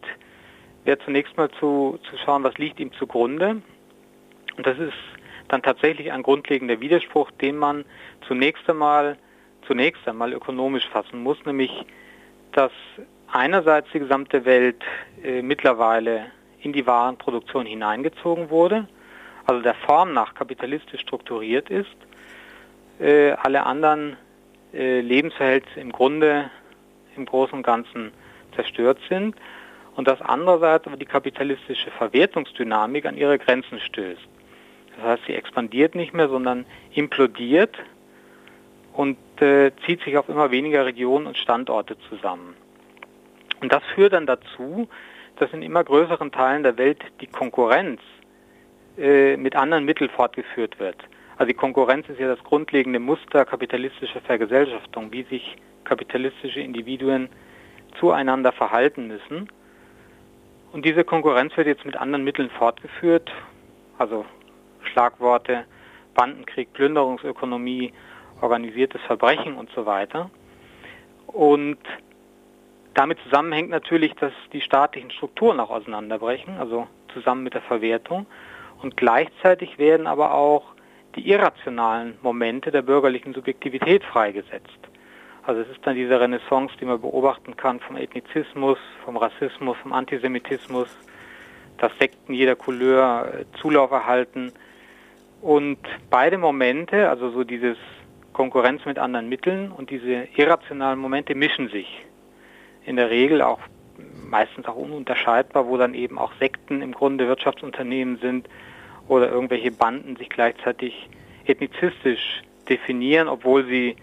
wäre 0.84 1.00
zunächst 1.00 1.36
mal 1.38 1.50
zu, 1.60 2.00
zu 2.10 2.18
schauen, 2.18 2.44
was 2.44 2.58
liegt 2.58 2.80
ihm 2.80 2.92
zugrunde. 2.94 3.62
Und 4.58 4.68
das 4.68 4.78
ist 4.78 4.94
dann 5.48 5.62
tatsächlich 5.62 6.12
ein 6.12 6.24
grundlegender 6.24 6.80
Widerspruch, 6.80 7.32
den 7.32 7.58
man 7.58 7.86
zunächst 8.28 8.70
einmal, 8.70 9.18
zunächst 9.68 10.08
einmal 10.08 10.34
ökonomisch 10.34 10.88
fassen 10.90 11.22
muss, 11.24 11.38
nämlich 11.46 11.72
dass 12.52 12.72
einerseits 13.32 13.88
die 13.92 14.00
gesamte 14.00 14.46
Welt 14.46 14.84
äh, 15.24 15.42
mittlerweile 15.42 16.28
in 16.62 16.72
die 16.72 16.86
Warenproduktion 16.86 17.66
hineingezogen 17.66 18.50
wurde, 18.50 18.88
also 19.46 19.62
der 19.62 19.74
Form 19.74 20.14
nach 20.14 20.36
kapitalistisch 20.36 21.02
strukturiert 21.02 21.70
ist, 21.70 21.96
äh, 23.00 23.32
alle 23.32 23.66
anderen 23.66 24.18
äh, 24.74 25.02
Lebensverhältnisse 25.02 25.80
im 25.80 25.92
Grunde 25.92 26.50
im 27.16 27.26
Großen 27.26 27.54
und 27.54 27.64
Ganzen 27.64 28.12
zerstört 28.56 29.00
sind 29.10 29.36
und 29.96 30.08
dass 30.08 30.22
andererseits 30.22 30.88
aber 30.88 30.98
die 30.98 31.06
kapitalistische 31.06 31.92
Verwertungsdynamik 31.92 33.06
an 33.06 33.18
ihre 33.18 33.38
Grenzen 33.38 33.80
stößt. 33.80 34.28
Das 34.96 35.06
heißt, 35.06 35.24
sie 35.28 35.34
expandiert 35.34 35.96
nicht 35.96 36.14
mehr, 36.14 36.30
sondern 36.30 36.66
implodiert 36.94 37.76
und 38.94 39.18
äh, 39.42 39.72
zieht 39.86 40.02
sich 40.04 40.18
auf 40.18 40.30
immer 40.30 40.52
weniger 40.52 40.86
Regionen 40.86 41.28
und 41.28 41.38
Standorte 41.38 41.98
zusammen. 42.10 42.56
Und 43.62 43.72
das 43.72 43.84
führt 43.96 44.14
dann 44.14 44.26
dazu, 44.26 44.88
dass 45.38 45.52
in 45.54 45.62
immer 45.62 45.84
größeren 45.84 46.32
Teilen 46.32 46.64
der 46.64 46.78
Welt 46.78 47.00
die 47.22 47.28
Konkurrenz 47.28 48.02
äh, 48.98 49.36
mit 49.38 49.56
anderen 49.56 49.86
Mitteln 49.86 50.10
fortgeführt 50.10 50.80
wird. 50.80 50.98
Also 51.38 51.48
die 51.48 51.54
Konkurrenz 51.54 52.08
ist 52.10 52.20
ja 52.20 52.28
das 52.28 52.44
grundlegende 52.44 53.00
Muster 53.00 53.46
kapitalistischer 53.46 54.22
Vergesellschaftung, 54.22 55.12
wie 55.12 55.24
sich 55.24 55.56
kapitalistische 55.84 56.60
Individuen 56.60 57.30
zueinander 58.00 58.52
verhalten 58.52 59.08
müssen. 59.08 59.50
Und 60.72 60.86
diese 60.86 61.04
Konkurrenz 61.04 61.56
wird 61.58 61.68
jetzt 61.68 61.86
mit 61.86 61.96
anderen 61.96 62.24
Mitteln 62.24 62.50
fortgeführt, 62.50 63.32
also 63.98 64.26
Schlagworte 64.92 65.66
Bandenkrieg, 66.14 66.74
Plünderungsökonomie, 66.74 67.94
organisiertes 68.42 69.02
Verbrechen 69.04 69.56
und 69.56 69.70
so 69.76 69.86
weiter. 69.86 70.30
Und 71.28 71.78
damit 72.94 73.20
zusammenhängt 73.24 73.70
natürlich, 73.70 74.14
dass 74.16 74.34
die 74.52 74.62
staatlichen 74.62 75.12
Strukturen 75.12 75.60
auch 75.60 75.72
auseinanderbrechen, 75.72 76.58
also 76.58 76.88
zusammen 77.14 77.44
mit 77.44 77.54
der 77.54 77.62
Verwertung. 77.62 78.28
Und 78.82 78.98
gleichzeitig 78.98 79.78
werden 79.80 80.08
aber 80.08 80.34
auch 80.34 80.73
die 81.16 81.30
irrationalen 81.30 82.18
Momente 82.22 82.72
der 82.72 82.82
bürgerlichen 82.82 83.34
Subjektivität 83.34 84.04
freigesetzt. 84.04 84.80
Also 85.44 85.62
es 85.62 85.70
ist 85.70 85.80
dann 85.84 85.96
diese 85.96 86.20
Renaissance, 86.20 86.74
die 86.80 86.86
man 86.86 87.02
beobachten 87.02 87.58
kann 87.58 87.80
vom 87.80 87.98
Ethnizismus, 87.98 88.78
vom 89.04 89.18
Rassismus, 89.18 89.78
vom 89.82 89.92
Antisemitismus, 89.92 90.88
dass 91.78 91.92
Sekten 92.00 92.34
jeder 92.34 92.56
Couleur 92.56 93.34
äh, 93.34 93.46
Zulauf 93.60 93.92
erhalten, 93.92 94.54
und 95.44 95.78
beide 96.10 96.38
Momente, 96.38 97.10
also 97.10 97.30
so 97.32 97.44
dieses 97.44 97.76
Konkurrenz 98.32 98.86
mit 98.86 98.98
anderen 98.98 99.28
Mitteln 99.28 99.74
und 99.74 99.90
diese 99.90 100.30
irrationalen 100.38 100.98
Momente 101.00 101.36
mischen 101.36 101.68
sich. 101.68 102.06
In 102.86 102.96
der 102.96 103.10
Regel 103.10 103.42
auch 103.42 103.60
meistens 104.30 104.66
auch 104.68 104.78
ununterscheidbar, 104.78 105.68
wo 105.68 105.76
dann 105.76 105.96
eben 105.96 106.18
auch 106.18 106.32
Sekten 106.40 106.82
im 106.82 106.94
Grunde 106.94 107.28
Wirtschaftsunternehmen 107.28 108.20
sind 108.20 108.48
oder 109.08 109.30
irgendwelche 109.30 109.72
Banden 109.72 110.16
sich 110.16 110.30
gleichzeitig 110.30 111.10
ethnizistisch 111.46 112.42
definieren, 112.70 113.28
obwohl 113.28 113.66
sie 113.66 113.96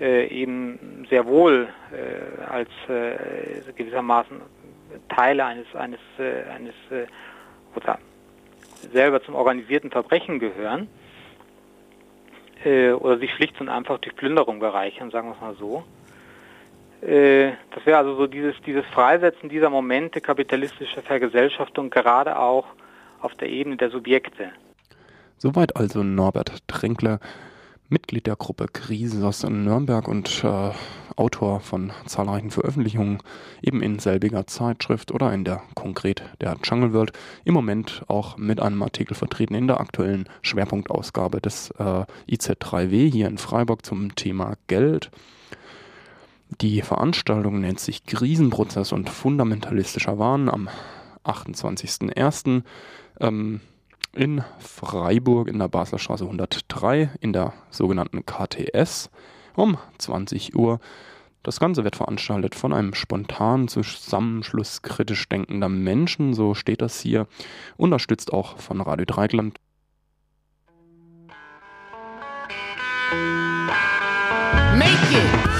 äh, 0.00 0.26
eben 0.28 1.06
sehr 1.08 1.26
wohl 1.26 1.68
äh, 1.92 2.42
als 2.50 2.68
äh, 2.88 3.72
gewissermaßen 3.76 4.40
Teile 5.08 5.44
eines 5.44 5.66
eines 5.74 6.00
äh, 6.18 6.42
eines 6.50 6.74
äh, 6.90 7.06
oder 7.74 7.98
selber 8.92 9.22
zum 9.22 9.34
organisierten 9.34 9.90
Verbrechen 9.90 10.38
gehören 10.38 10.88
äh, 12.64 12.90
oder 12.90 13.18
sich 13.18 13.32
schlicht 13.32 13.60
und 13.60 13.68
einfach 13.68 13.98
durch 13.98 14.14
Plünderung 14.16 14.58
bereichern, 14.60 15.10
sagen 15.10 15.28
wir 15.28 15.34
es 15.34 15.40
mal 15.40 15.54
so. 15.54 15.84
Das 17.04 17.84
wäre 17.84 17.98
also 17.98 18.14
so 18.14 18.28
dieses, 18.28 18.54
dieses 18.64 18.86
Freisetzen 18.86 19.48
dieser 19.48 19.70
Momente 19.70 20.20
kapitalistischer 20.20 21.02
Vergesellschaftung 21.02 21.90
gerade 21.90 22.38
auch 22.38 22.64
auf 23.22 23.34
der 23.34 23.48
Ebene 23.48 23.76
der 23.76 23.90
Subjekte. 23.90 24.50
Soweit 25.38 25.76
also 25.76 26.02
Norbert 26.02 26.66
Tränkler, 26.68 27.18
Mitglied 27.88 28.26
der 28.26 28.36
Gruppe 28.36 28.66
Krisis 28.72 29.44
in 29.44 29.64
Nürnberg 29.64 30.08
und 30.08 30.44
äh, 30.44 30.70
Autor 31.16 31.60
von 31.60 31.92
zahlreichen 32.06 32.50
Veröffentlichungen, 32.50 33.18
eben 33.60 33.82
in 33.82 33.98
selbiger 33.98 34.46
Zeitschrift 34.46 35.12
oder 35.12 35.32
in 35.32 35.44
der 35.44 35.62
konkret 35.74 36.22
der 36.40 36.56
Jungle 36.64 36.92
World, 36.92 37.12
im 37.44 37.54
Moment 37.54 38.02
auch 38.08 38.36
mit 38.38 38.60
einem 38.60 38.82
Artikel 38.82 39.14
vertreten 39.14 39.54
in 39.54 39.66
der 39.66 39.80
aktuellen 39.80 40.28
Schwerpunktausgabe 40.40 41.40
des 41.40 41.70
äh, 41.72 42.04
IZ3W 42.30 43.10
hier 43.10 43.28
in 43.28 43.38
Freiburg 43.38 43.84
zum 43.84 44.14
Thema 44.14 44.54
Geld. 44.68 45.10
Die 46.60 46.82
Veranstaltung 46.82 47.60
nennt 47.60 47.80
sich 47.80 48.04
Krisenprozess 48.04 48.92
und 48.92 49.08
fundamentalistischer 49.08 50.18
Wahn 50.18 50.48
am 50.48 50.68
28.01. 51.24 52.62
Ähm, 53.22 53.60
in 54.14 54.42
Freiburg 54.58 55.48
in 55.48 55.58
der 55.58 55.68
Basler 55.68 55.98
Straße 55.98 56.24
103 56.24 57.12
in 57.20 57.32
der 57.32 57.54
sogenannten 57.70 58.26
KTS 58.26 59.10
um 59.54 59.78
20 59.98 60.54
Uhr. 60.54 60.80
Das 61.42 61.58
Ganze 61.58 61.82
wird 61.82 61.96
veranstaltet 61.96 62.54
von 62.54 62.72
einem 62.72 62.94
spontanen 62.94 63.68
Zusammenschluss 63.68 64.82
kritisch 64.82 65.28
denkender 65.28 65.68
Menschen, 65.68 66.34
so 66.34 66.54
steht 66.54 66.82
das 66.82 67.00
hier, 67.00 67.26
unterstützt 67.76 68.32
auch 68.32 68.58
von 68.58 68.80
Radio 68.80 69.06
Dreigland. 69.06 69.58
Make 74.74 75.12
it. 75.12 75.51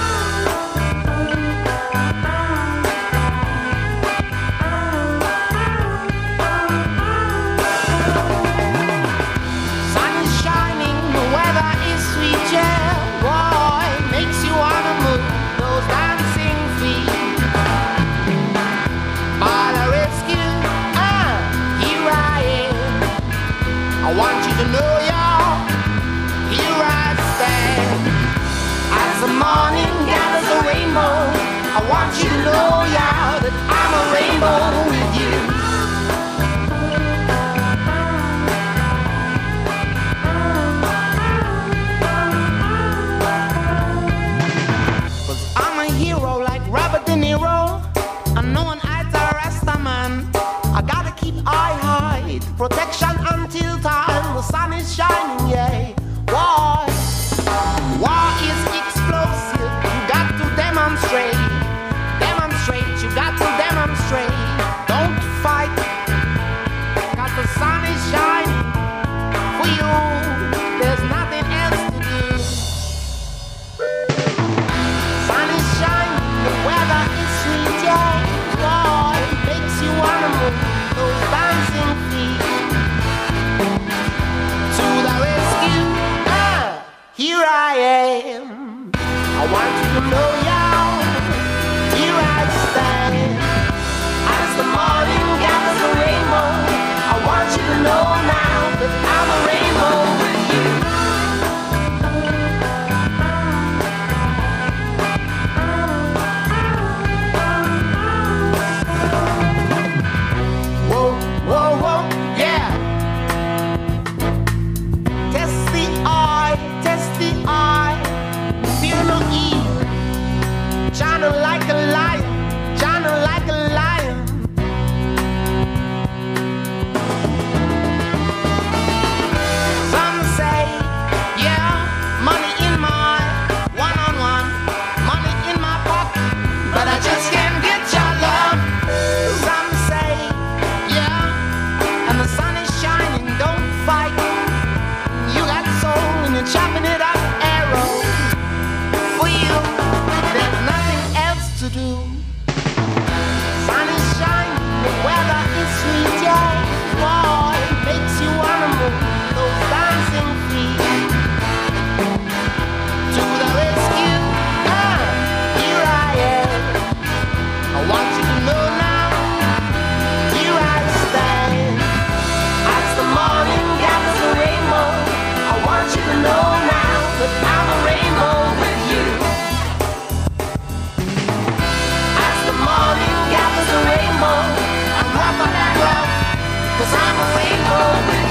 protection 52.57 53.09
and 53.31 53.42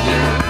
Yeah. 0.05 0.42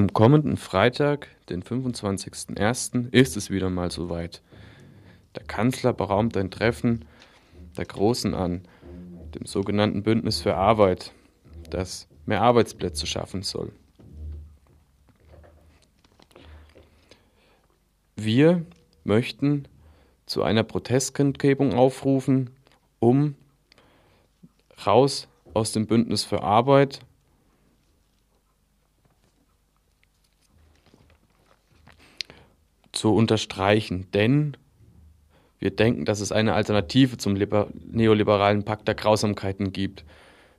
Am 0.00 0.14
kommenden 0.14 0.56
Freitag, 0.56 1.28
den 1.50 1.62
25.01., 1.62 3.12
ist 3.12 3.36
es 3.36 3.50
wieder 3.50 3.68
mal 3.68 3.90
soweit. 3.90 4.40
Der 5.36 5.44
Kanzler 5.44 5.92
beraumt 5.92 6.38
ein 6.38 6.50
Treffen 6.50 7.04
der 7.76 7.84
Großen 7.84 8.32
an, 8.32 8.62
dem 9.34 9.44
sogenannten 9.44 10.02
Bündnis 10.02 10.40
für 10.40 10.54
Arbeit, 10.54 11.12
das 11.68 12.08
mehr 12.24 12.40
Arbeitsplätze 12.40 13.06
schaffen 13.06 13.42
soll. 13.42 13.72
Wir 18.16 18.64
möchten 19.04 19.68
zu 20.24 20.42
einer 20.42 20.62
Protestkundgebung 20.62 21.74
aufrufen, 21.74 22.48
um 23.00 23.34
raus 24.86 25.28
aus 25.52 25.72
dem 25.72 25.86
Bündnis 25.86 26.24
für 26.24 26.42
Arbeit 26.42 27.00
zu 33.00 33.14
unterstreichen, 33.14 34.08
denn 34.12 34.58
wir 35.58 35.70
denken, 35.70 36.04
dass 36.04 36.20
es 36.20 36.32
eine 36.32 36.52
Alternative 36.52 37.16
zum 37.16 37.34
liber 37.34 37.68
neoliberalen 37.90 38.62
Pakt 38.64 38.88
der 38.88 38.94
Grausamkeiten 38.94 39.72
gibt. 39.72 40.04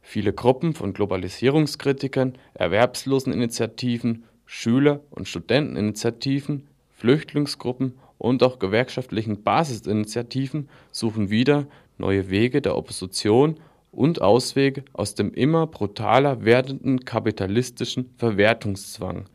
Viele 0.01 0.33
Gruppen 0.33 0.73
von 0.73 0.93
Globalisierungskritikern, 0.93 2.33
Erwerbsloseninitiativen, 2.55 4.23
Schüler- 4.47 5.01
und 5.11 5.27
Studenteninitiativen, 5.27 6.65
Flüchtlingsgruppen 6.97 7.93
und 8.17 8.41
auch 8.41 8.57
gewerkschaftlichen 8.57 9.43
Basisinitiativen 9.43 10.67
suchen 10.91 11.29
wieder 11.29 11.67
neue 11.99 12.31
Wege 12.31 12.59
der 12.59 12.75
Opposition 12.75 13.59
und 13.91 14.19
Auswege 14.19 14.83
aus 14.93 15.13
dem 15.13 15.31
immer 15.35 15.67
brutaler 15.67 16.43
werdenden 16.43 17.05
kapitalistischen 17.05 18.09
Verwertungszwang. 18.17 19.27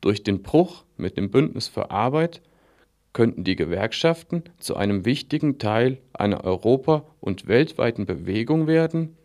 Durch 0.00 0.22
den 0.22 0.42
Bruch 0.42 0.84
mit 0.96 1.16
dem 1.16 1.30
Bündnis 1.30 1.68
für 1.68 1.90
Arbeit 1.90 2.40
könnten 3.12 3.42
die 3.42 3.56
Gewerkschaften 3.56 4.44
zu 4.58 4.76
einem 4.76 5.04
wichtigen 5.04 5.58
Teil 5.58 5.98
einer 6.12 6.44
europa- 6.44 7.04
und 7.20 7.48
weltweiten 7.48 8.06
Bewegung 8.06 8.66
werden, 8.66 9.16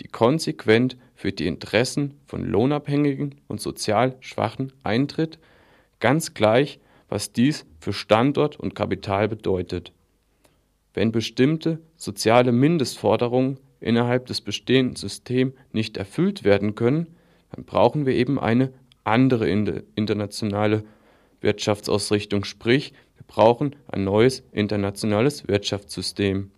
die 0.00 0.08
konsequent 0.08 0.96
für 1.14 1.32
die 1.32 1.46
Interessen 1.46 2.14
von 2.26 2.44
Lohnabhängigen 2.44 3.34
und 3.48 3.60
sozial 3.60 4.16
Schwachen 4.20 4.72
eintritt, 4.82 5.38
ganz 5.98 6.32
gleich, 6.34 6.78
was 7.08 7.32
dies 7.32 7.66
für 7.80 7.92
Standort 7.92 8.58
und 8.58 8.74
Kapital 8.74 9.28
bedeutet. 9.28 9.92
Wenn 10.94 11.12
bestimmte 11.12 11.80
soziale 11.96 12.52
Mindestforderungen 12.52 13.58
innerhalb 13.80 14.26
des 14.26 14.40
bestehenden 14.40 14.96
Systems 14.96 15.54
nicht 15.72 15.96
erfüllt 15.96 16.44
werden 16.44 16.74
können, 16.74 17.08
dann 17.52 17.64
brauchen 17.64 18.06
wir 18.06 18.14
eben 18.14 18.38
eine 18.38 18.72
andere 19.04 19.48
internationale 19.48 20.84
Wirtschaftsausrichtung, 21.40 22.44
sprich 22.44 22.92
wir 23.16 23.24
brauchen 23.26 23.76
ein 23.88 24.04
neues 24.04 24.42
internationales 24.52 25.46
Wirtschaftssystem. 25.46 26.50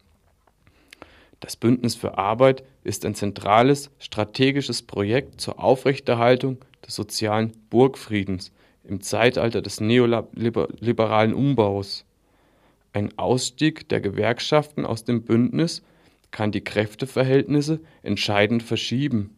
Das 1.41 1.57
Bündnis 1.57 1.97
für 1.97 2.19
Arbeit 2.19 2.63
ist 2.85 3.05
ein 3.05 3.17
zentrales 3.17 3.91
strategisches 3.99 4.83
Projekt 4.83 5.41
zur 5.41 5.63
Aufrechterhaltung 5.63 6.59
des 6.87 6.95
sozialen 6.95 7.53
Burgfriedens 7.69 8.53
im 8.85 9.01
Zeitalter 9.01 9.61
des 9.61 9.81
neoliberalen 9.81 11.35
Umbaus. 11.35 12.05
Ein 12.93 13.17
Ausstieg 13.19 13.89
der 13.89 14.01
Gewerkschaften 14.01 14.85
aus 14.85 15.05
dem 15.05 15.23
Bündnis 15.23 15.83
kann 16.31 16.53
die 16.53 16.63
Kräfteverhältnisse 16.63 17.81
entscheidend 18.03 18.63
verschieben, 18.63 19.35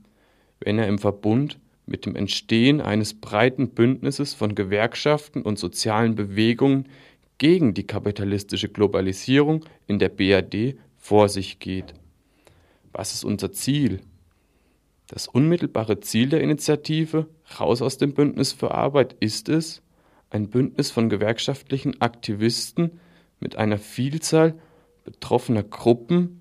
wenn 0.60 0.78
er 0.78 0.88
im 0.88 0.98
Verbund 0.98 1.58
mit 1.86 2.06
dem 2.06 2.16
Entstehen 2.16 2.80
eines 2.80 3.14
breiten 3.14 3.70
Bündnisses 3.70 4.34
von 4.34 4.54
Gewerkschaften 4.54 5.42
und 5.42 5.58
sozialen 5.58 6.14
Bewegungen 6.14 6.88
gegen 7.38 7.74
die 7.74 7.86
kapitalistische 7.86 8.68
Globalisierung 8.68 9.64
in 9.86 9.98
der 9.98 10.08
BRD 10.08 10.76
vor 10.96 11.28
sich 11.28 11.58
geht. 11.58 11.94
Was 12.92 13.12
ist 13.12 13.24
unser 13.24 13.52
Ziel? 13.52 14.00
Das 15.08 15.28
unmittelbare 15.28 16.00
Ziel 16.00 16.30
der 16.30 16.40
Initiative 16.40 17.26
Raus 17.60 17.82
aus 17.82 17.98
dem 17.98 18.14
Bündnis 18.14 18.52
für 18.52 18.70
Arbeit 18.70 19.16
ist 19.20 19.48
es, 19.48 19.82
ein 20.30 20.48
Bündnis 20.48 20.90
von 20.90 21.08
gewerkschaftlichen 21.08 22.00
Aktivisten 22.00 23.00
mit 23.40 23.56
einer 23.56 23.78
Vielzahl 23.78 24.58
betroffener 25.04 25.62
Gruppen, 25.62 26.40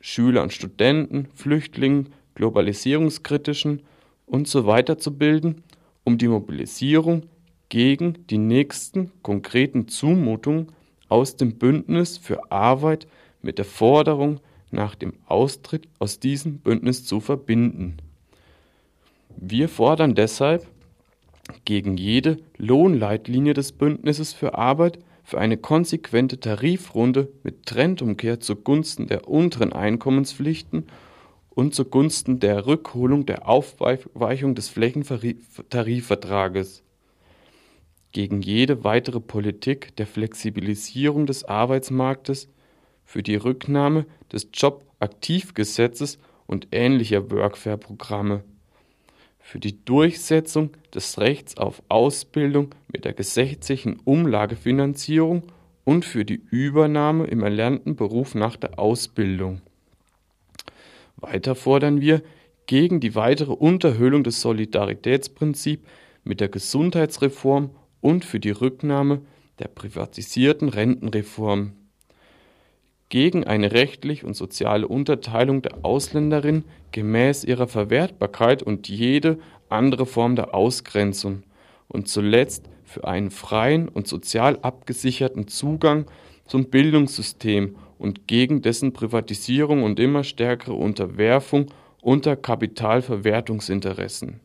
Schüler 0.00 0.42
und 0.42 0.52
Studenten, 0.52 1.28
Flüchtlingen, 1.34 2.12
globalisierungskritischen 2.38 3.82
und 4.24 4.46
so 4.46 4.64
weiter 4.64 4.96
zu 4.96 5.18
bilden, 5.18 5.64
um 6.04 6.18
die 6.18 6.28
Mobilisierung 6.28 7.24
gegen 7.68 8.26
die 8.28 8.38
nächsten 8.38 9.10
konkreten 9.22 9.88
Zumutungen 9.88 10.68
aus 11.08 11.36
dem 11.36 11.58
Bündnis 11.58 12.16
für 12.16 12.50
Arbeit 12.52 13.08
mit 13.42 13.58
der 13.58 13.64
Forderung 13.64 14.40
nach 14.70 14.94
dem 14.94 15.14
Austritt 15.26 15.88
aus 15.98 16.20
diesem 16.20 16.58
Bündnis 16.58 17.04
zu 17.04 17.18
verbinden. 17.20 17.96
Wir 19.36 19.68
fordern 19.68 20.14
deshalb 20.14 20.66
gegen 21.64 21.96
jede 21.96 22.38
Lohnleitlinie 22.56 23.54
des 23.54 23.72
Bündnisses 23.72 24.32
für 24.32 24.56
Arbeit 24.56 25.00
für 25.24 25.38
eine 25.38 25.56
konsequente 25.56 26.38
Tarifrunde 26.38 27.28
mit 27.42 27.66
Trendumkehr 27.66 28.38
zugunsten 28.38 29.08
der 29.08 29.26
unteren 29.28 29.72
Einkommenspflichten 29.72 30.86
und 31.58 31.74
zugunsten 31.74 32.38
der 32.38 32.68
Rückholung 32.68 33.26
der 33.26 33.48
Aufweichung 33.48 34.54
des 34.54 34.68
Flächentarifvertrages. 34.68 36.84
Gegen 38.12 38.42
jede 38.42 38.84
weitere 38.84 39.18
Politik 39.18 39.96
der 39.96 40.06
Flexibilisierung 40.06 41.26
des 41.26 41.46
Arbeitsmarktes 41.46 42.48
für 43.04 43.24
die 43.24 43.34
Rücknahme 43.34 44.06
des 44.32 44.50
Jobaktivgesetzes 44.54 46.20
und 46.46 46.68
ähnlicher 46.70 47.28
Workfare-Programme 47.28 48.44
für 49.40 49.58
die 49.58 49.84
Durchsetzung 49.84 50.70
des 50.94 51.18
Rechts 51.18 51.56
auf 51.56 51.82
Ausbildung 51.88 52.72
mit 52.86 53.04
der 53.04 53.14
gesetzlichen 53.14 53.98
Umlagefinanzierung 54.04 55.42
und 55.82 56.04
für 56.04 56.24
die 56.24 56.40
Übernahme 56.50 57.26
im 57.26 57.42
erlernten 57.42 57.96
Beruf 57.96 58.36
nach 58.36 58.54
der 58.54 58.78
Ausbildung. 58.78 59.60
Weiter 61.20 61.54
fordern 61.54 62.00
wir 62.00 62.22
gegen 62.66 63.00
die 63.00 63.14
weitere 63.14 63.52
Unterhöhlung 63.52 64.22
des 64.22 64.40
Solidaritätsprinzips 64.40 65.82
mit 66.22 66.40
der 66.40 66.48
Gesundheitsreform 66.48 67.70
und 68.00 68.24
für 68.24 68.40
die 68.40 68.50
Rücknahme 68.50 69.22
der 69.58 69.68
privatisierten 69.68 70.68
Rentenreform. 70.68 71.72
Gegen 73.08 73.44
eine 73.44 73.72
rechtlich 73.72 74.22
und 74.22 74.34
soziale 74.34 74.86
Unterteilung 74.86 75.62
der 75.62 75.84
Ausländerin 75.84 76.64
gemäß 76.92 77.42
ihrer 77.44 77.66
Verwertbarkeit 77.66 78.62
und 78.62 78.88
jede 78.88 79.38
andere 79.70 80.06
Form 80.06 80.36
der 80.36 80.54
Ausgrenzung. 80.54 81.42
Und 81.88 82.08
zuletzt 82.08 82.68
für 82.84 83.08
einen 83.08 83.30
freien 83.30 83.88
und 83.88 84.06
sozial 84.06 84.58
abgesicherten 84.60 85.48
Zugang 85.48 86.04
zum 86.46 86.66
Bildungssystem 86.66 87.76
und 87.98 88.26
gegen 88.26 88.62
dessen 88.62 88.92
Privatisierung 88.92 89.82
und 89.82 90.00
immer 90.00 90.24
stärkere 90.24 90.74
Unterwerfung 90.74 91.66
unter 92.00 92.36
Kapitalverwertungsinteressen. 92.36 94.40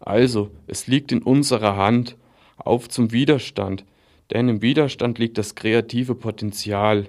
Also, 0.00 0.50
es 0.66 0.86
liegt 0.86 1.12
in 1.12 1.22
unserer 1.22 1.76
Hand, 1.76 2.16
auf 2.56 2.88
zum 2.88 3.12
Widerstand, 3.12 3.84
denn 4.32 4.48
im 4.48 4.62
Widerstand 4.62 5.18
liegt 5.18 5.38
das 5.38 5.54
kreative 5.54 6.14
Potenzial. 6.14 7.08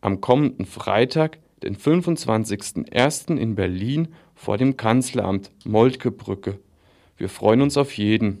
Am 0.00 0.20
kommenden 0.20 0.66
Freitag, 0.66 1.38
den 1.62 1.76
25.01. 1.76 3.36
in 3.36 3.54
Berlin 3.54 4.08
vor 4.34 4.58
dem 4.58 4.76
Kanzleramt 4.76 5.50
Moltkebrücke. 5.64 6.58
Wir 7.16 7.28
freuen 7.28 7.62
uns 7.62 7.76
auf 7.76 7.96
jeden. 7.96 8.40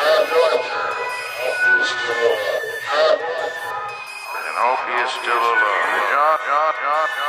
I 0.00 0.04
hope 4.62 4.82
he 4.86 4.94
is 5.02 5.10
still 5.10 5.34
alive. 5.34 7.27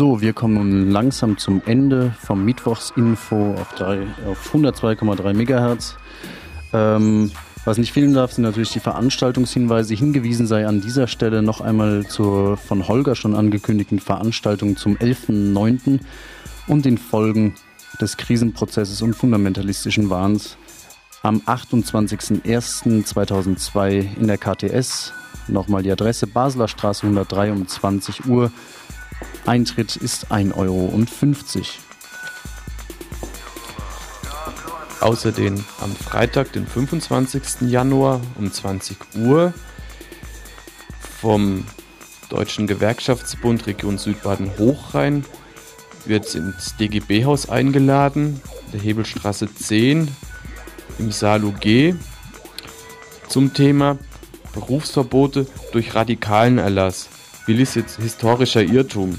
So, 0.00 0.22
wir 0.22 0.32
kommen 0.32 0.90
langsam 0.90 1.36
zum 1.36 1.60
Ende 1.66 2.14
vom 2.18 2.42
Mittwochsinfo 2.46 3.52
auf, 3.52 3.74
auf 4.26 4.54
102,3 4.54 5.34
MHz. 5.34 5.96
Ähm, 6.72 7.30
was 7.66 7.76
nicht 7.76 7.92
fehlen 7.92 8.14
darf, 8.14 8.32
sind 8.32 8.44
natürlich 8.44 8.70
die 8.70 8.80
Veranstaltungshinweise. 8.80 9.92
Hingewiesen 9.92 10.46
sei 10.46 10.66
an 10.66 10.80
dieser 10.80 11.06
Stelle 11.06 11.42
noch 11.42 11.60
einmal 11.60 12.06
zur 12.06 12.56
von 12.56 12.88
Holger 12.88 13.14
schon 13.14 13.34
angekündigten 13.34 13.98
Veranstaltung 13.98 14.78
zum 14.78 14.96
11.09. 14.96 16.00
und 16.66 16.86
den 16.86 16.96
Folgen 16.96 17.52
des 18.00 18.16
Krisenprozesses 18.16 19.02
und 19.02 19.12
fundamentalistischen 19.12 20.08
Wahns 20.08 20.56
am 21.22 21.40
28.01.2002 21.40 24.16
in 24.18 24.28
der 24.28 24.38
KTS. 24.38 25.12
Nochmal 25.46 25.82
die 25.82 25.92
Adresse 25.92 26.26
Basler 26.26 26.68
Straße 26.68 27.02
103 27.02 27.52
um 27.52 27.68
20 27.68 28.24
Uhr. 28.24 28.50
Eintritt 29.46 29.96
ist 29.96 30.30
1,50 30.30 30.54
Euro. 30.56 31.04
Außerdem 35.00 35.64
am 35.80 35.96
Freitag, 35.96 36.52
den 36.52 36.66
25. 36.66 37.62
Januar 37.70 38.20
um 38.36 38.52
20 38.52 38.96
Uhr 39.16 39.54
vom 41.20 41.64
Deutschen 42.28 42.66
Gewerkschaftsbund 42.66 43.66
Region 43.66 43.98
Südbaden-Hochrhein 43.98 45.24
wird 46.04 46.34
ins 46.34 46.76
DGB-Haus 46.76 47.48
eingeladen. 47.48 48.40
der 48.72 48.80
Hebelstraße 48.80 49.52
10 49.52 50.08
im 50.98 51.10
Saal 51.10 51.44
UG 51.44 51.94
zum 53.28 53.52
Thema 53.52 53.98
Berufsverbote 54.52 55.46
durch 55.72 55.94
radikalen 55.94 56.58
Erlass. 56.58 57.08
Willis 57.46 57.74
jetzt 57.74 58.00
historischer 58.00 58.62
Irrtum. 58.62 59.18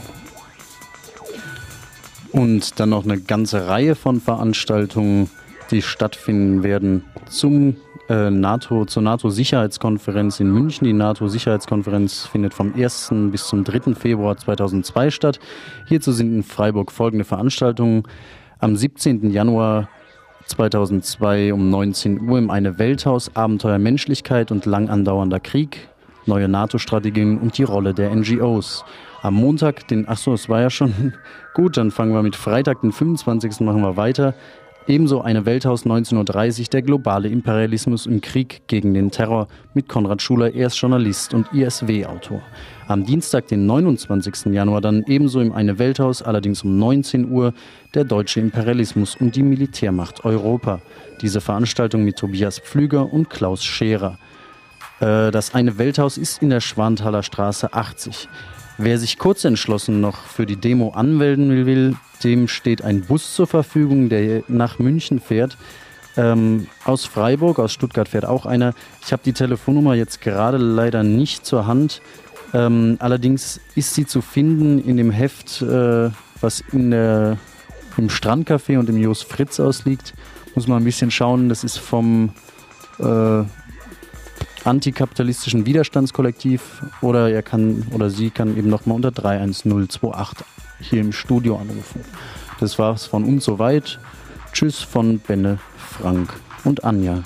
Und 2.32 2.80
dann 2.80 2.90
noch 2.90 3.04
eine 3.04 3.20
ganze 3.20 3.68
Reihe 3.68 3.96
von 3.96 4.22
Veranstaltungen, 4.22 5.30
die 5.70 5.82
stattfinden 5.82 6.64
werden 6.64 7.04
zum 7.30 7.76
äh, 8.10 8.30
NATO, 8.30 8.86
zur 8.86 9.04
NATO-Sicherheitskonferenz 9.04 10.40
in 10.40 10.52
München. 10.52 10.86
Die 10.86 10.94
NATO-Sicherheitskonferenz 10.94 12.28
findet 12.28 12.54
vom 12.54 12.74
1. 12.74 13.12
bis 13.32 13.48
zum 13.48 13.64
3. 13.64 13.96
Februar 13.96 14.38
2002 14.38 15.12
statt. 15.12 15.40
Hierzu 15.88 16.12
sind 16.12 16.34
in 16.34 16.44
Freiburg 16.44 16.92
folgende 16.92 17.26
Veranstaltungen. 17.26 18.04
Am 18.60 18.76
17. 18.76 19.32
Januar 19.32 19.90
2002 20.46 21.54
um 21.54 21.70
19 21.70 22.30
Uhr 22.30 22.38
im 22.38 22.50
Eine 22.50 22.78
Welthaus 22.78 23.36
Abenteuer 23.36 23.78
Menschlichkeit 23.78 24.52
und 24.52 24.66
lang 24.66 24.90
andauernder 24.90 25.40
Krieg, 25.40 25.90
neue 26.26 26.48
NATO-Strategien 26.48 27.38
und 27.38 27.58
die 27.58 27.64
Rolle 27.64 27.94
der 27.94 28.14
NGOs. 28.16 28.86
Am 29.22 29.36
Montag, 29.36 29.88
den, 29.88 30.08
achso, 30.08 30.34
es 30.34 30.50
war 30.50 30.62
ja 30.62 30.70
schon 30.70 31.14
gut, 31.54 31.78
dann 31.78 31.92
fangen 31.92 32.14
wir 32.14 32.24
mit 32.24 32.36
Freitag, 32.36 32.82
den 32.82 32.92
25. 32.92 33.60
machen 33.62 33.82
wir 33.82 33.98
weiter. 33.98 34.34
Ebenso 34.88 35.22
eine 35.22 35.46
Welthaus 35.46 35.84
1930, 35.84 36.70
der 36.72 36.82
globale 36.82 37.30
Imperialismus 37.30 38.08
im 38.08 38.20
Krieg 38.20 38.64
gegen 38.66 38.96
den 38.96 39.12
Terror 39.12 39.48
mit 39.76 39.88
Konrad 39.88 40.24
Schuler, 40.24 40.56
er 40.56 40.68
ist 40.68 40.82
Journalist 40.82 41.36
und 41.36 41.54
ISW-Autor. 41.54 42.42
Am 42.88 43.06
Dienstag, 43.06 43.48
den 43.48 43.68
29. 43.68 44.48
Januar, 44.52 44.82
dann 44.82 45.04
ebenso 45.08 45.40
im 45.40 45.52
Eine 45.52 45.78
Welthaus, 45.78 46.24
allerdings 46.24 46.64
um 46.64 46.80
19 46.80 47.30
Uhr, 47.30 47.54
der 47.94 48.06
deutsche 48.06 48.40
Imperialismus 48.40 49.16
und 49.16 49.36
die 49.36 49.44
Militärmacht 49.44 50.26
Europa. 50.26 50.82
Diese 51.22 51.42
Veranstaltung 51.42 52.04
mit 52.04 52.18
Tobias 52.18 52.58
Pflüger 52.58 53.14
und 53.14 53.30
Klaus 53.30 53.64
Scherer. 53.64 54.18
Äh, 55.02 55.32
das 55.32 55.54
Eine 55.54 55.78
Welthaus 55.78 56.18
ist 56.18 56.42
in 56.42 56.50
der 56.50 56.62
Schwanthaler 56.62 57.24
Straße 57.24 57.74
80. 57.74 58.30
Wer 58.78 58.98
sich 58.98 59.18
kurz 59.18 59.44
entschlossen 59.44 60.00
noch 60.00 60.24
für 60.24 60.46
die 60.46 60.56
Demo 60.56 60.92
anmelden 60.92 61.66
will, 61.66 61.96
dem 62.24 62.48
steht 62.48 62.84
ein 62.84 63.02
Bus 63.02 63.36
zur 63.36 63.48
Verfügung, 63.48 64.10
der 64.10 64.44
nach 64.48 64.80
München 64.80 65.20
fährt. 65.20 65.58
Ähm, 66.18 66.68
aus 66.84 67.06
Freiburg, 67.06 67.60
aus 67.60 67.74
Stuttgart 67.74 68.08
fährt 68.08 68.26
auch 68.26 68.46
einer. 68.46 68.74
Ich 69.06 69.12
habe 69.12 69.24
die 69.24 69.34
Telefonnummer 69.34 69.96
jetzt 69.96 70.22
gerade 70.22 70.58
leider 70.58 71.04
nicht 71.04 71.46
zur 71.46 71.68
Hand. 71.68 72.02
Ähm, 72.54 72.98
allerdings 73.00 73.60
ist 73.76 73.94
sie 73.94 74.06
zu 74.06 74.22
finden 74.22 74.80
in 74.80 74.98
dem 74.98 75.10
Heft, 75.10 75.62
äh, 75.62 76.10
was 76.42 76.62
in 76.72 76.92
der, 76.92 77.38
im 77.98 78.10
Strandcafé 78.10 78.78
und 78.78 78.90
im 78.90 78.98
Jos 78.98 79.24
Fritz 79.24 79.60
ausliegt. 79.60 80.14
Muss 80.54 80.68
man 80.68 80.82
ein 80.82 80.86
bisschen 80.86 81.12
schauen. 81.12 81.50
Das 81.50 81.64
ist 81.64 81.78
vom 81.78 82.34
äh, 83.00 83.44
antikapitalistischen 84.66 85.66
Widerstandskollektiv 85.66 86.84
oder 87.02 87.30
er 87.30 87.44
kann 87.44 87.88
oder 87.92 88.10
sie 88.10 88.30
kann 88.30 88.58
eben 88.58 88.70
nochmal 88.70 88.96
unter 88.96 89.12
31028 89.12 90.46
hier 90.80 91.02
im 91.02 91.12
Studio 91.12 91.58
anrufen. 91.58 92.02
Das 92.60 92.78
war's 92.80 93.06
von 93.06 93.24
uns 93.24 93.46
soweit. 93.46 94.00
Tschüss 94.54 94.80
von 94.80 95.20
Benne, 95.20 95.60
Frank 95.78 96.34
und 96.64 96.84
Anja. 96.84 97.24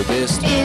Okay, 0.00 0.59